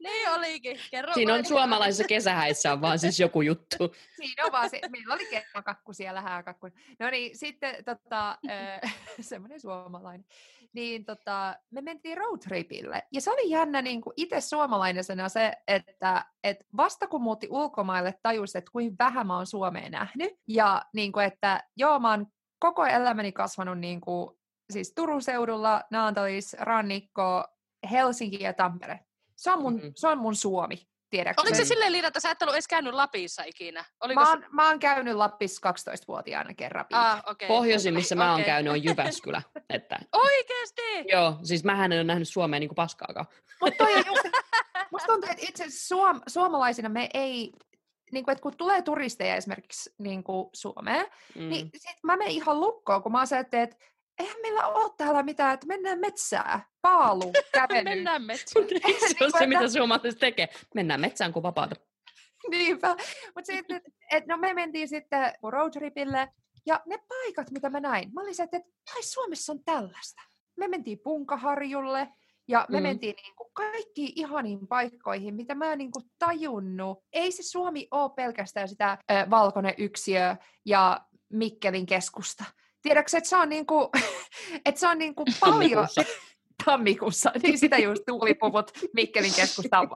[0.06, 0.80] Niin olikin.
[0.91, 3.78] Kerro Siinä on suomalaisissa kesähäissä on vaan siis joku juttu.
[4.22, 6.68] Siinä on vaan se, meillä oli kermakakku siellä, hääkakku.
[6.99, 8.38] No niin, sitten tota,
[9.22, 10.26] semmoinen suomalainen.
[10.74, 13.03] Niin tota, me mentiin roadtripille.
[13.12, 18.14] Ja se oli jännä niin kuin itse suomalaisena se, että, että vasta kun muutti ulkomaille,
[18.24, 20.34] tajusin, että kuinka vähän mä oon Suomeen nähnyt.
[20.47, 22.28] Ja niin kuin, että joo, mä oon
[22.60, 24.30] koko elämäni kasvanut niin kuin,
[24.74, 27.43] siis Turun seudulla, Naantalis, Rannikko,
[27.91, 28.99] Helsinki ja Tampere.
[29.36, 29.91] Se on mun, mm-hmm.
[29.95, 31.41] se on mun Suomi, tiedätkö?
[31.41, 33.86] Oliko se silleen, Liina, että sä et ollut edes käynyt Lapissa ikinä?
[34.01, 34.47] Oliko mä, oon, se...
[34.51, 37.47] mä oon käynyt Lapissa 12-vuotiaana kerran ah, okay.
[37.47, 38.25] Pohjoisin, missä okay.
[38.25, 39.41] mä oon käynyt, on Jyväskylä.
[39.69, 39.99] Että...
[40.13, 40.81] Oikeesti?
[41.11, 43.25] Joo, siis mähän en ole nähnyt Suomea niin kuin paskaakaan.
[43.61, 44.25] Mutta just,
[45.07, 47.51] tuntuu, että itse asiassa suom- suomalaisina me ei,
[48.11, 51.05] niin kuin, että kun tulee turisteja esimerkiksi niin kuin Suomeen,
[51.36, 51.49] mm.
[51.49, 53.77] niin sit mä menen ihan lukkoon, kun mä ajattelin, että
[54.20, 57.84] eihän meillä ole täällä mitään, että mennään metsää, paalu, kävely.
[57.84, 58.66] Mennään metsään.
[59.18, 60.49] se on se, mitä suomalaiset tekee.
[60.76, 61.76] Mennään metsään kuin vapaata.
[62.51, 62.95] Niinpä.
[63.36, 66.30] Mutta sitten, et, no me mentiin sitten roadtripille,
[66.66, 68.57] ja ne paikat, mitä mä näin, mä olin se, että
[68.95, 70.22] ai Suomessa on tällaista.
[70.57, 72.07] Me mentiin Punkaharjulle,
[72.47, 72.84] ja me mm.
[72.84, 77.03] mentiin niin kuin kaikkiin ihaniin paikkoihin, mitä mä en niin kuin tajunnut.
[77.13, 80.36] Ei se Suomi ole pelkästään sitä ö, valkoinen yksiö
[80.66, 82.43] ja Mikkelin keskusta.
[82.86, 83.88] Tiedätkö, että se on, niin kuin,
[84.65, 85.88] että se on niin kuin paljon...
[86.65, 89.88] tammikuussa, niin sitä just tuulipuvut Mikkelin keskusta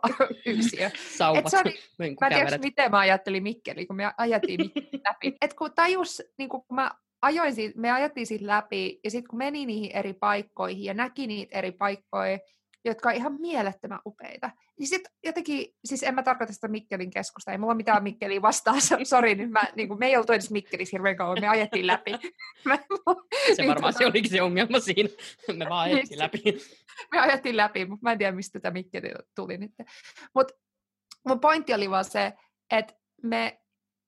[0.46, 0.90] yksiö.
[1.18, 1.46] Sauvat.
[1.46, 5.02] Et se oli, niin mä en tiedä, miten mä ajattelin Mikkeli, kun me ajettiin Mikkeli
[5.08, 5.38] läpi.
[5.42, 9.38] Et kun tajus, niin kun mä ajoin siitä, me ajettiin siitä läpi, ja sitten kun
[9.38, 12.40] meni niihin eri paikkoihin ja näki niitä eri paikkoja,
[12.86, 14.52] jotka on ihan mielettömän upeita.
[14.80, 18.82] Niin sitten jotenkin, siis en mä tarkoita sitä Mikkelin keskusta, ei mulla mitään Mikkeliä vastaan,
[19.04, 22.12] sori, nyt mä, niin kuin, me ei oltu edes Mikkelissä hirveän kauan, me ajettiin läpi.
[22.66, 22.78] mä,
[23.56, 25.10] se varmaan se olikin se ongelma siinä,
[25.54, 26.42] me vaan ajettiin niin läpi.
[27.12, 29.72] me ajettiin läpi, mutta mä en tiedä, mistä tämä Mikkeli tuli nyt.
[30.36, 30.54] Mutta
[31.28, 32.34] mun pointti oli vaan se,
[32.72, 33.60] että me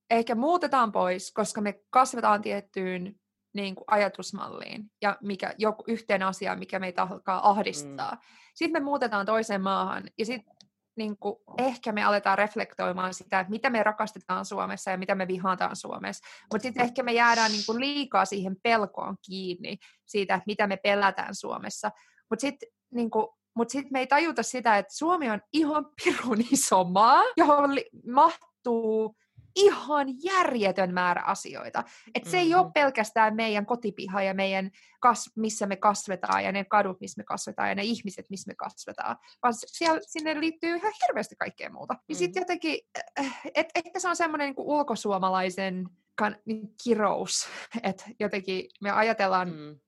[0.10, 3.21] ehkä muutetaan pois, koska me kasvetaan tiettyyn
[3.54, 8.12] niin kuin ajatusmalliin ja mikä, joku yhteen asia, mikä meitä alkaa ahdistaa.
[8.12, 8.20] Mm.
[8.56, 10.56] Sitten me muutetaan toiseen maahan ja sitten
[10.98, 15.28] niin kuin, ehkä me aletaan reflektoimaan sitä, että mitä me rakastetaan Suomessa ja mitä me
[15.28, 16.28] vihataan Suomessa.
[16.54, 20.78] Mutta sitten ehkä me jäädään niin kuin liikaa siihen pelkoon kiinni siitä, että mitä me
[20.78, 21.92] pelätään Suomessa.
[22.30, 23.10] Mutta sitten niin
[23.56, 27.70] mutta sitten me ei tajuta sitä, että Suomi on ihan pirun iso maa, johon
[28.14, 29.16] mahtuu
[29.56, 31.84] ihan järjetön määrä asioita.
[32.16, 32.40] Et se mm-hmm.
[32.40, 37.20] ei ole pelkästään meidän kotipiha ja meidän, kas, missä me kasvetaan ja ne kadut, missä
[37.20, 41.70] me kasvetaan ja ne ihmiset, missä me kasvetaan, vaan siellä, sinne liittyy ihan hirveästi kaikkea
[41.70, 41.94] muuta.
[41.94, 42.06] Mm-hmm.
[42.08, 42.80] Niin sitten jotenkin,
[43.20, 47.48] äh, että ehkä se on semmoinen niin ulkosuomalaisen kan, niin kirous,
[47.84, 49.50] että jotenkin me ajatellaan...
[49.50, 49.80] Mm.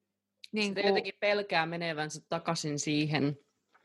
[0.52, 3.38] Niin kuin, jotenkin pelkää menevänsä takaisin siihen,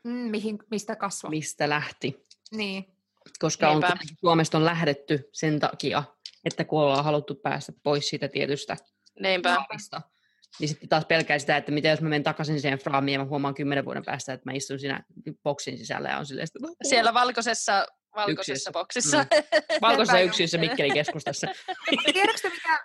[0.03, 1.29] mm, mihin, mistä kasvaa.
[1.29, 2.25] Mistä lähti.
[2.51, 2.98] Niin
[3.39, 3.83] koska on,
[4.19, 6.03] Suomesta on lähdetty sen takia,
[6.45, 8.77] että kun ollaan haluttu päästä pois siitä tietystä
[9.19, 9.57] Niinpä.
[10.59, 13.29] Niin sitten taas pelkää sitä, että miten jos mä menen takaisin siihen fraamiin ja mä
[13.29, 15.03] huomaan kymmenen vuoden päästä, että mä istun siinä
[15.43, 16.87] boksin sisällä ja on silleen, että...
[16.89, 18.71] Siellä valkoisessa valkoisessa yksiössä.
[18.71, 19.17] boksissa.
[19.17, 19.81] Mm.
[19.81, 21.47] Valkoisessa yksiössä Mikkelin keskustassa.
[22.13, 22.83] Tiedätkö mikä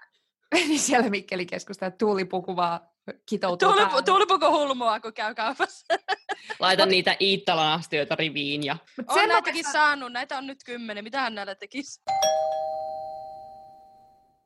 [0.68, 2.80] niin siellä Mikkelin keskusta, tuulipuku vaan
[3.28, 5.86] kitoutuu Tuulipu, Tuulipuku hulmua, kun käy kaupassa.
[6.61, 8.64] Laitan niitä Iittalan astioita riviin.
[8.64, 8.76] Ja...
[8.98, 11.05] Mut on näitäkin saanut, näitä on nyt kymmenen.
[11.05, 12.02] Mitähän näillä tekisi?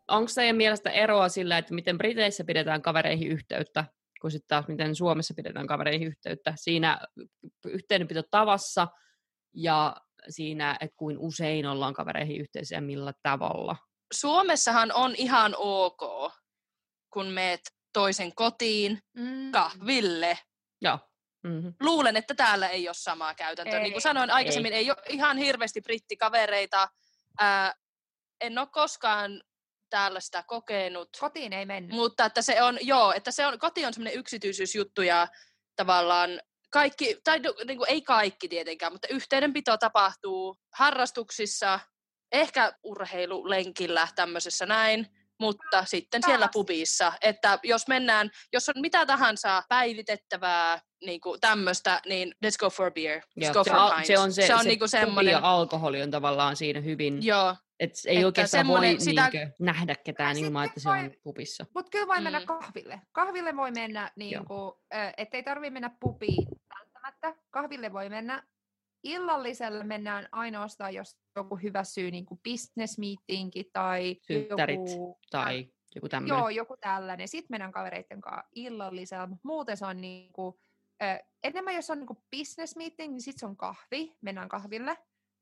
[0.09, 3.85] Onko teidän mielestä eroa sillä, että miten Briteissä pidetään kavereihin yhteyttä,
[4.21, 6.55] kuin sitten taas miten Suomessa pidetään kavereihin yhteyttä?
[6.57, 7.01] Siinä
[7.67, 8.89] yhteydenpito tavassa
[9.55, 9.97] ja
[10.29, 13.77] siinä, että kuin usein ollaan kavereihin yhteydessä ja millä tavalla?
[14.13, 16.33] Suomessahan on ihan ok,
[17.13, 17.61] kun meet
[17.93, 19.53] toisen kotiin mm.
[19.53, 20.39] kahville.
[20.81, 20.99] Joo.
[21.43, 21.75] Mm-hmm.
[21.81, 23.77] Luulen, että täällä ei ole samaa käytäntöä.
[23.77, 26.89] Ei, niin kuin sanoin aikaisemmin, ei, ei ole ihan hirveästi brittikavereita.
[27.39, 27.75] Ää,
[28.41, 29.43] en ole koskaan
[29.91, 31.09] täällä sitä kokenut.
[31.21, 31.97] Kotiin ei mennyt.
[31.97, 35.29] Mutta että se on, joo, että se on, koti on semmoinen yksityisyysjuttu ja
[35.77, 36.41] tavallaan
[36.71, 41.81] kaikki, tai niin kuin, ei kaikki tietenkään, mutta yhteydenpito tapahtuu harrastuksissa,
[42.33, 45.07] ehkä urheilulenkillä tämmöisessä näin,
[45.41, 52.01] mutta sitten siellä pubissa, että jos mennään, jos on mitä tahansa päivitettävää, niin kuin tämmöistä,
[52.07, 54.55] niin let's go for beer, let's Joo, go se, for a, se on se, se,
[54.55, 55.33] on se niinku semmoinen...
[55.33, 57.57] ja alkoholi on tavallaan siinä hyvin, Joo.
[57.81, 59.31] et ei että oikeastaan voi sitä...
[59.33, 61.67] niinkö, nähdä ketään niin kuin että se on pubissa.
[61.75, 62.47] Mutta kyllä voi mennä mm.
[62.47, 63.01] kahville.
[63.13, 64.73] Kahville voi mennä, niin kuin,
[65.17, 66.49] ettei tarvitse mennä pubiin
[66.79, 67.35] välttämättä.
[67.51, 68.43] Kahville voi mennä
[69.03, 75.69] illalliselle mennään ainoastaan, jos joku hyvä syy, niin kuin business meetingi tai Synttärit joku, tai
[75.95, 76.39] joku tämmöinen.
[76.39, 77.29] Joo, joku tällainen.
[77.29, 80.55] Sitten mennään kavereiden kanssa illallisella, mutta muuten se on niin kuin,
[81.03, 84.99] äh, enemmän jos on niin kuin business meeting, niin sitten se on kahvi, mennään kahville.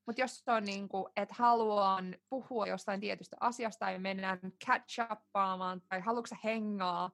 [0.07, 5.81] Mutta jos on niin kuin, että haluan puhua jostain tietystä asiasta ja mennään catch uppaamaan
[5.89, 7.11] tai haluatko hengaa,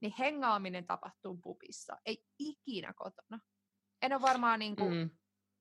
[0.00, 3.40] niin hengaaminen tapahtuu pubissa, ei ikinä kotona.
[4.02, 5.10] En ole varmaan niin kuin, mm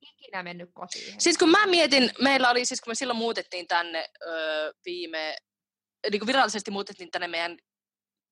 [0.06, 1.22] ikinä mennyt kotiin.
[1.22, 5.36] Siis kun mä mietin, meillä oli, siis kun me silloin muutettiin tänne öö, viime,
[6.12, 7.58] niin kuin virallisesti muutettiin tänne meidän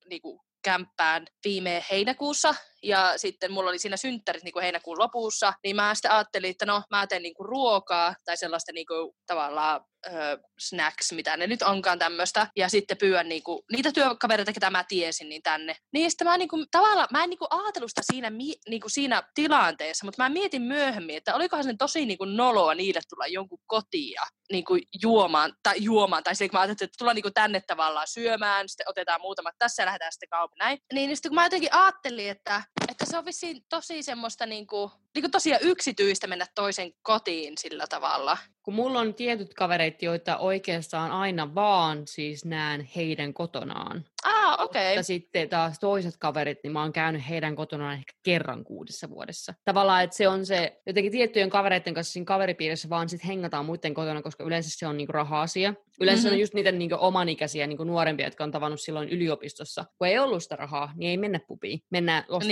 [0.10, 5.54] niin kuin, kämppään viime heinäkuussa, ja sitten mulla oli siinä synttärit niin kuin heinäkuun lopussa,
[5.64, 9.14] niin mä sitten ajattelin, että no mä teen niin kuin ruokaa tai sellaista niin kuin,
[9.26, 10.12] tavallaan ö,
[10.60, 15.30] snacks, mitä ne nyt onkaan tämmöistä, ja sitten pyydän niinku, niitä työkavereita, ketä mä tiesin,
[15.30, 15.76] niin tänne.
[15.94, 18.32] Niin sitten mä niinku, tavallaan, mä en niinku ajatellut sitä siinä,
[18.70, 23.28] niinku siinä tilanteessa, mutta mä mietin myöhemmin, että olikohan se tosi niinku noloa niille tulla
[23.28, 24.22] jonkun kotiin ja
[24.52, 28.90] niinku juomaan, tai juomaan, tai sitten mä ajattelin, että tullaan niinku tänne tavallaan syömään, sitten
[28.90, 30.80] otetaan muutamat tässä ja lähdetään sitten kaupan näin.
[30.94, 32.64] Niin, niin sitten kun mä jotenkin ajattelin, että
[33.06, 38.38] se on vissiin tosi semmoista niinku, niinku tosiaan yksityistä mennä toisen kotiin sillä tavalla.
[38.64, 44.06] Kun mulla on tietyt kaverit, joita oikeastaan aina vaan siis näen heidän kotonaan.
[44.24, 44.82] Ah, okei.
[44.82, 44.96] Okay.
[44.96, 49.54] Ja sitten taas toiset kaverit, niin mä oon käynyt heidän kotonaan ehkä kerran kuudessa vuodessa.
[49.66, 53.94] Tavallaan, että se on se jotenkin tiettyjen kavereiden kanssa siinä kaveripiirissä vaan sitten hengataan muiden
[53.94, 55.74] kotona, koska yleensä se on niinku raha-asia.
[56.02, 56.34] Yleensä mm-hmm.
[56.34, 59.86] on just niitä niinku omanikäisiä niinku nuorempia, jotka on tavannut silloin yliopistossa.
[59.98, 61.80] Kun ei ollut sitä rahaa, niin ei mennä pubiin.
[61.90, 62.48] Mennään ostetaan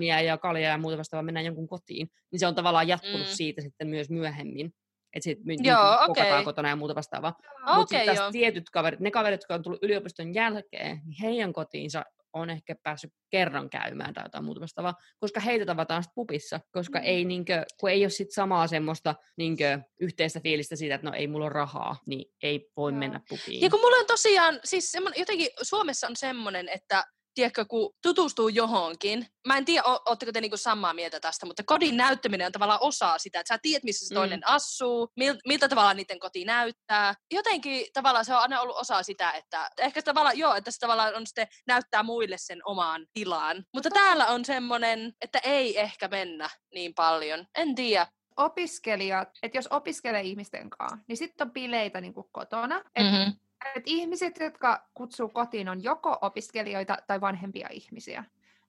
[0.00, 1.87] niin, just ja kaljaa ja muuta vastaavaa, mennään jonkun kotiin.
[1.94, 3.32] Niin se on tavallaan jatkunut mm.
[3.32, 4.72] siitä sitten myös myöhemmin
[5.14, 6.44] että sitten my, joo, niin okay.
[6.44, 7.34] kotona ja muuta vastaavaa.
[7.76, 12.04] Mutta okay, sitten tietyt kaverit, ne kaverit, jotka on tullut yliopiston jälkeen, niin heidän kotiinsa
[12.32, 16.98] on ehkä päässyt kerran käymään tai jotain muuta vastaavaa, koska heitä tavataan sitten pupissa, koska
[16.98, 17.04] mm.
[17.04, 21.26] ei, niinkö, kun ei ole sit samaa semmoista niinkö, yhteistä fiilistä siitä, että no ei
[21.26, 22.98] mulla ole rahaa, niin ei voi Joo.
[22.98, 23.60] mennä pupiin.
[23.60, 27.04] Ja kun mulla on tosiaan, siis jotenkin Suomessa on semmoinen, että
[27.38, 31.96] tiedätkö, kun tutustuu johonkin, mä en tiedä, ootteko te niinku samaa mieltä tästä, mutta kodin
[31.96, 34.54] näyttäminen on tavallaan osa sitä, että sä tiedät, missä se toinen mm.
[34.54, 37.14] asuu, mil, miltä tavalla niiden koti näyttää.
[37.30, 41.16] Jotenkin tavallaan se on aina ollut osa sitä, että ehkä tavallaan, joo, että se tavallaan
[41.16, 43.64] on sitten näyttää muille sen omaan tilaan.
[43.74, 47.46] Mutta täällä on semmoinen, että ei ehkä mennä niin paljon.
[47.58, 52.78] En tiedä opiskelijat, että jos opiskelee ihmisten kanssa, niin sitten on bileitä niin kotona.
[52.94, 58.24] Että mm-hmm että ihmiset, jotka kutsuu kotiin, on joko opiskelijoita tai vanhempia ihmisiä.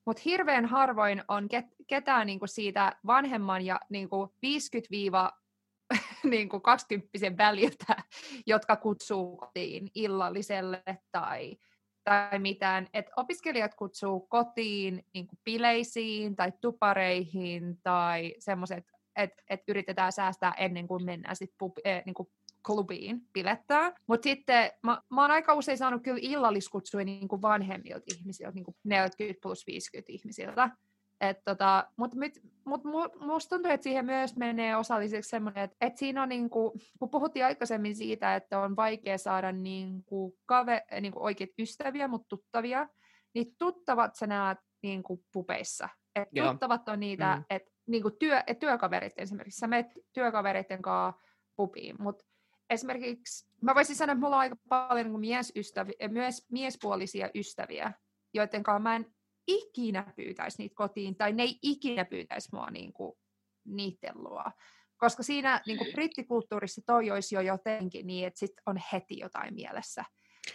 [0.06, 5.34] Mutta hirveän harvoin on ket- ketään niinku siitä vanhemman ja niinku 50
[6.24, 7.96] niinku 20 väliltä,
[8.46, 11.58] jotka kutsuu kotiin illalliselle tai,
[12.04, 12.88] tai mitään.
[12.94, 18.86] Et opiskelijat kutsuu kotiin niinku bileisiin tai tupareihin tai semmoiset,
[19.16, 22.32] että et yritetään säästää ennen kuin mennään sit pub- eh, niinku
[22.66, 23.94] klubiin pilettää.
[24.08, 28.64] Mutta sitten mä, mä oon aika usein saanut kyllä illalliskutsuja niin kuin vanhemmilta ihmisiltä, niin
[28.64, 30.70] kuin 40 plus 50 ihmisiltä.
[31.46, 32.18] tota, Mutta
[32.66, 36.50] mut, mut, musta tuntuu, että siihen myös menee osalliseksi semmoinen, että, että siinä on, niin
[36.50, 41.50] kuin, kun puhuttiin aikaisemmin siitä, että on vaikea saada niin kuin, kave, niin kuin oikeat
[41.60, 42.88] ystäviä, mutta tuttavia,
[43.34, 45.90] niin tuttavat sä näet niin kuin pupeissa.
[46.16, 47.44] Et tuttavat on niitä, mm.
[47.50, 51.22] että niin kuin työ, et työkaverit esimerkiksi, sä menet työkavereiden kanssa
[51.56, 52.26] pubiin, mutta
[52.70, 57.94] esimerkiksi, mä voisin sanoa, että mulla on aika paljon niin miesystäviä, myös miespuolisia ystäviä,
[58.34, 59.06] joiden kanssa mä en
[59.48, 63.14] ikinä pyytäisi niitä kotiin, tai ne ei ikinä pyytäisi mua niin kuin,
[63.66, 64.44] niiden luo.
[64.98, 69.54] Koska siinä niin kuin brittikulttuurissa toi olisi jo jotenkin niin, että sit on heti jotain
[69.54, 70.04] mielessä.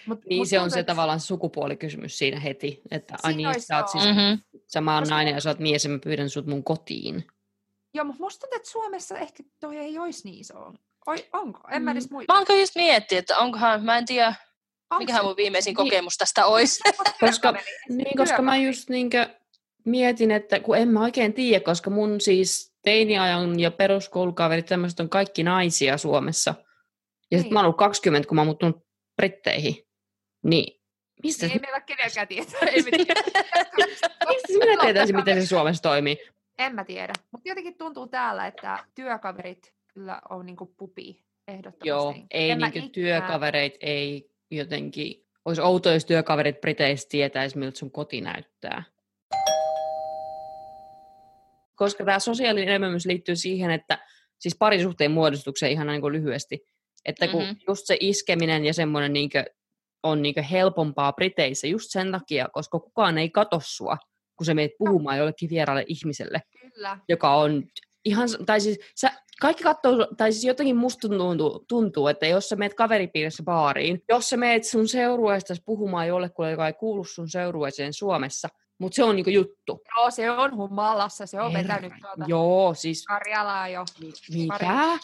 [0.07, 0.93] Mut, niin mut se on se että...
[0.93, 4.61] tavallaan sukupuolikysymys siinä heti, että ai niin, sä oot siis, mm-hmm.
[4.67, 7.25] sä mä oon nainen ja sä oot mies ja mä pyydän sut mun kotiin.
[7.95, 10.73] Joo, mutta musta tuntuu, että Suomessa ehkä toi ei olisi niin iso
[11.07, 11.61] Oi, onko?
[11.71, 12.15] En mä edes mm.
[12.15, 12.33] muista.
[12.33, 14.35] Mä alkoin just miettiä, että onkohan, mä en tiedä,
[14.91, 15.91] Onko mikähän mun viimeisin niin.
[15.91, 16.83] kokemus tästä olisi.
[17.21, 17.55] koska,
[17.89, 19.29] niin, koska mä just niinkö
[19.85, 25.09] mietin, että kun en mä oikein tiedä, koska mun siis teiniajan ja peruskoulukaverit tämmöiset on
[25.09, 26.55] kaikki naisia Suomessa.
[27.31, 28.87] Ja sitten mä oon ollut 20, kun mä oon muuttunut
[29.17, 29.87] Britteihin.
[30.45, 30.81] Niin
[31.23, 31.47] Mistä?
[31.47, 32.61] Ei meillä kenenkään tietää.
[34.29, 36.19] Mistä minä tietäisin, miten se Suomessa toimii?
[36.59, 37.13] En mä tiedä.
[37.33, 41.89] Mutta jotenkin tuntuu täällä, että työkaverit kyllä on niin pupi ehdottomasti.
[41.89, 42.89] Joo, ei niin ikinä...
[42.89, 48.83] työkavereit ei jotenkin, olisi outoa, jos työkaverit Briteissä tietäisi, miltä sun koti näyttää.
[51.75, 53.99] Koska tämä sosiaalinen elämys liittyy siihen, että
[54.39, 56.67] siis parisuhteen muodostukseen ihan niin kuin lyhyesti,
[57.05, 57.57] että kun mm-hmm.
[57.69, 59.31] just se iskeminen ja semmoinen niin
[60.03, 63.97] on niin helpompaa Briteissä just sen takia, koska kukaan ei katso sua,
[64.37, 66.99] kun sä meet puhumaan jollekin vieraalle ihmiselle, Kyllä.
[67.09, 67.65] joka on
[68.05, 72.57] ihan, tai siis sä, kaikki katsoo, tai siis jotenkin musta tuntuu, tuntuu, että jos sä
[72.57, 77.93] meet kaveripiirissä baariin, jos sä meet sun seurueesta puhumaan jollekulle, joka ei kuulu sun seurueeseen
[77.93, 78.49] Suomessa,
[78.79, 79.83] mutta se on niinku juttu.
[79.97, 81.63] Joo, se on humalassa, se on Her...
[81.63, 83.07] vetänyt tuota Joo, siis...
[83.07, 83.85] Karjalaa jo.
[84.33, 84.99] Mitä?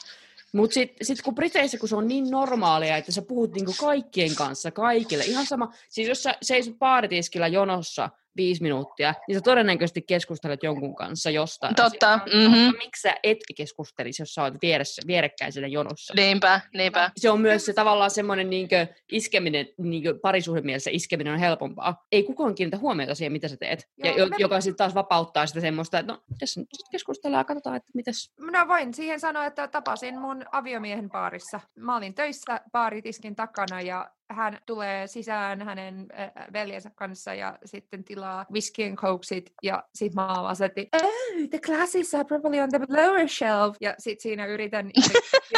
[0.53, 4.35] Mutta sitten sit kun Briteissä, kun se on niin normaalia, että sä puhut niinku kaikkien
[4.35, 10.03] kanssa, kaikille, ihan sama, siis jos sä seisot baaritiskillä jonossa, viisi minuuttia, niin sä todennäköisesti
[10.03, 11.74] keskustelet jonkun kanssa jostain.
[11.74, 12.39] Totta, asiasta.
[12.39, 12.59] mhm.
[12.59, 16.14] Mutta miksi sä et keskustelisi, jos sä oot vieressä, vierekkäin siinä jonossa?
[16.16, 17.11] Niinpä, niinpä.
[17.16, 22.05] Se on myös se tavallaan semmoinen niinkö, iskeminen, niinkö parisuhdemielessä iskeminen on helpompaa.
[22.12, 23.89] Ei kukaan kiinnitä huomiota siihen, mitä sä teet.
[23.99, 27.41] Joo, ja, jo, me- joka sitten taas vapauttaa sitä semmoista, että no, tässä nyt keskustellaan
[27.41, 28.31] ja katsotaan, että mitäs.
[28.53, 31.61] No voin siihen sanoa, että tapasin mun aviomiehen baarissa.
[31.76, 36.09] Mä olin töissä baaritiskin takana ja hän tulee sisään hänen
[36.53, 40.70] veljensä kanssa ja sitten tilaa whisky and cokesit ja sit mä avasin,
[41.03, 43.76] oh, the glasses are probably on the lower shelf.
[43.81, 44.91] Ja sit siinä yritän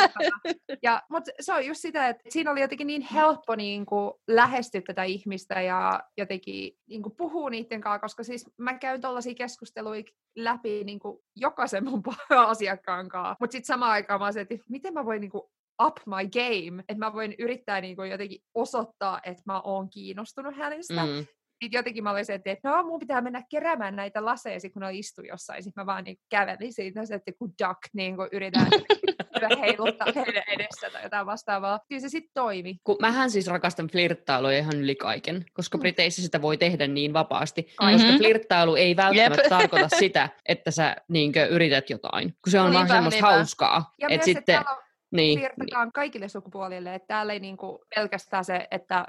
[0.82, 4.80] ja, mutta se on just sitä, että siinä oli jotenkin niin helppo niin kuin, lähestyä
[4.86, 10.02] tätä ihmistä ja jotenkin niin kuin, puhua niiden kanssa, koska siis mä käyn tuollaisia keskusteluja
[10.36, 13.36] läpi niin kuin, jokaisen mun asiakkaan kanssa.
[13.40, 15.42] Mutta sitten samaan aikaan mä olisin, että miten mä voin niin kuin,
[15.86, 20.56] up my game, että mä voin yrittää niin kuin, jotenkin osoittaa, että mä oon kiinnostunut
[20.56, 21.06] hänestä.
[21.06, 21.26] Mm.
[21.64, 24.82] Sitten jotenkin mä olin se, että no mun pitää mennä keräämään näitä laseja, sit kun
[24.82, 25.62] ne istui jossain.
[25.62, 28.66] Sitten mä vaan niin kävelin siitä, se, että kun duck, niin kuin yritän
[29.60, 31.80] heiluttaa heidän edessä tai jotain vastaavaa.
[31.88, 32.76] Kyllä se sitten toimi.
[32.84, 35.80] Kun mähän siis rakastan flirttailua ihan yli kaiken, koska Mm.
[35.80, 37.66] Briteissä sitä voi tehdä niin vapaasti.
[37.82, 37.92] Mhm.
[37.92, 39.48] Koska flirttailu ei välttämättä Jep.
[39.58, 42.34] tarkoita sitä, että sä niinkö, yrität jotain.
[42.44, 43.36] Kun se on vaan Niinpä, semmoista niinpä.
[43.36, 43.92] hauskaa.
[43.98, 44.76] Ja Et myös, sitten, että
[45.16, 49.04] täällä on niin, flirtataan kaikille sukupuolille, että täällä ei niinku pelkästään se, että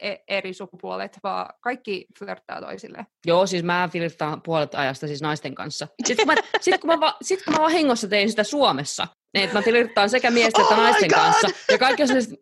[0.00, 3.06] e- eri sukupuolet, vaan kaikki flirttaa toisille.
[3.26, 5.88] Joo, siis mä flirttaan puolet ajasta siis naisten kanssa.
[6.04, 9.44] Sitten kun mä, sit kun mä, va, sit kun mä vahingossa tein sitä Suomessa, niin
[9.44, 11.18] että mä flirttaan sekä miesten että Oh my naisten God!
[11.18, 11.48] kanssa.
[11.72, 12.40] Ja kaikki on sellaiset,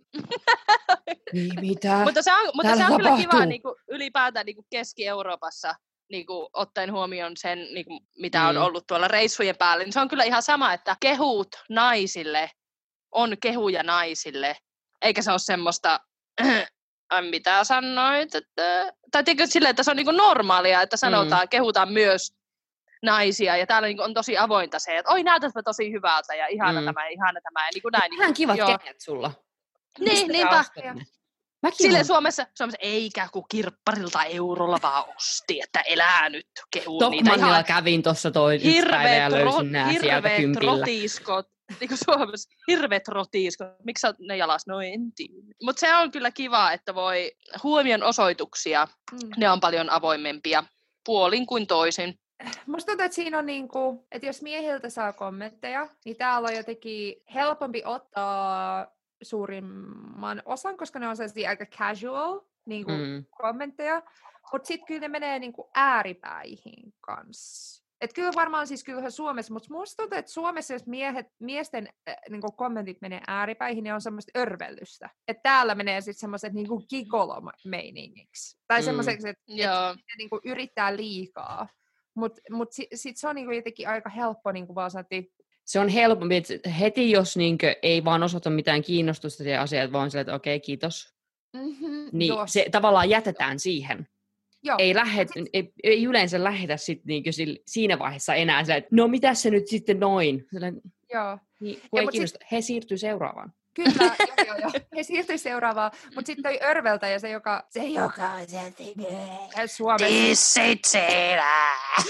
[1.32, 2.00] niin mitä?
[2.04, 5.74] Mutta se on, mutta se on kyllä kiva niin kuin, ylipäätään niin kuin Keski-Euroopassa
[6.10, 8.62] niin kuin, ottaen huomioon sen, niin kuin, mitä on Mm.
[8.62, 9.84] ollut tuolla reissujen päällä.
[9.84, 12.50] Niin se on kyllä ihan sama, että kehut naisille
[13.14, 14.56] on kehuja naisille,
[15.02, 16.00] eikä se ole semmoista,
[17.30, 18.92] mitä sanoit, että...
[19.10, 21.48] tai tiedätkö silleen, että se on niin kuin normaalia, että sanotaan, mm.
[21.48, 22.34] kehutaan myös
[23.02, 26.46] naisia, ja täällä niin kuin on tosi avointa se, että oi näytätpä tosi hyvältä, ja
[26.46, 26.84] ihana Mm.
[26.84, 28.10] tämä, ja ihana tämä, ja niin kuin näin.
[28.10, 28.78] niin kuin- kivat joo.
[28.78, 29.30] kengät sulla.
[29.98, 30.64] Niin, niinpä.
[31.62, 37.34] Mäkin Sille Suomessa, Suomessa eikä kun kirpparilta eurolla vaan osti, että elää nyt kehuu niitä
[37.34, 40.72] ihan kävin tuossa toi ja hirveet, ro, löysin nää sieltä hirveet kympillä.
[40.72, 41.53] rotiskot.
[41.80, 43.68] Niin kuin Suomessa, hirveet rotiskot.
[43.84, 44.66] Miksi sä oot ne jalas?
[44.66, 45.34] No en tiedä.
[45.62, 49.18] Mutta se on kyllä kiva, että voi huomion osoituksia, Mm.
[49.36, 50.64] ne on paljon avoimempia
[51.06, 52.18] puolin kuin toisin.
[52.66, 57.14] Musta tuntuu, että siinä on niinku, että jos miehiltä saa kommentteja, niin täällä on jotenkin
[57.34, 58.86] helpompi ottaa
[59.22, 63.24] suurimman osan, koska ne on sellaisia aika casual niinku Mm.
[63.30, 64.02] kommentteja,
[64.52, 67.83] mutta sitten kyllä ne menee niinku ääripäihin kanssa.
[68.04, 72.16] Et kyllä varmaan siis kyllähän Suomessa, mutta musta tuntuu, että Suomessa jos miehet, miesten äh,
[72.30, 75.10] niinku kommentit menee ääripäihin, niin on semmoista örvellystä.
[75.28, 78.58] Että täällä menee sitten semmoiset niinku gigolo-meiningiksi.
[78.66, 78.84] Tai Mm.
[78.84, 79.94] semmoiseksi, että Joo.
[79.94, 81.68] ne niinku yrittää liikaa.
[82.14, 85.30] Mutta mut si, sitten se on niinku jotenkin aika helppo niinku vaan että
[85.64, 90.10] Se on helpompi, että heti jos niinkö ei vaan osoita mitään kiinnostusta siihen asiaan, vaan
[90.10, 91.14] sille, että okei, kiitos.
[91.52, 94.06] mm-hmm, Niin se tavallaan jätetään siihen.
[94.64, 94.76] Joo.
[94.80, 98.96] Ei, lähet, sit- ei, ei yleensä lähetä sit niinkö sil- siinä vaiheessa enää sille, että
[98.96, 100.46] no mitä se nyt sitten noin?
[100.50, 100.80] Silleen,
[101.12, 101.38] joo.
[101.60, 102.52] niin, kun Ja ei sit-.
[102.52, 103.52] He siirtyy seuraavaan.
[103.74, 103.90] Kyllä,
[104.28, 104.70] joo, joo, joo.
[104.96, 105.90] He siirtyi seuraavaan.
[106.14, 108.82] Mutta sitten toi örveltäjä, se joka, se joka on sieltä
[109.66, 111.44] Suomessa, Tissit siellä!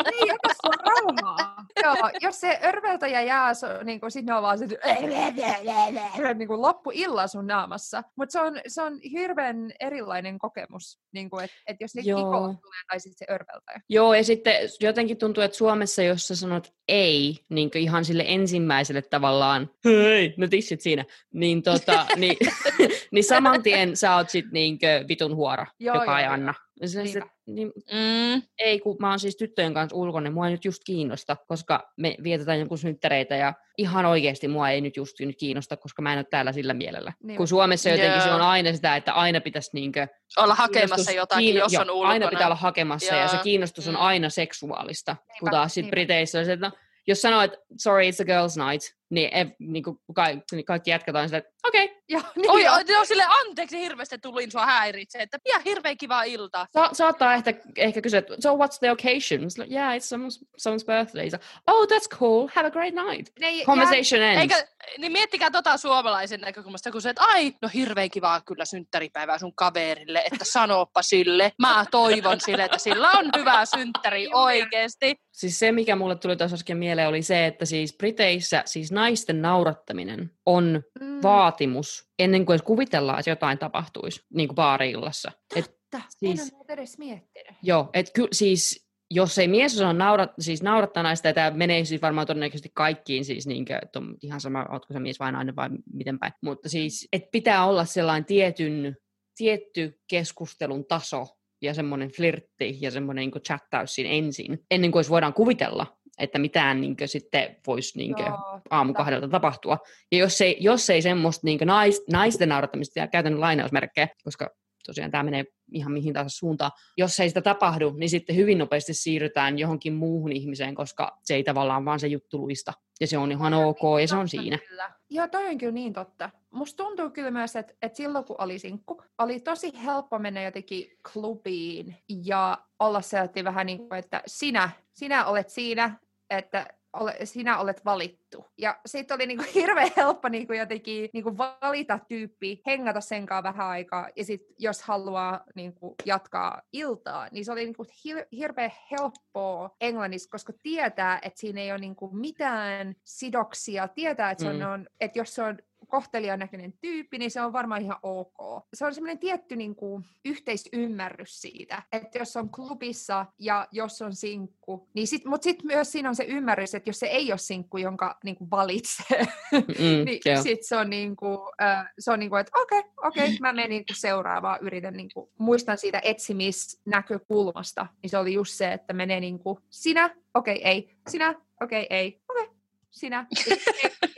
[0.06, 0.54] ei jätä
[1.84, 4.66] Joo, jos se örveltäjä jää, so, niin kuin, sit ne on vaan se,
[6.38, 8.04] niin kuin loppuilla sun naamassa.
[8.16, 12.62] Mutta se on, se on hirveän erilainen kokemus, niin kuin, että et jos ne kikolat
[12.62, 13.82] tulee tai sitten se örveltäjä.
[13.90, 19.02] Joo, ja sitten jotenkin tuntuu, että Suomessa, jos sä sanot ei, niin ihan sille ensimmäiselle
[19.02, 22.38] tavallaan, hei, no tissit siinä, niin, tota, niin,
[23.12, 26.34] niin saman tien sä oot sit niinkö vitun huora, Joo, joka joo, ei joo.
[26.34, 26.54] anna.
[27.04, 27.28] Niinpä.
[27.46, 28.42] niin, Mm.
[28.60, 32.16] ei, kun mä oon siis tyttöjen kanssa ulkona, mua ei nyt just kiinnosta, koska me
[32.24, 36.18] vietetään jonkun synttäreitä ja ihan oikeasti mua ei nyt just nyt kiinnosta, koska mä en
[36.20, 37.14] ole täällä sillä mielellä.
[37.24, 37.38] Niin.
[37.38, 38.48] Kun Suomessa jotenkin se on Joo.
[38.48, 40.08] aina sitä, että aina pitäisi niinkö
[40.38, 42.10] Olla hakemassa jotakin, kiinno- jos joo, on ulkona.
[42.10, 43.44] Aina pitää olla hakemassa ja se Joo.
[43.44, 44.02] kiinnostus on Mm.
[44.02, 45.16] aina seksuaalista.
[45.16, 45.92] Kun Niinpä, taas sit niinpä.
[45.96, 46.76] Briteissä on se, että no,
[47.08, 50.92] jos sanoo, että sorry, it's a girls night, niin, ev, niin kuin kaikki, niin kaikki
[50.92, 55.18] jatketaan sitä, että okei, okay, Joo, niin Oi, joo, sille anteeksi hirveästi tulin sua häiritse,
[55.20, 56.68] että ihan hirveän kiva ilta.
[56.74, 59.42] Sa- saattaa ehkä, ehkä kysyä, että so what's the occasion?
[59.58, 61.30] Like, yeah, it's someone's, someone's birthday.
[61.30, 61.38] So,
[61.68, 63.40] oh, that's cool, have a great night.
[63.40, 64.42] Ne Conversation ends.
[64.42, 69.38] Eikä, niin miettikää tota suomalaisen näkökulmasta, kun se, että ai, no hirveän kivaa kyllä synttäripäivää
[69.38, 71.52] sun kaverille, että sanoppa sille.
[71.62, 75.16] Mä toivon sille, että sillä on hyvä synttäri oikeesti.
[75.32, 80.32] Siis se, mikä mulle tuli tuossa mieleen, oli se, että siis Briteissä siis naisten naurattaminen
[80.46, 81.20] on Mm.
[81.24, 85.32] vaatimus ennen kuin edes kuvitellaan, että jotain tapahtuisi, niin kuin baari-illassa.
[85.56, 86.02] Et totta.
[86.10, 87.58] Siis- En ole edes miettinyt.
[87.64, 91.86] Joo, että kyllä siis jos ei mies osaa naurat, siis naurattaa naista, ja tämä menee
[91.86, 95.56] siis varmaan todennäköisesti kaikkiin, siis niinkö, että on ihan sama, ootko sä mies vai nainen
[95.56, 96.34] vai miten päin.
[96.42, 98.98] Mutta siis, että pitää olla sellainen tietyn,
[99.38, 101.26] tietty keskustelun taso
[101.62, 106.82] ja semmoinen flirtti ja semmoinen niin chattaus siinä ensin, ennen kuin voidaan kuvitella, että mitään
[106.82, 108.98] niin sitten voisi niin Joo, aamu totta.
[108.98, 109.78] kahdelta tapahtua.
[110.12, 114.50] Ja jos ei, jos ei semmoista niin nais, naisten naurattamista, ja käytän lainausmerkkejä, koska
[114.86, 118.94] tosiaan tämä menee ihan mihin tahansa suuntaan, jos ei sitä tapahdu, niin sitten hyvin nopeasti
[118.94, 122.74] siirrytään johonkin muuhun ihmiseen, koska se ei tavallaan vaan se juttu luista.
[123.02, 124.58] Ja se on ihan ok, ja se on siinä.
[124.70, 124.92] Kyllä.
[125.10, 126.30] Joo, toi on kyllä niin totta.
[126.52, 130.88] Musta tuntuu kyllä myös, että, että silloin kun oli sinkku, oli tosi helppo mennä jotenkin
[131.14, 136.00] klubiin ja olla sellainen vähän niin kuin, että sinä, sinä olet siinä,
[136.38, 138.46] että ole, sinä olet valittu.
[138.58, 143.68] Ja sitten oli niinku hirveän helppo niinku jotenkin niinku valita tyyppi, hengata sen kanssa vähän
[143.68, 149.76] aikaa, ja sitten jos haluaa niinku jatkaa iltaa, niin se oli niinku hir- hirveän helppoa
[149.82, 154.72] englannissa, koska tietää, että siinä ei ole niinku mitään sidoksia, tietää, että, se on, Mm.
[154.74, 155.58] on, että jos se on
[155.88, 158.68] kohtelijan näköinen tyyppi, niin se on varmaan ihan ok.
[158.74, 164.16] Se on semmoinen tietty niin kuin, yhteisymmärrys siitä, että jos on klubissa ja jos on
[164.16, 167.38] sinkku, niin sit, mutta sitten myös siinä on se ymmärrys, että jos se ei ole
[167.38, 170.44] sinkku, jonka niin kuin valitsee, Mm, niin joo.
[170.44, 173.38] sitten se on niin kuin, äh, se on niin kuin, että okei, okay, okei, okay,
[173.40, 178.54] mä menen niin kuin seuraavaan, yritän niin kuin, muistan siitä etsimisnäkökulmasta, niin se oli just
[178.54, 181.30] se, että menee niin kuin, sinä, okei, okay, ei, sinä,
[181.62, 182.53] okei, okay, ei, okei, okay,
[182.94, 183.26] sinä,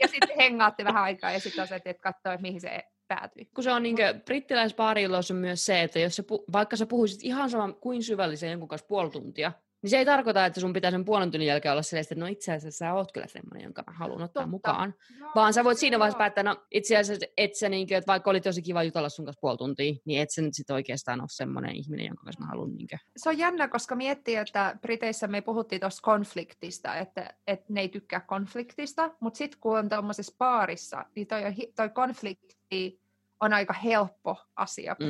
[0.00, 3.44] ja sitten, hengaatte vähän aikaa ja sitten asetet, että että mihin se päätyy.
[3.54, 7.50] Kun se on niin brittiläispaarilos on myös se, että jos pu- vaikka sä puhuisit ihan
[7.50, 9.52] sama kuin syvällisen jonkun kanssa puoli tuntia,
[9.86, 12.26] niin se ei tarkoita, että sun pitää sen puolen tunnin jälkeen olla sellaista, että no
[12.26, 14.46] itse asiassa sä oot kyllä semmoinen, jonka mä haluan ottaa Totta.
[14.46, 14.94] mukaan.
[15.20, 18.30] Joo, Vaan sä voit siinä vaiheessa päättää, no itse asiassa, et sä niinkö, että vaikka
[18.30, 21.28] oli tosi kiva jutella sun kanssa puoli tuntia, niin et sä nyt sit oikeastaan ole
[21.30, 22.98] semmoinen ihminen, jonka kanssa mä haluan niinkö.
[23.16, 27.88] Se on jännä, koska miettii, että Briteissä me puhuttiin tuosta konfliktista, että, että ne ei
[27.88, 31.42] tykkää konfliktista, mutta sitten kun on tuommoisessa baarissa, niin toi,
[31.76, 33.00] toi konflikti
[33.40, 35.06] on aika helppo asia Mm.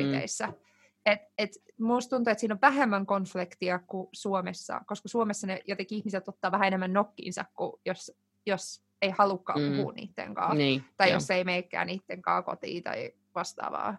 [1.07, 1.51] Et, et
[1.81, 6.53] musta tuntuu, että siinä on vähemmän konfliktia kuin Suomessa, koska Suomessa ne jotenkin ihmiset ottaa
[6.53, 8.13] vähän enemmän nokkiinsa, kuin jos,
[8.47, 9.77] jos ei halukkaan Mm.
[9.77, 10.55] puhua niiden kanssa.
[10.55, 11.15] Niin, Tai joo.
[11.15, 13.99] jos ei meikään niiden kanssa kotiin tai vastaavaa.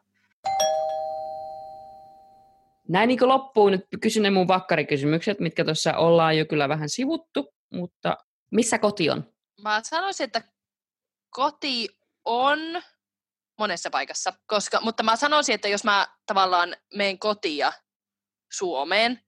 [2.88, 7.54] Näin niin loppuun nyt kysyn ne mun vakkarikysymykset, mitkä tuossa ollaan jo kyllä vähän sivuttu,
[7.74, 8.18] mutta
[8.52, 9.24] missä koti on?
[9.62, 10.42] Mä sanoisin, että
[11.30, 11.90] koti
[12.26, 12.60] on
[13.58, 17.74] monessa paikassa, koska, mutta mä sanoisin, että jos mä tavallaan menen kotia
[18.54, 19.22] Suomeen,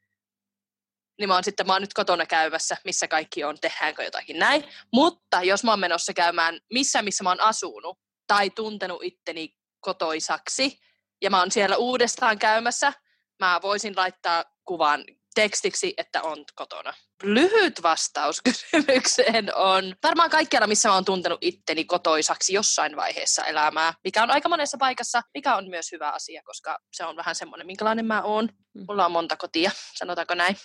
[1.20, 4.64] niin mä oon sitten, mä oon nyt kotona käymässä, missä kaikki on, tehdäänkö jotakin näin.
[4.94, 10.80] Mutta jos mä oon menossa käymään missä, missä mä oon asunut tai tuntenut itteni kotoisaksi,
[11.22, 12.94] ja mä oon siellä uudestaan käymässä,
[13.40, 15.06] mä voisin laittaa kuvan
[15.36, 16.94] tekstiksi, että on kotona.
[17.24, 23.94] Lyhyt vastaus kysymykseen on varmaan kaikkialla, missä mä oon tuntenut itteni kotoisaksi jossain vaiheessa elämää,
[24.04, 27.68] mikä on aika monessa paikassa, mikä on myös hyvä asia, koska se on vähän semmoinen,
[27.68, 28.50] minkälainen mä oon.
[28.74, 28.86] Mm.
[28.88, 30.56] Mulla on monta kotia, sanotaanko näin.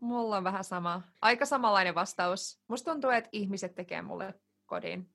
[0.00, 1.02] Mulla on vähän sama.
[1.22, 2.60] Aika samanlainen vastaus.
[2.68, 4.34] Musta tuntuu, että ihmiset tekee mulle
[4.66, 5.10] kodin.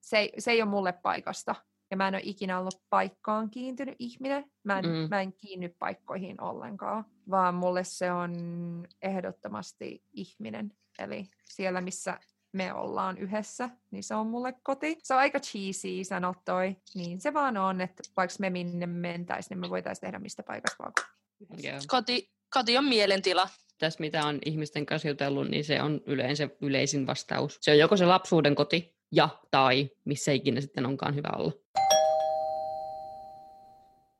[0.00, 1.54] Se ei, se ei ole mulle paikasta.
[1.90, 4.44] Ja mä en ole ikinä ollut paikkaan kiintynyt ihminen.
[4.64, 5.08] Mä en, Mm.
[5.10, 7.04] mä en kiinny paikkoihin ollenkaan.
[7.30, 8.32] Vaan mulle se on
[9.02, 10.72] ehdottomasti ihminen.
[10.98, 12.18] Eli siellä, missä
[12.52, 14.98] me ollaan yhdessä, niin se on mulle koti.
[15.02, 16.76] Se on aika cheesy sanot toi.
[16.94, 20.76] Niin se vaan on, että vaikka me minne mentäisiin, niin me voitaisiin tehdä mistä paikasta
[20.82, 20.92] vaan.
[21.62, 21.78] Joo.
[21.88, 23.48] Koti, koti on mielentila.
[23.78, 27.58] Tässä mitä on ihmisten kanssa jutellut, niin se on yleensä yleisin vastaus.
[27.60, 31.52] Se on joko se lapsuuden koti ja tai missä ikinä sitten onkaan hyvä olla.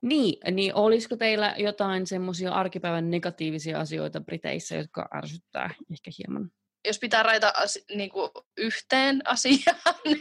[0.02, 6.50] Niin, niin olisiko teillä jotain semmoisia arkipäivän negatiivisia asioita Briteissä, jotka ärsyttää ehkä hieman?
[6.86, 9.94] jos pitää rajata asi- niinku yhteen asiaan,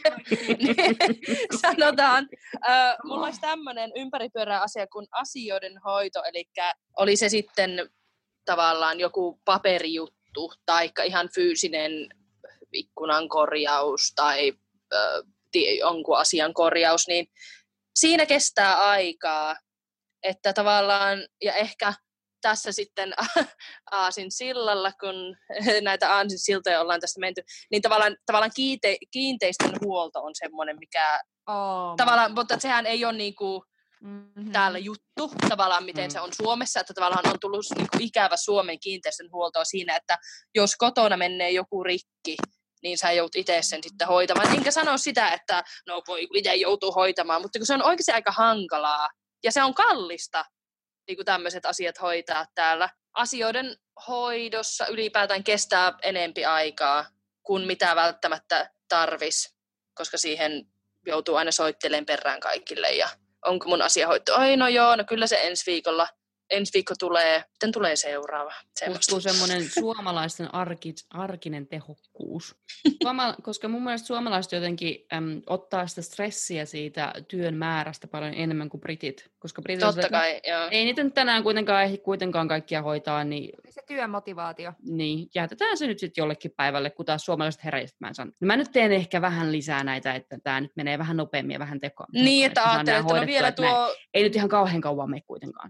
[0.64, 0.76] niin
[1.62, 2.30] sanotaan,
[2.70, 6.46] äh, mulla olisi tämmöinen ympäripyörä asia kuin asioiden hoito, eli
[6.98, 7.90] oli se sitten
[8.46, 11.92] tavallaan joku paperijuttu tai ihan fyysinen
[12.74, 14.54] ikkunan korjaus tai
[15.80, 17.28] jonkun asian korjaus, niin
[17.96, 19.56] siinä kestää aikaa,
[20.24, 21.94] että tavallaan, ja ehkä
[22.42, 23.14] tässä sitten
[23.92, 25.16] Aasin sillalla, kun
[25.82, 27.42] näitä Aasin siltoja ollaan tästä menty,
[27.72, 33.14] niin tavallaan, tavallaan kiinte, kiinteistön huolto on semmoinen, mikä Oh, tavallaan, mutta sehän ei ole
[33.14, 33.66] niinku
[34.02, 34.52] mm-hmm.
[34.52, 36.12] täällä juttu, tavallaan miten Mm.
[36.12, 40.18] se on Suomessa, että tavallaan on tullut niinku ikävä Suomen kiinteistön huoltoa siinä, että
[40.56, 42.38] jos kotona menee joku rikki,
[42.84, 44.56] niin sä joudut itse sen sitten hoitamaan.
[44.56, 48.32] Enkä sano sitä, että no voi itse joutuu hoitamaan, mutta kun se on oikeasti aika
[48.32, 49.10] hankalaa
[49.44, 50.46] ja se on kallista,
[51.08, 52.90] niin kuin tämmöiset asiat hoitaa täällä.
[53.14, 53.76] Asioiden
[54.08, 57.06] hoidossa ylipäätään kestää enempi aikaa
[57.44, 59.56] kuin mitä välttämättä tarvis,
[59.94, 60.66] koska siihen
[61.06, 63.10] joutuu aina soittelemaan perään kaikille ja
[63.46, 64.32] onko mun asia hoittu?
[64.36, 66.08] Ai no joo, no kyllä se ensi viikolla
[66.54, 68.54] ensi viikko tulee, sitten tulee seuraava.
[68.86, 72.56] Puuttuu semmoinen suomalaisten arki, arkinen tehokkuus.
[73.04, 78.70] Suoma, koska mun mielestä suomalaiset jotenkin äm, ottaa sitä stressiä siitä työn määrästä paljon enemmän
[78.70, 79.30] kuin britit.
[79.40, 80.68] Koska britit Totta kai, joo.
[80.72, 83.50] Ei niitä nyt tänään kuitenkaan ehdi kuitenkaan kaikkia hoitaa, niin...
[83.70, 84.74] Se työmotivaatio.
[84.82, 88.32] Niin, jätetään se nyt sitten jollekin päivälle, kun taas suomalaiset heräiset mä en sano.
[88.42, 91.80] Mä nyt teen ehkä vähän lisää näitä, että tämä nyt menee vähän nopeammin ja vähän
[91.80, 92.08] tekoa.
[92.14, 93.66] Niin, että ajattelee, että no vielä tuo...
[93.66, 93.96] Näin.
[94.14, 95.70] Ei nyt ihan kauhean kauan mene kuitenkaan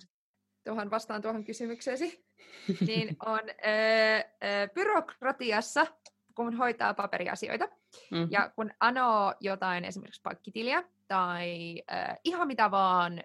[0.63, 2.25] tuohon vastaan tuohon kysymykseesi,
[2.87, 5.87] niin on ö, ö, byrokratiassa,
[6.35, 8.27] kun hoitaa paperiasioita, mm-hmm.
[8.31, 13.23] ja kun anoo jotain esimerkiksi pankkitiliä tai ö, ihan mitä vaan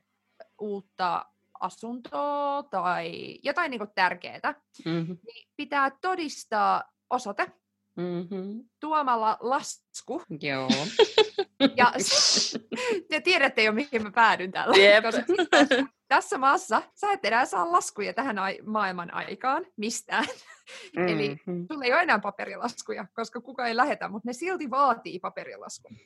[0.59, 1.27] uutta
[1.61, 5.19] asuntoa tai jotain niin tärkeää, mm-hmm.
[5.27, 7.53] niin pitää todistaa osoite
[7.99, 8.65] mm-hmm.
[8.81, 10.23] tuomalla lasku.
[10.41, 10.69] Joo.
[11.77, 11.93] Ja
[13.11, 14.77] te tiedätte jo, mihin mä päädyn tällä.
[14.79, 15.05] Yep.
[15.05, 15.23] Koska
[16.09, 20.25] tässä maassa sä et enää saa laskuja tähän ai- maailman aikaan mistään.
[20.97, 21.09] Mm-hmm.
[21.15, 25.97] Eli sulla ei ole enää paperilaskuja, koska kuka ei lähetä, mutta ne silti vaatii paperilaskun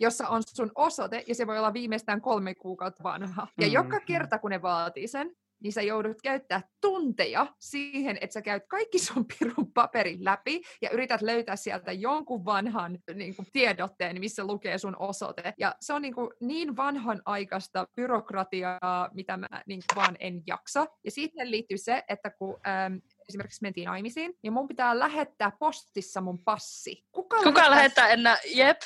[0.00, 3.42] jossa on sun osoite, ja se voi olla viimeistään kolme kuukautta vanha.
[3.42, 3.74] Ja mm-hmm.
[3.74, 8.62] joka kerta, kun ne vaatii sen, niin sä joudut käyttää tunteja siihen, että sä käyt
[8.68, 14.44] kaikki sun pirun paperin läpi ja yrität löytää sieltä jonkun vanhan niin kuin, tiedotteen, missä
[14.44, 15.54] lukee sun osoite.
[15.58, 20.42] Ja se on niin, kuin, niin vanhan aikaista byrokratiaa, mitä mä niin kuin, vaan en
[20.46, 20.86] jaksa.
[21.04, 26.20] Ja siihen liittyy se, että kun äm, esimerkiksi mentiin naimisiin, niin mun pitää lähettää postissa
[26.20, 27.04] mun passi.
[27.12, 28.76] Kuka, kuka lähettää enää, jep.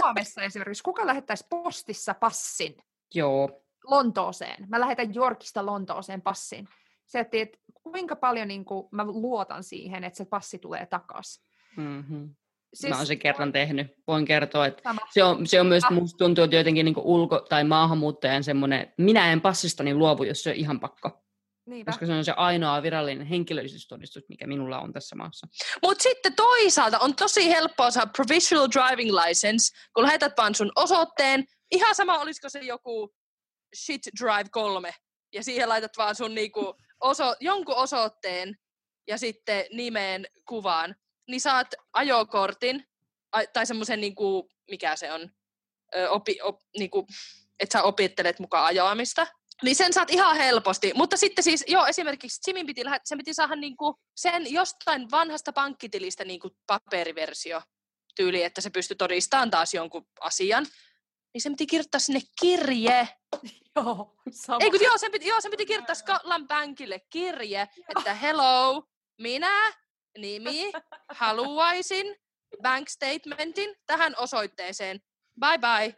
[0.00, 2.76] Suomessa esimerkiksi, kuka lähettäisi postissa passin?
[3.14, 3.65] Joo.
[3.86, 4.66] Lontooseen.
[4.68, 6.68] Mä lähetän Yorkista Lontooseen passin.
[7.06, 11.44] Se, että et, kuinka paljon niin kuin, mä luotan siihen, että se passi tulee takaisin.
[11.76, 12.34] Mm-hmm.
[12.74, 13.86] Siis, mä oon sen kerran tehnyt.
[14.06, 15.92] Voin kertoa, että se on, se on myös, ah.
[15.92, 20.50] musta tuntuu, että jotenkin niin ulko- tai maahanmuuttajan semmoinen, minä en passistani luovu, jos se
[20.50, 21.22] on ihan pakko.
[21.66, 21.92] Niinpä.
[21.92, 25.46] Koska se on se ainoa virallinen henkilöllisyystodistus, mikä minulla on tässä maassa.
[25.82, 31.44] Mutta sitten toisaalta on tosi helppoa saada provisional driving license, kun lähetät vaan sun osoitteen.
[31.70, 33.14] Ihan sama, olisiko se joku
[33.76, 34.94] Shit Drive 3,
[35.32, 38.56] ja siihen laitat vaan sun niinku oso, jonkun osoitteen
[39.06, 40.96] ja sitten nimeen kuvaan,
[41.28, 42.84] niin saat ajokortin,
[43.52, 45.30] tai semmoisen, niinku, mikä se on,
[46.08, 47.06] opi, op, niinku,
[47.60, 49.26] että sä opittelet mukaan ajoamista,
[49.62, 50.92] niin sen saat ihan helposti.
[50.94, 56.24] Mutta sitten siis, joo, esimerkiksi Jimin piti, sen piti saada niinku sen jostain vanhasta pankkitilistä
[56.24, 57.62] niinku paperiversio
[58.16, 60.66] tyyli, että se pystyi todistamaan taas jonkun asian
[61.36, 63.08] niin se piti kirjoittaa sinne kirje.
[63.76, 64.58] joo, sama.
[64.60, 69.72] Ei kun joo, sen piti, joo, sen piti kirjoittaa Scotland Bankille kirje, että hello, minä,
[70.18, 70.72] nimi,
[71.20, 72.16] haluaisin
[72.62, 75.00] bank statementin tähän osoitteeseen.
[75.40, 75.94] Bye bye.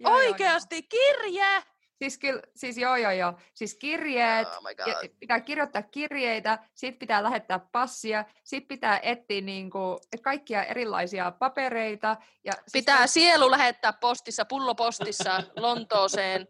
[0.00, 1.20] Joo, Oikeasti, joo, joo.
[1.20, 1.62] kirje!
[2.00, 3.34] Siis, kyllä, siis joo, joo, joo.
[3.54, 10.00] Siis kirjeet, oh ja pitää kirjoittaa kirjeitä, sit pitää lähettää passia, sit pitää etsiä niinku
[10.22, 12.16] kaikkia erilaisia papereita.
[12.44, 16.48] Ja siis pitää siis sielu lähettää postissa, pullopostissa Lontooseen.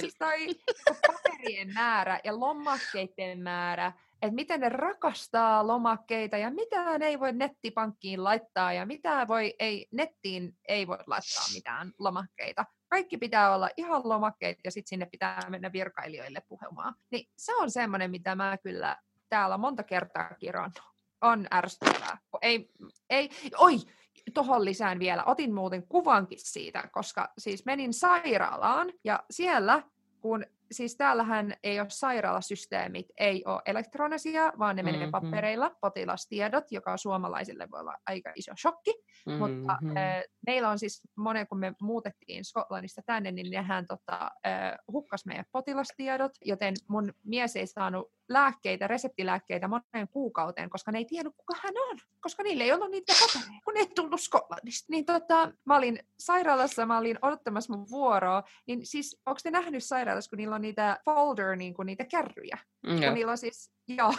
[0.00, 0.62] Siis toi niinku
[1.06, 8.24] paperien määrä ja lomakkeiden määrä, että miten ne rakastaa lomakkeita ja mitä ei voi nettipankkiin
[8.24, 14.02] laittaa ja mitä voi, ei, nettiin ei voi laittaa mitään lomakkeita kaikki pitää olla ihan
[14.04, 16.94] lomakkeet ja sitten sinne pitää mennä virkailijoille puhumaan.
[17.10, 18.96] Niin se on semmoinen, mitä mä kyllä
[19.28, 20.82] täällä monta kertaa kirjannut.
[21.20, 22.18] On ärsyttävää.
[22.42, 22.70] Ei,
[23.10, 23.76] ei, oi,
[24.34, 25.24] tuohon lisään vielä.
[25.24, 29.82] Otin muuten kuvankin siitä, koska siis menin sairaalaan ja siellä
[30.20, 34.98] kun siis täällähän ei ole sairaalasysteemit, ei ole elektronisia, vaan ne mm-hmm.
[34.98, 38.94] menee papereilla, potilastiedot, joka suomalaisille voi olla aika iso shokki.
[39.26, 39.38] Mm-hmm.
[39.38, 44.78] Mutta äh, meillä on siis monen, kun me muutettiin Skotlannista tänne, niin nehän tota, äh,
[44.92, 51.04] hukkas meidän potilastiedot, joten mun mies ei saanut lääkkeitä, reseptilääkkeitä moneen kuukauteen, koska ne ei
[51.04, 54.86] tiennyt, kuka hän on, koska niillä ei ollut niitä papereja, kun ne ei tullut Skotlannista.
[54.90, 59.84] Niin tota, mä olin sairaalassa, mä olin odottamassa mun vuoroa, niin siis, onko te nähnyt
[59.84, 62.58] sairaalassa, kun niillä on niitä folder, niin kuin niitä kärryjä?
[62.86, 64.14] Mm, kun niillä on siis, joo,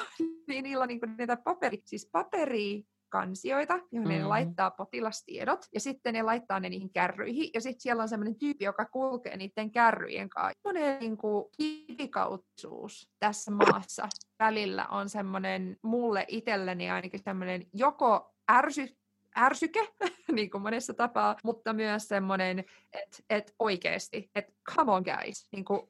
[0.47, 2.83] niin niillä on niin kuin niitä paperi, siis paperi,
[3.13, 4.21] kansioita, joihin mm-hmm.
[4.21, 8.35] ne laittaa potilastiedot, ja sitten ne laittaa ne niihin kärryihin, ja sitten siellä on semmoinen
[8.35, 10.59] tyyppi, joka kulkee niiden kärryjen kanssa.
[10.63, 11.17] Semmoinen niin
[11.57, 14.09] kivikautsuus tässä maassa
[14.39, 18.97] välillä on semmoinen, mulle itselleni ainakin semmoinen joko ärsy,
[19.37, 19.87] ärsyke,
[20.35, 22.59] niin kuin monessa tapaa, mutta myös semmoinen,
[22.93, 25.81] että et oikeasti, että come on guys, niin kuin,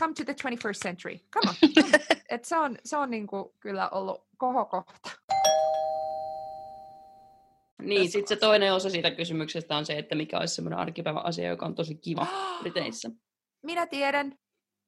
[0.00, 1.18] come to the 21st century.
[1.32, 1.54] Come on.
[2.30, 5.10] Et se on, se on niinku kyllä ollut kohokohta.
[7.84, 11.48] Niin, sitten se toinen osa siitä kysymyksestä on se, että mikä olisi semmoinen arkipäivän asia,
[11.48, 12.26] joka on tosi kiva
[12.60, 13.10] Briteissä.
[13.62, 14.38] Minä tiedän,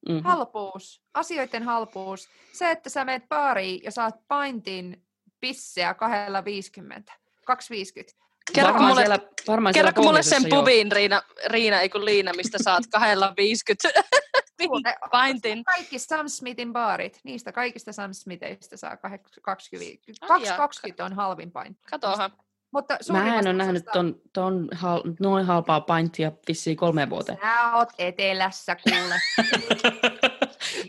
[0.08, 0.22] Mm-hmm.
[0.24, 2.28] halpuus, asioiden halpuus.
[2.52, 5.02] Se, että sä meet baariin ja saat paintin
[5.40, 7.12] pisseä kahdella 50,
[7.46, 8.12] 250.
[8.54, 9.18] Kerro mulle- siellä,
[9.48, 10.48] varmaan siellä Kerro mulle sen jo.
[10.56, 13.88] pubin, Riina, Riina ei kun Liina, mista saat kahdella 50
[14.66, 15.64] Kuule, paintin.
[15.64, 20.02] Kaikki Sam Smithin baarit, niistä kaikista Sam Smithistä saa kahek- 20.
[20.20, 21.80] Ai 220 on halvin painti.
[21.90, 22.30] Katohan.
[22.72, 27.38] Mutta Mä en ole nähnyt ton, ton hal, noin halpaa painttia vissiin kolmeen vuoteen.
[27.42, 29.14] Sä oot etelässä, kuule.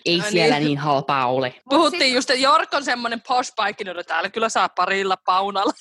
[0.05, 0.65] Ei No siellä niin.
[0.65, 1.55] niin halpaa ole.
[1.69, 5.73] Puhuttiin sit- just, että Jork on semmoinen posh paikki, niin täällä kyllä saa parilla paunalla.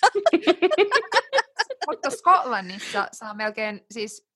[1.91, 4.29] Mutta Skotlannissa saa melkein, siis,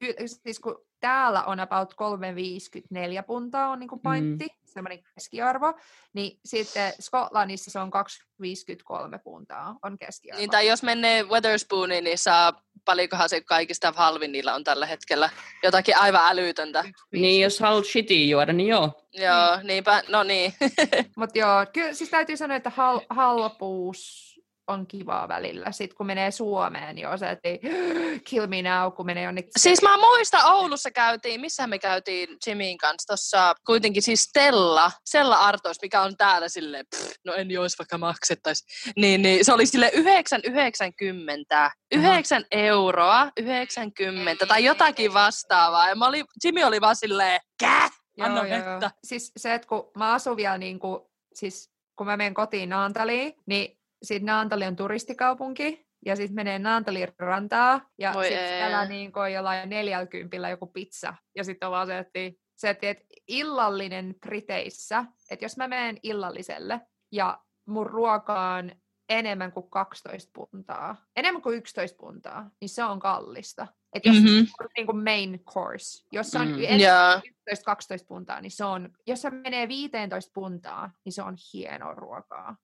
[0.43, 4.55] siis kun täällä on about 354 puntaa on niin paintti, mm.
[4.65, 5.75] semmoinen keskiarvo,
[6.13, 10.41] niin sitten Skotlannissa se on 253 puntaa on keskiarvo.
[10.41, 15.31] Niin, tai jos menee Weatherspooniin, niin saa paljonkohan se kaikista halvin niillä on tällä hetkellä.
[15.63, 16.85] Jotakin aivan älytöntä.
[17.13, 18.93] Niin, jos haluat shitia juoda, niin joo.
[19.13, 20.53] Joo, niinpä, no niin.
[21.17, 24.30] Mutta joo, kyllä siis täytyy sanoa, että hal- halpuus
[24.71, 25.73] on kivaa välillä.
[25.73, 27.61] Sitten kun menee Suomeen, niin on se, että ei,
[28.29, 29.51] kill me now, kun menee jonnekin.
[29.57, 35.37] Siis mä muistan, Oulussa käytiin, missä me käytiin Jimin kanssa, tuossa kuitenkin siis Stella, Stella
[35.37, 38.65] Artos, mikä on täällä silleen, pff, no en jos vaikka maksettaisi.
[38.97, 45.89] Niin, niin se oli sille 9,90, 9 euroa, 90 tai jotakin vastaavaa.
[45.89, 47.91] Ja mä oli, Jimmy oli vaan silleen, kä?
[48.21, 48.91] Anna vettä.
[49.05, 51.01] Siis se, että kun mä asun vielä niin kuin,
[51.35, 57.09] siis kun mä menen kotiin Naantaliin, niin sitten Naantali on turistikaupunki, ja sitten menee Naantalin
[57.19, 62.19] rantaa, ja sitten siellä niin jollain 40 joku pizza, ja sitten on vaan se, että,
[62.57, 62.87] se, että
[63.29, 66.81] illallinen Briteissä, että jos mä menen illalliselle,
[67.13, 68.73] ja mun ruoka on
[69.09, 73.67] enemmän kuin 12 puntaa, enemmän kuin 11 puntaa, niin se on kallista.
[73.95, 74.47] Että jos Mm-hmm.
[74.61, 76.55] on niin kuin main course, jos se on Mm.
[76.55, 77.21] enemmän Joo.
[77.51, 82.57] 11-12 puntaa, niin se on, jos se menee 15 puntaa, niin se on hienoa ruokaa.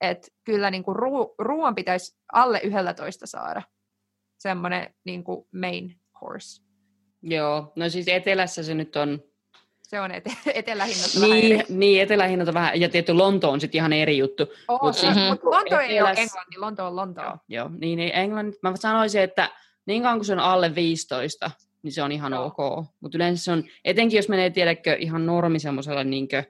[0.00, 3.62] Et kyllä niin kuin ruu, ruoan pitäisi alle 11 saada
[4.38, 6.62] semmoinen niin kuin main course.
[7.22, 9.22] Joo, no siis etelässä se nyt on,
[9.82, 11.64] Se on ete, etelähinnassa vähän niin, eri.
[11.68, 14.46] niin etelähinnat on vähän, ja tietty Lonto on sitten ihan eri juttu.
[14.68, 17.24] Oh, mut se, siis- mut Lonto ei ole Etelässä- Englanti, Lonto on Lontoa.
[17.24, 17.70] Joo, joo.
[17.78, 19.50] Niin, niin Englannin, mä sanoisin, että
[19.86, 21.50] niin kauan kuin se on alle 15,
[21.82, 22.44] niin se on ihan Joo.
[22.58, 22.86] ok.
[23.00, 26.44] Mutta yleensä se on, etenkin jos menee, tiedätkö, ihan normi semmoisella, niinkö,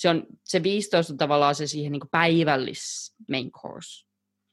[0.00, 4.06] se, on, se 15 on tavallaan se siihen niin päivällis main course.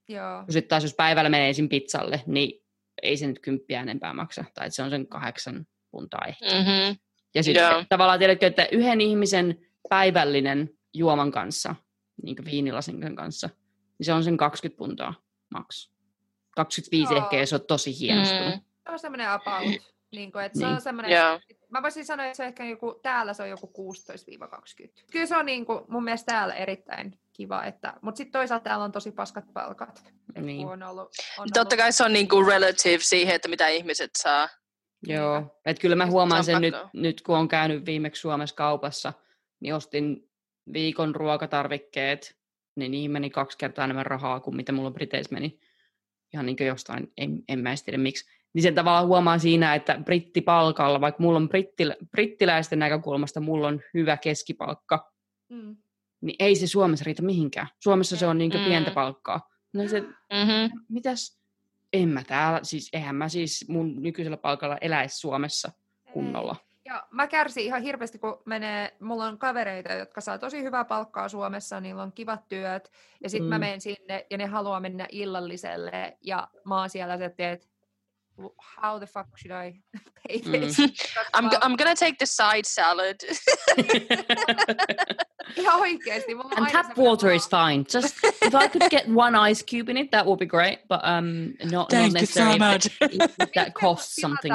[0.10, 0.44] Joo.
[0.49, 2.64] Sitten taas jos päivällä menee ensin pizzalle, niin
[3.02, 4.45] ei se nyt kymppiä enempää maksa.
[4.53, 6.45] Tai se on sen kahdeksan puntaa ehkä.
[6.45, 6.98] Mm-hmm.
[7.36, 7.84] Ja sitten Joo.
[7.90, 9.57] tavallaan tiedätkö, että yhden ihmisen
[9.90, 11.76] päivällinen juoman kanssa,
[12.24, 13.49] niin kuin viinilasin kanssa,
[13.99, 15.14] niin se on sen 20 puntaa
[15.49, 15.91] maks.
[16.56, 17.24] 25 Joo.
[17.24, 18.56] ehkä, jos on tosi hienostunut.
[18.56, 18.61] Mm.
[18.84, 19.64] Se on semmoinen about.
[20.12, 20.76] Niin kuin, että se Niin.
[20.76, 21.40] on semmoinen, Joo.
[21.70, 25.04] mä voisin sanoa, että se ehkä joku, täällä se on joku 16-20.
[25.12, 28.86] Kyllä se on niin kuin, mun mielestä täällä erittäin kiva, että, mutta sitten toisaalta täällä
[28.86, 30.04] on tosi paskat palkat.
[30.42, 30.68] Niin.
[30.68, 34.50] On ollut, on Totta ollut, kai se on niinku relative siihen, että mitä ihmiset saa.
[35.08, 38.56] Joo, että kyllä mä huomaan se on sen nyt, nyt, kun on käynyt viimeksi Suomessa
[38.56, 39.14] kaupassa,
[39.60, 40.30] niin ostin
[40.74, 42.38] viikon ruokatarvikkeet,
[42.76, 45.60] niin niihin meni kaksi kertaa enemmän rahaa kuin mitä mulla Briteissä meni.
[46.34, 48.36] Ihan niin kuin jostain, en, en mä edes tiedä miksi.
[48.58, 53.82] Niin sen tavallaan huomaa siinä, että brittipalkalla, vaikka mulla on brittil, brittiläisten näkökulmasta, mulla on
[53.94, 55.12] hyvä keskipalkka,
[55.50, 55.76] mm.
[56.22, 57.68] niin ei se Suomessa riitä mihinkään.
[57.80, 58.66] Suomessa se on niin Mm.
[58.66, 59.50] pientä palkkaa.
[59.74, 60.80] No se, Mm-hmm.
[60.90, 61.40] mitäs,
[61.94, 65.72] en mä täällä, siis eihän mä siis mun nykyisellä palkalla eläisi Suomessa
[66.14, 66.56] kunnolla.
[66.86, 71.30] Ja mä kärsin ihan hirveästi, kun menee, mulla on kavereita, jotka saa tosi hyvää palkkaa
[71.30, 72.92] Suomessa, niillä on kivat työt,
[73.24, 73.50] ja sitten mm.
[73.50, 77.68] mä menen sinne, ja ne haluaa mennä illalliselle, ja mä oon siellä että
[78.81, 79.73] how the fuck should I
[80.27, 80.51] pay Mm.
[80.61, 80.80] this?
[81.34, 83.15] I'm, go- I'm gonna take the side salad.
[85.80, 86.35] Oikeesti.
[86.35, 87.85] Mulla on And tap water is fine.
[87.93, 90.80] Just if I could get one ice cube in it, that would be great.
[90.88, 94.53] But um, not, not necessarily if, it- if that costs something.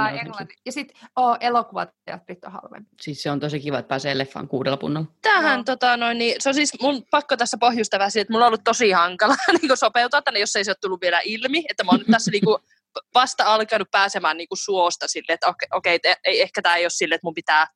[0.66, 2.90] Ja sitten oh, elokuvateatterit on halvempi.
[3.00, 5.06] Siis se on tosi kiva, että pääsee leffaan kuudella punnalla.
[5.22, 5.64] Tähän, Joo.
[5.64, 8.48] tota, noin, niin, se on siis mun pakko tässä pohjusta vähän siitä, että mulla on
[8.48, 11.64] ollut tosi hankala niin sopeutua tänne, jos ei se ole tullut vielä ilmi.
[11.70, 12.62] Että mä oon nyt tässä niin kuin,
[13.14, 16.90] vasta alkanut pääsemään niin kuin, suosta silleen, että okei, te- ei, ehkä tämä ei ole
[16.90, 17.66] silleen, että mun pitää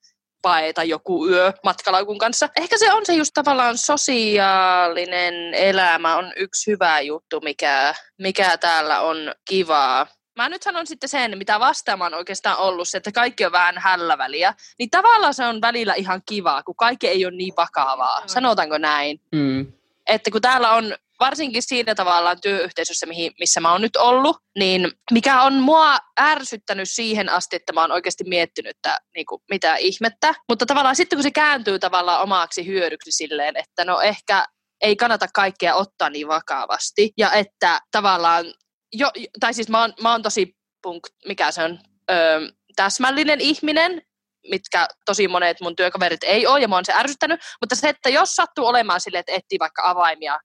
[0.43, 2.49] paeta joku yö matkalaukun kanssa.
[2.57, 9.01] Ehkä se on se just tavallaan sosiaalinen elämä on yksi hyvä juttu, mikä, mikä täällä
[9.01, 9.17] on
[9.49, 10.07] kivaa.
[10.37, 14.55] mä nyt sanon sitten sen, mitä vastaamaan oikeastaan ollut, se, että kaikki on vähän hälläväliä.
[14.79, 18.23] Niin tavallaan se on välillä ihan kivaa, kun kaikki ei ole niin vakavaa.
[18.27, 19.21] Sanotaanko näin?
[19.33, 19.73] Mm.
[20.07, 24.93] Että kun täällä on varsinkin siinä tavallaan työyhteisössä, mihin, missä mä oon nyt ollut, niin
[25.11, 29.77] mikä on mua ärsyttänyt siihen asti, että mä oon oikeasti miettinyt, että niin kuin, mitä
[29.77, 30.35] ihmettä.
[30.49, 34.45] Mutta tavallaan sitten kun se kääntyy tavallaan omaksi hyödyksi silleen, että no ehkä
[34.81, 37.13] ei kannata kaikkea ottaa niin vakavasti.
[37.19, 38.47] Ja että tavallaan,
[38.93, 39.11] jo,
[39.41, 41.79] tai siis mä oon, mä oon tosi punk, mikä se on,
[42.11, 42.41] öö,
[42.77, 44.03] täsmällinen ihminen,
[44.51, 47.41] mitkä tosi monet mun työkaverit ei ole, ja mä oon se ärsyttänyt.
[47.61, 50.39] Mutta se, että jos sattuu olemaan silleen, että etsii vaikka avaimia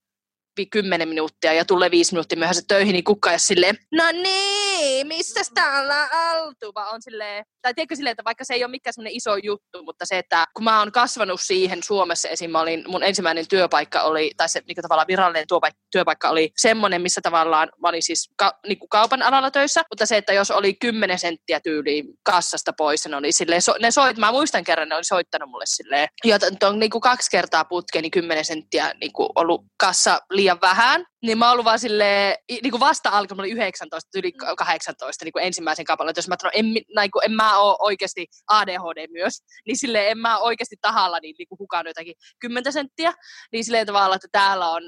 [0.66, 6.10] kymmenen minuuttia ja tulee viisi minuuttia myöhässä töihin, niin kukka silleen, no niin, missä täällä
[6.36, 6.72] oltu?
[6.76, 9.84] Vaan on silleen, tai tiedätkö silleen, että vaikka se ei ole mikään semmoinen iso juttu,
[9.84, 12.56] mutta se, että kun mä oon kasvanut siihen Suomessa esim.
[12.56, 15.46] Olin, mun ensimmäinen työpaikka oli, tai se niin tavallaan virallinen
[15.92, 20.06] työpaikka, oli semmoinen, missä tavallaan mä olin siis ka, niin kuin kaupan alalla töissä, mutta
[20.06, 24.18] se, että jos oli kymmenen senttiä tyyliin kassasta pois, ne oli silleen, so, ne soit,
[24.18, 28.02] mä muistan kerran, ne oli soittanut mulle silleen, ja on niin kuin kaksi kertaa putkeen,
[28.02, 32.36] niin kymmenen senttiä niin kuin ollut kassa liian vähän, niin mä oon ollut vaan silleen,
[32.50, 36.36] niin kuin vasta alkoi, mä olin 19, yli 18 niin kuin ensimmäisen kappaleen, jos mä
[36.42, 39.34] sanon, en, niin kuin, en mä ole oikeasti ADHD myös,
[39.66, 43.14] niin silleen en mä oikeasti tahalla niin, niin kuin hukannut jotakin 10 senttiä,
[43.52, 44.84] niin silleen tavalla, että täällä on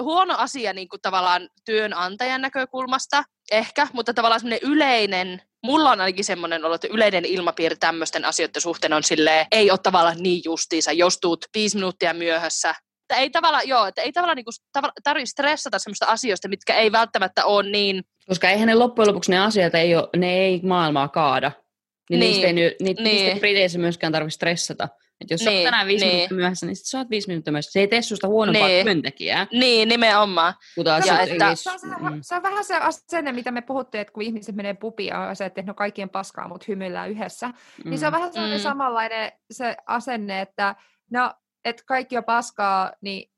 [0.00, 6.24] huono asia niin kuin tavallaan työnantajan näkökulmasta ehkä, mutta tavallaan semmoinen yleinen, mulla on ainakin
[6.24, 10.92] semmoinen ollut, että yleinen ilmapiiri tämmöisten asioiden suhteen on silleen, ei ole tavallaan niin justiinsa,
[10.92, 12.74] jos tuut viisi minuuttia myöhässä,
[13.10, 14.50] että ei tavallaan, joo, että ei tavallaan niinku
[15.04, 18.04] tarvitse stressata semmoista asioista, mitkä ei välttämättä ole niin...
[18.28, 21.52] Koska eihän ne loppujen lopuksi ne asiat, ei ole, ne ei maailmaa kaada.
[22.10, 22.30] Niin, niin.
[22.30, 23.04] Niistä ei, niitä, niin.
[23.04, 24.88] niistä Briteissä myöskään tarvitse stressata.
[25.20, 26.14] Et jos niin, olet tänään viisi niin.
[26.14, 27.72] minuuttia myöhässä, niin sä oot viisi minuuttia myöhässä.
[27.72, 28.84] Se ei tee susta huonompaa niin.
[28.84, 29.46] työntekijää.
[29.52, 30.54] Niin, nimenomaan.
[30.84, 31.54] Ja että...
[31.54, 32.18] se, on se, mm.
[32.22, 35.44] se on vähän se asenne, mitä me puhuttiin, että kun ihmiset menee pubiin ja se,
[35.44, 37.48] että no kaikkien paskaa, mutta hymyillään yhdessä.
[37.48, 37.90] Mm.
[37.90, 38.62] Niin se on vähän sellainen mm.
[38.62, 40.74] samanlainen se asenne, että
[41.10, 43.30] no, että kaikki on paskaa, niin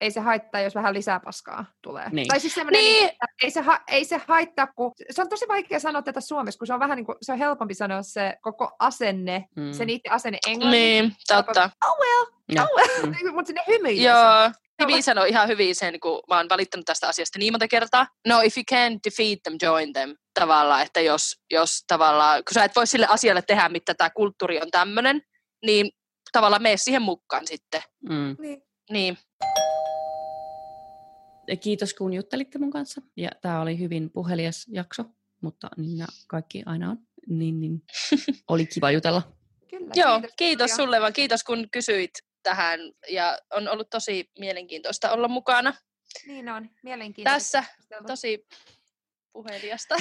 [0.00, 2.10] ei se haittaa, jos vähän lisää paskaa tulee.
[2.10, 2.28] Niin.
[2.28, 3.04] Tai siis semmoinen, niin.
[3.04, 6.58] että ei se, ha- ei se haittaa, kun se on tosi vaikea sanoa tätä suomessa,
[6.58, 9.72] kun se on vähän niin kuin, se on helpompi sanoa se koko asenne, mm.
[9.72, 10.80] se niiden asenne englanniksi.
[10.80, 11.70] Niin, totta.
[11.84, 12.24] Oh well,
[12.64, 13.34] oh well, mm.
[13.34, 14.12] mutta sinne hymyilee.
[14.12, 14.50] Joo.
[14.76, 18.06] Tivi sanoi ihan hyvin sen, kun mä oon valittanut tästä asiasta niin monta kertaa.
[18.28, 20.14] No, if you can't defeat them, join them.
[20.40, 24.60] Tavallaan, että jos, jos tavallaan, kun sä et voi sille asialle tehdä, mitä tämä kulttuuri
[24.60, 25.22] on tämmöinen,
[25.66, 25.90] niin
[26.34, 27.82] tavallaan mene siihen mukaan sitten.
[28.08, 28.36] Mm.
[28.40, 28.62] Niin.
[28.90, 29.18] niin.
[31.60, 33.02] Kiitos kun juttelitte mun kanssa.
[33.16, 35.04] Ja tämä oli hyvin puhelias jakso,
[35.40, 36.98] mutta niin ja kaikki aina on.
[37.28, 37.82] Niin, niin
[38.48, 39.22] oli kiva jutella.
[39.70, 41.12] Kyllä, Joo, kiitos, kiitos sulle vaan.
[41.12, 42.10] Kiitos kun kysyit
[42.42, 45.74] tähän ja on ollut tosi mielenkiintoista olla mukana.
[46.26, 47.58] Niin on, mielenkiintoista.
[47.58, 47.64] Tässä
[48.06, 48.46] tosi
[49.34, 49.94] puhelijasta.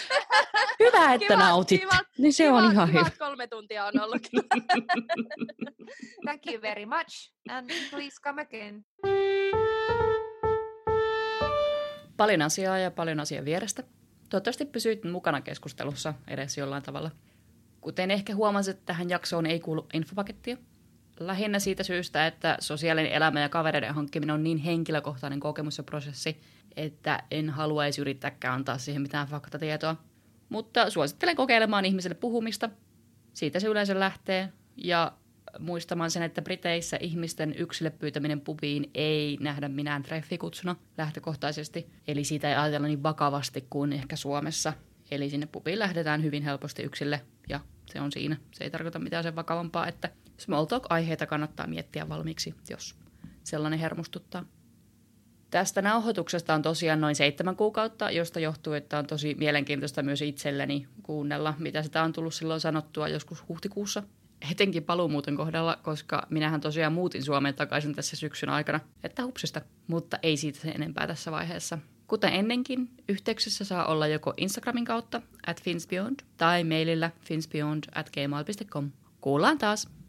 [0.84, 1.80] hyvä, että kiva, nautit.
[1.80, 3.10] Kiva, niin se kiva, on ihan hyvä.
[3.18, 4.22] kolme tuntia on ollut.
[6.26, 7.32] Thank you very much.
[7.50, 8.84] And please come again.
[12.16, 13.82] Paljon asiaa ja paljon asian vierestä.
[14.28, 17.10] Toivottavasti pysyit mukana keskustelussa edes jollain tavalla.
[17.80, 20.56] Kuten ehkä huomasit, tähän jaksoon ei kuulu infopakettia.
[21.20, 26.40] Lähinnä siitä syystä, että sosiaalinen elämä ja kavereiden hankkiminen on niin henkilökohtainen kokemus ja prosessi,
[26.76, 29.96] että en haluaisi yrittääkään antaa siihen mitään faktatietoa.
[30.48, 32.70] Mutta suosittelen kokeilemaan ihmiselle puhumista.
[33.34, 34.52] Siitä se yleensä lähtee.
[34.76, 35.12] Ja
[35.58, 41.90] muistamaan sen, että Briteissä ihmisten yksilö pyytäminen pubiin ei nähdä minään treffikutsuna lähtökohtaisesti.
[42.08, 44.72] Eli siitä ei ajatella niin vakavasti kuin ehkä Suomessa.
[45.10, 48.36] Eli sinne pubiin lähdetään hyvin helposti yksille ja se on siinä.
[48.52, 50.10] Se ei tarkoita mitään sen vakavampaa, että
[50.40, 52.94] small talk-aiheita kannattaa miettiä valmiiksi, jos
[53.44, 54.44] sellainen hermostuttaa.
[55.50, 60.86] Tästä nauhoituksesta on tosiaan noin seitsemän kuukautta, josta johtuu, että on tosi mielenkiintoista myös itselleni
[61.02, 64.02] kuunnella, mitä sitä on tullut silloin sanottua joskus huhtikuussa.
[64.50, 70.18] Etenkin paluumuuton kohdalla, koska minähän tosiaan muutin Suomeen takaisin tässä syksyn aikana, että hupsista, mutta
[70.22, 71.78] ei siitä sen enempää tässä vaiheessa.
[72.06, 78.90] Kuten ennenkin, yhteyksissä saa olla joko Instagramin kautta at finsbeyond tai mailillä finsbeyond at gmail.com.
[79.20, 79.99] Kuullaan taas!